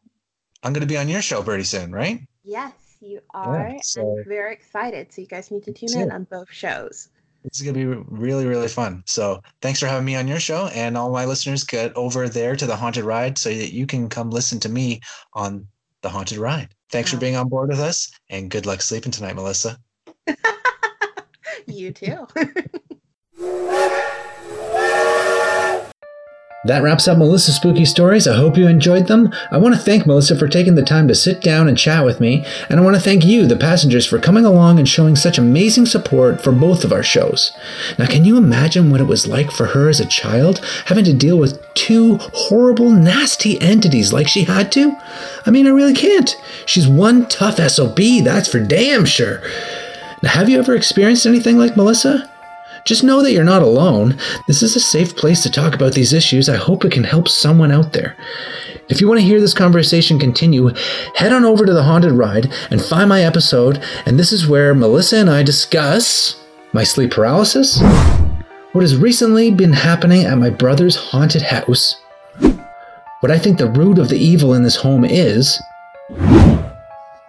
I'm 0.63 0.73
going 0.73 0.81
to 0.81 0.87
be 0.87 0.97
on 0.97 1.09
your 1.09 1.21
show 1.21 1.41
pretty 1.41 1.63
soon, 1.63 1.91
right? 1.91 2.21
yes, 2.49 2.73
you 2.99 3.21
are. 3.33 3.69
Yeah, 3.69 3.79
so 3.81 4.17
I'm 4.17 4.25
very 4.27 4.53
excited. 4.53 5.13
So 5.13 5.21
you 5.21 5.27
guys 5.27 5.51
need 5.51 5.63
to 5.63 5.71
tune 5.71 5.97
in 5.97 6.11
on 6.11 6.25
both 6.25 6.51
shows. 6.51 7.09
This 7.43 7.61
is 7.61 7.61
going 7.61 7.75
to 7.75 7.95
be 7.95 8.03
really, 8.09 8.45
really 8.45 8.67
fun. 8.67 9.03
So 9.05 9.41
thanks 9.61 9.79
for 9.79 9.87
having 9.87 10.03
me 10.03 10.15
on 10.15 10.27
your 10.27 10.39
show. 10.39 10.67
And 10.73 10.97
all 10.97 11.11
my 11.11 11.25
listeners 11.25 11.63
get 11.63 11.95
over 11.95 12.27
there 12.27 12.55
to 12.55 12.65
the 12.65 12.75
Haunted 12.75 13.05
Ride 13.05 13.37
so 13.37 13.49
that 13.49 13.71
you 13.71 13.85
can 13.85 14.09
come 14.09 14.29
listen 14.29 14.59
to 14.61 14.69
me 14.69 14.99
on 15.33 15.65
the 16.01 16.09
Haunted 16.09 16.39
Ride. 16.39 16.73
Thanks 16.91 17.11
for 17.11 17.17
being 17.17 17.35
on 17.35 17.47
board 17.47 17.69
with 17.69 17.79
us. 17.79 18.11
And 18.29 18.49
good 18.49 18.65
luck 18.65 18.81
sleeping 18.81 19.11
tonight, 19.11 19.35
Melissa. 19.35 19.77
you 21.67 21.91
too. 21.91 22.27
That 26.65 26.83
wraps 26.83 27.07
up 27.07 27.17
Melissa's 27.17 27.55
spooky 27.55 27.85
stories. 27.85 28.27
I 28.27 28.35
hope 28.35 28.57
you 28.57 28.67
enjoyed 28.67 29.07
them. 29.07 29.33
I 29.49 29.57
want 29.57 29.75
to 29.75 29.79
thank 29.79 30.05
Melissa 30.05 30.35
for 30.35 30.49
taking 30.49 30.75
the 30.75 30.83
time 30.83 31.07
to 31.07 31.15
sit 31.15 31.41
down 31.41 31.69
and 31.69 31.77
chat 31.77 32.03
with 32.03 32.19
me, 32.19 32.45
and 32.67 32.77
I 32.77 32.83
want 32.83 32.97
to 32.97 33.01
thank 33.01 33.23
you, 33.23 33.45
the 33.45 33.55
passengers, 33.55 34.05
for 34.05 34.19
coming 34.19 34.43
along 34.43 34.77
and 34.77 34.87
showing 34.87 35.15
such 35.15 35.37
amazing 35.37 35.85
support 35.85 36.41
for 36.41 36.51
both 36.51 36.83
of 36.83 36.91
our 36.91 37.01
shows. 37.01 37.57
Now, 37.97 38.07
can 38.07 38.25
you 38.25 38.35
imagine 38.35 38.89
what 38.89 38.99
it 38.99 39.05
was 39.05 39.25
like 39.25 39.51
for 39.51 39.67
her 39.67 39.87
as 39.87 40.01
a 40.01 40.05
child, 40.05 40.59
having 40.87 41.05
to 41.05 41.13
deal 41.13 41.39
with 41.39 41.61
two 41.75 42.17
horrible, 42.17 42.91
nasty 42.91 43.59
entities 43.61 44.11
like 44.11 44.27
she 44.27 44.43
had 44.43 44.69
to? 44.73 44.97
I 45.45 45.51
mean, 45.51 45.65
I 45.65 45.69
really 45.69 45.95
can't. 45.95 46.35
She's 46.65 46.89
one 46.89 47.25
tough 47.27 47.57
SOB, 47.57 47.97
that's 48.25 48.49
for 48.51 48.59
damn 48.59 49.05
sure. 49.05 49.41
Now, 50.21 50.31
have 50.31 50.49
you 50.49 50.59
ever 50.59 50.75
experienced 50.75 51.25
anything 51.25 51.57
like 51.57 51.77
Melissa? 51.77 52.29
Just 52.89 53.03
know 53.03 53.21
that 53.21 53.33
you're 53.33 53.43
not 53.43 53.61
alone. 53.61 54.17
This 54.47 54.63
is 54.63 54.75
a 54.75 54.79
safe 54.79 55.15
place 55.15 55.43
to 55.43 55.51
talk 55.51 55.75
about 55.75 55.93
these 55.93 56.11
issues. 56.11 56.49
I 56.49 56.55
hope 56.55 56.83
it 56.83 56.91
can 56.91 57.03
help 57.03 57.27
someone 57.27 57.71
out 57.71 57.93
there. 57.93 58.17
If 58.87 58.99
you 58.99 59.07
want 59.07 59.19
to 59.19 59.25
hear 59.27 59.39
this 59.39 59.53
conversation 59.53 60.17
continue, 60.17 60.71
head 61.13 61.31
on 61.31 61.45
over 61.45 61.67
to 61.67 61.73
the 61.73 61.83
Haunted 61.83 62.13
Ride 62.13 62.51
and 62.71 62.81
find 62.81 63.07
my 63.07 63.21
episode. 63.21 63.79
And 64.07 64.17
this 64.17 64.31
is 64.31 64.47
where 64.47 64.73
Melissa 64.73 65.17
and 65.17 65.29
I 65.29 65.43
discuss 65.43 66.43
my 66.73 66.83
sleep 66.83 67.11
paralysis, 67.11 67.79
what 68.71 68.81
has 68.81 68.97
recently 68.97 69.51
been 69.51 69.73
happening 69.73 70.23
at 70.23 70.39
my 70.39 70.49
brother's 70.49 70.95
haunted 70.95 71.43
house, 71.43 71.95
what 73.19 73.29
I 73.29 73.37
think 73.37 73.59
the 73.59 73.69
root 73.69 73.99
of 73.99 74.09
the 74.09 74.17
evil 74.17 74.55
in 74.55 74.63
this 74.63 74.77
home 74.77 75.05
is, 75.05 75.61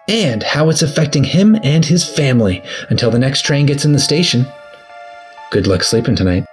and 0.09 0.43
how 0.43 0.71
it's 0.71 0.81
affecting 0.81 1.25
him 1.25 1.55
and 1.63 1.85
his 1.85 2.09
family 2.09 2.63
until 2.89 3.11
the 3.11 3.19
next 3.19 3.43
train 3.43 3.67
gets 3.67 3.85
in 3.85 3.93
the 3.93 3.99
station. 3.99 4.47
Good 5.51 5.66
luck 5.66 5.82
sleeping 5.82 6.14
tonight. 6.14 6.49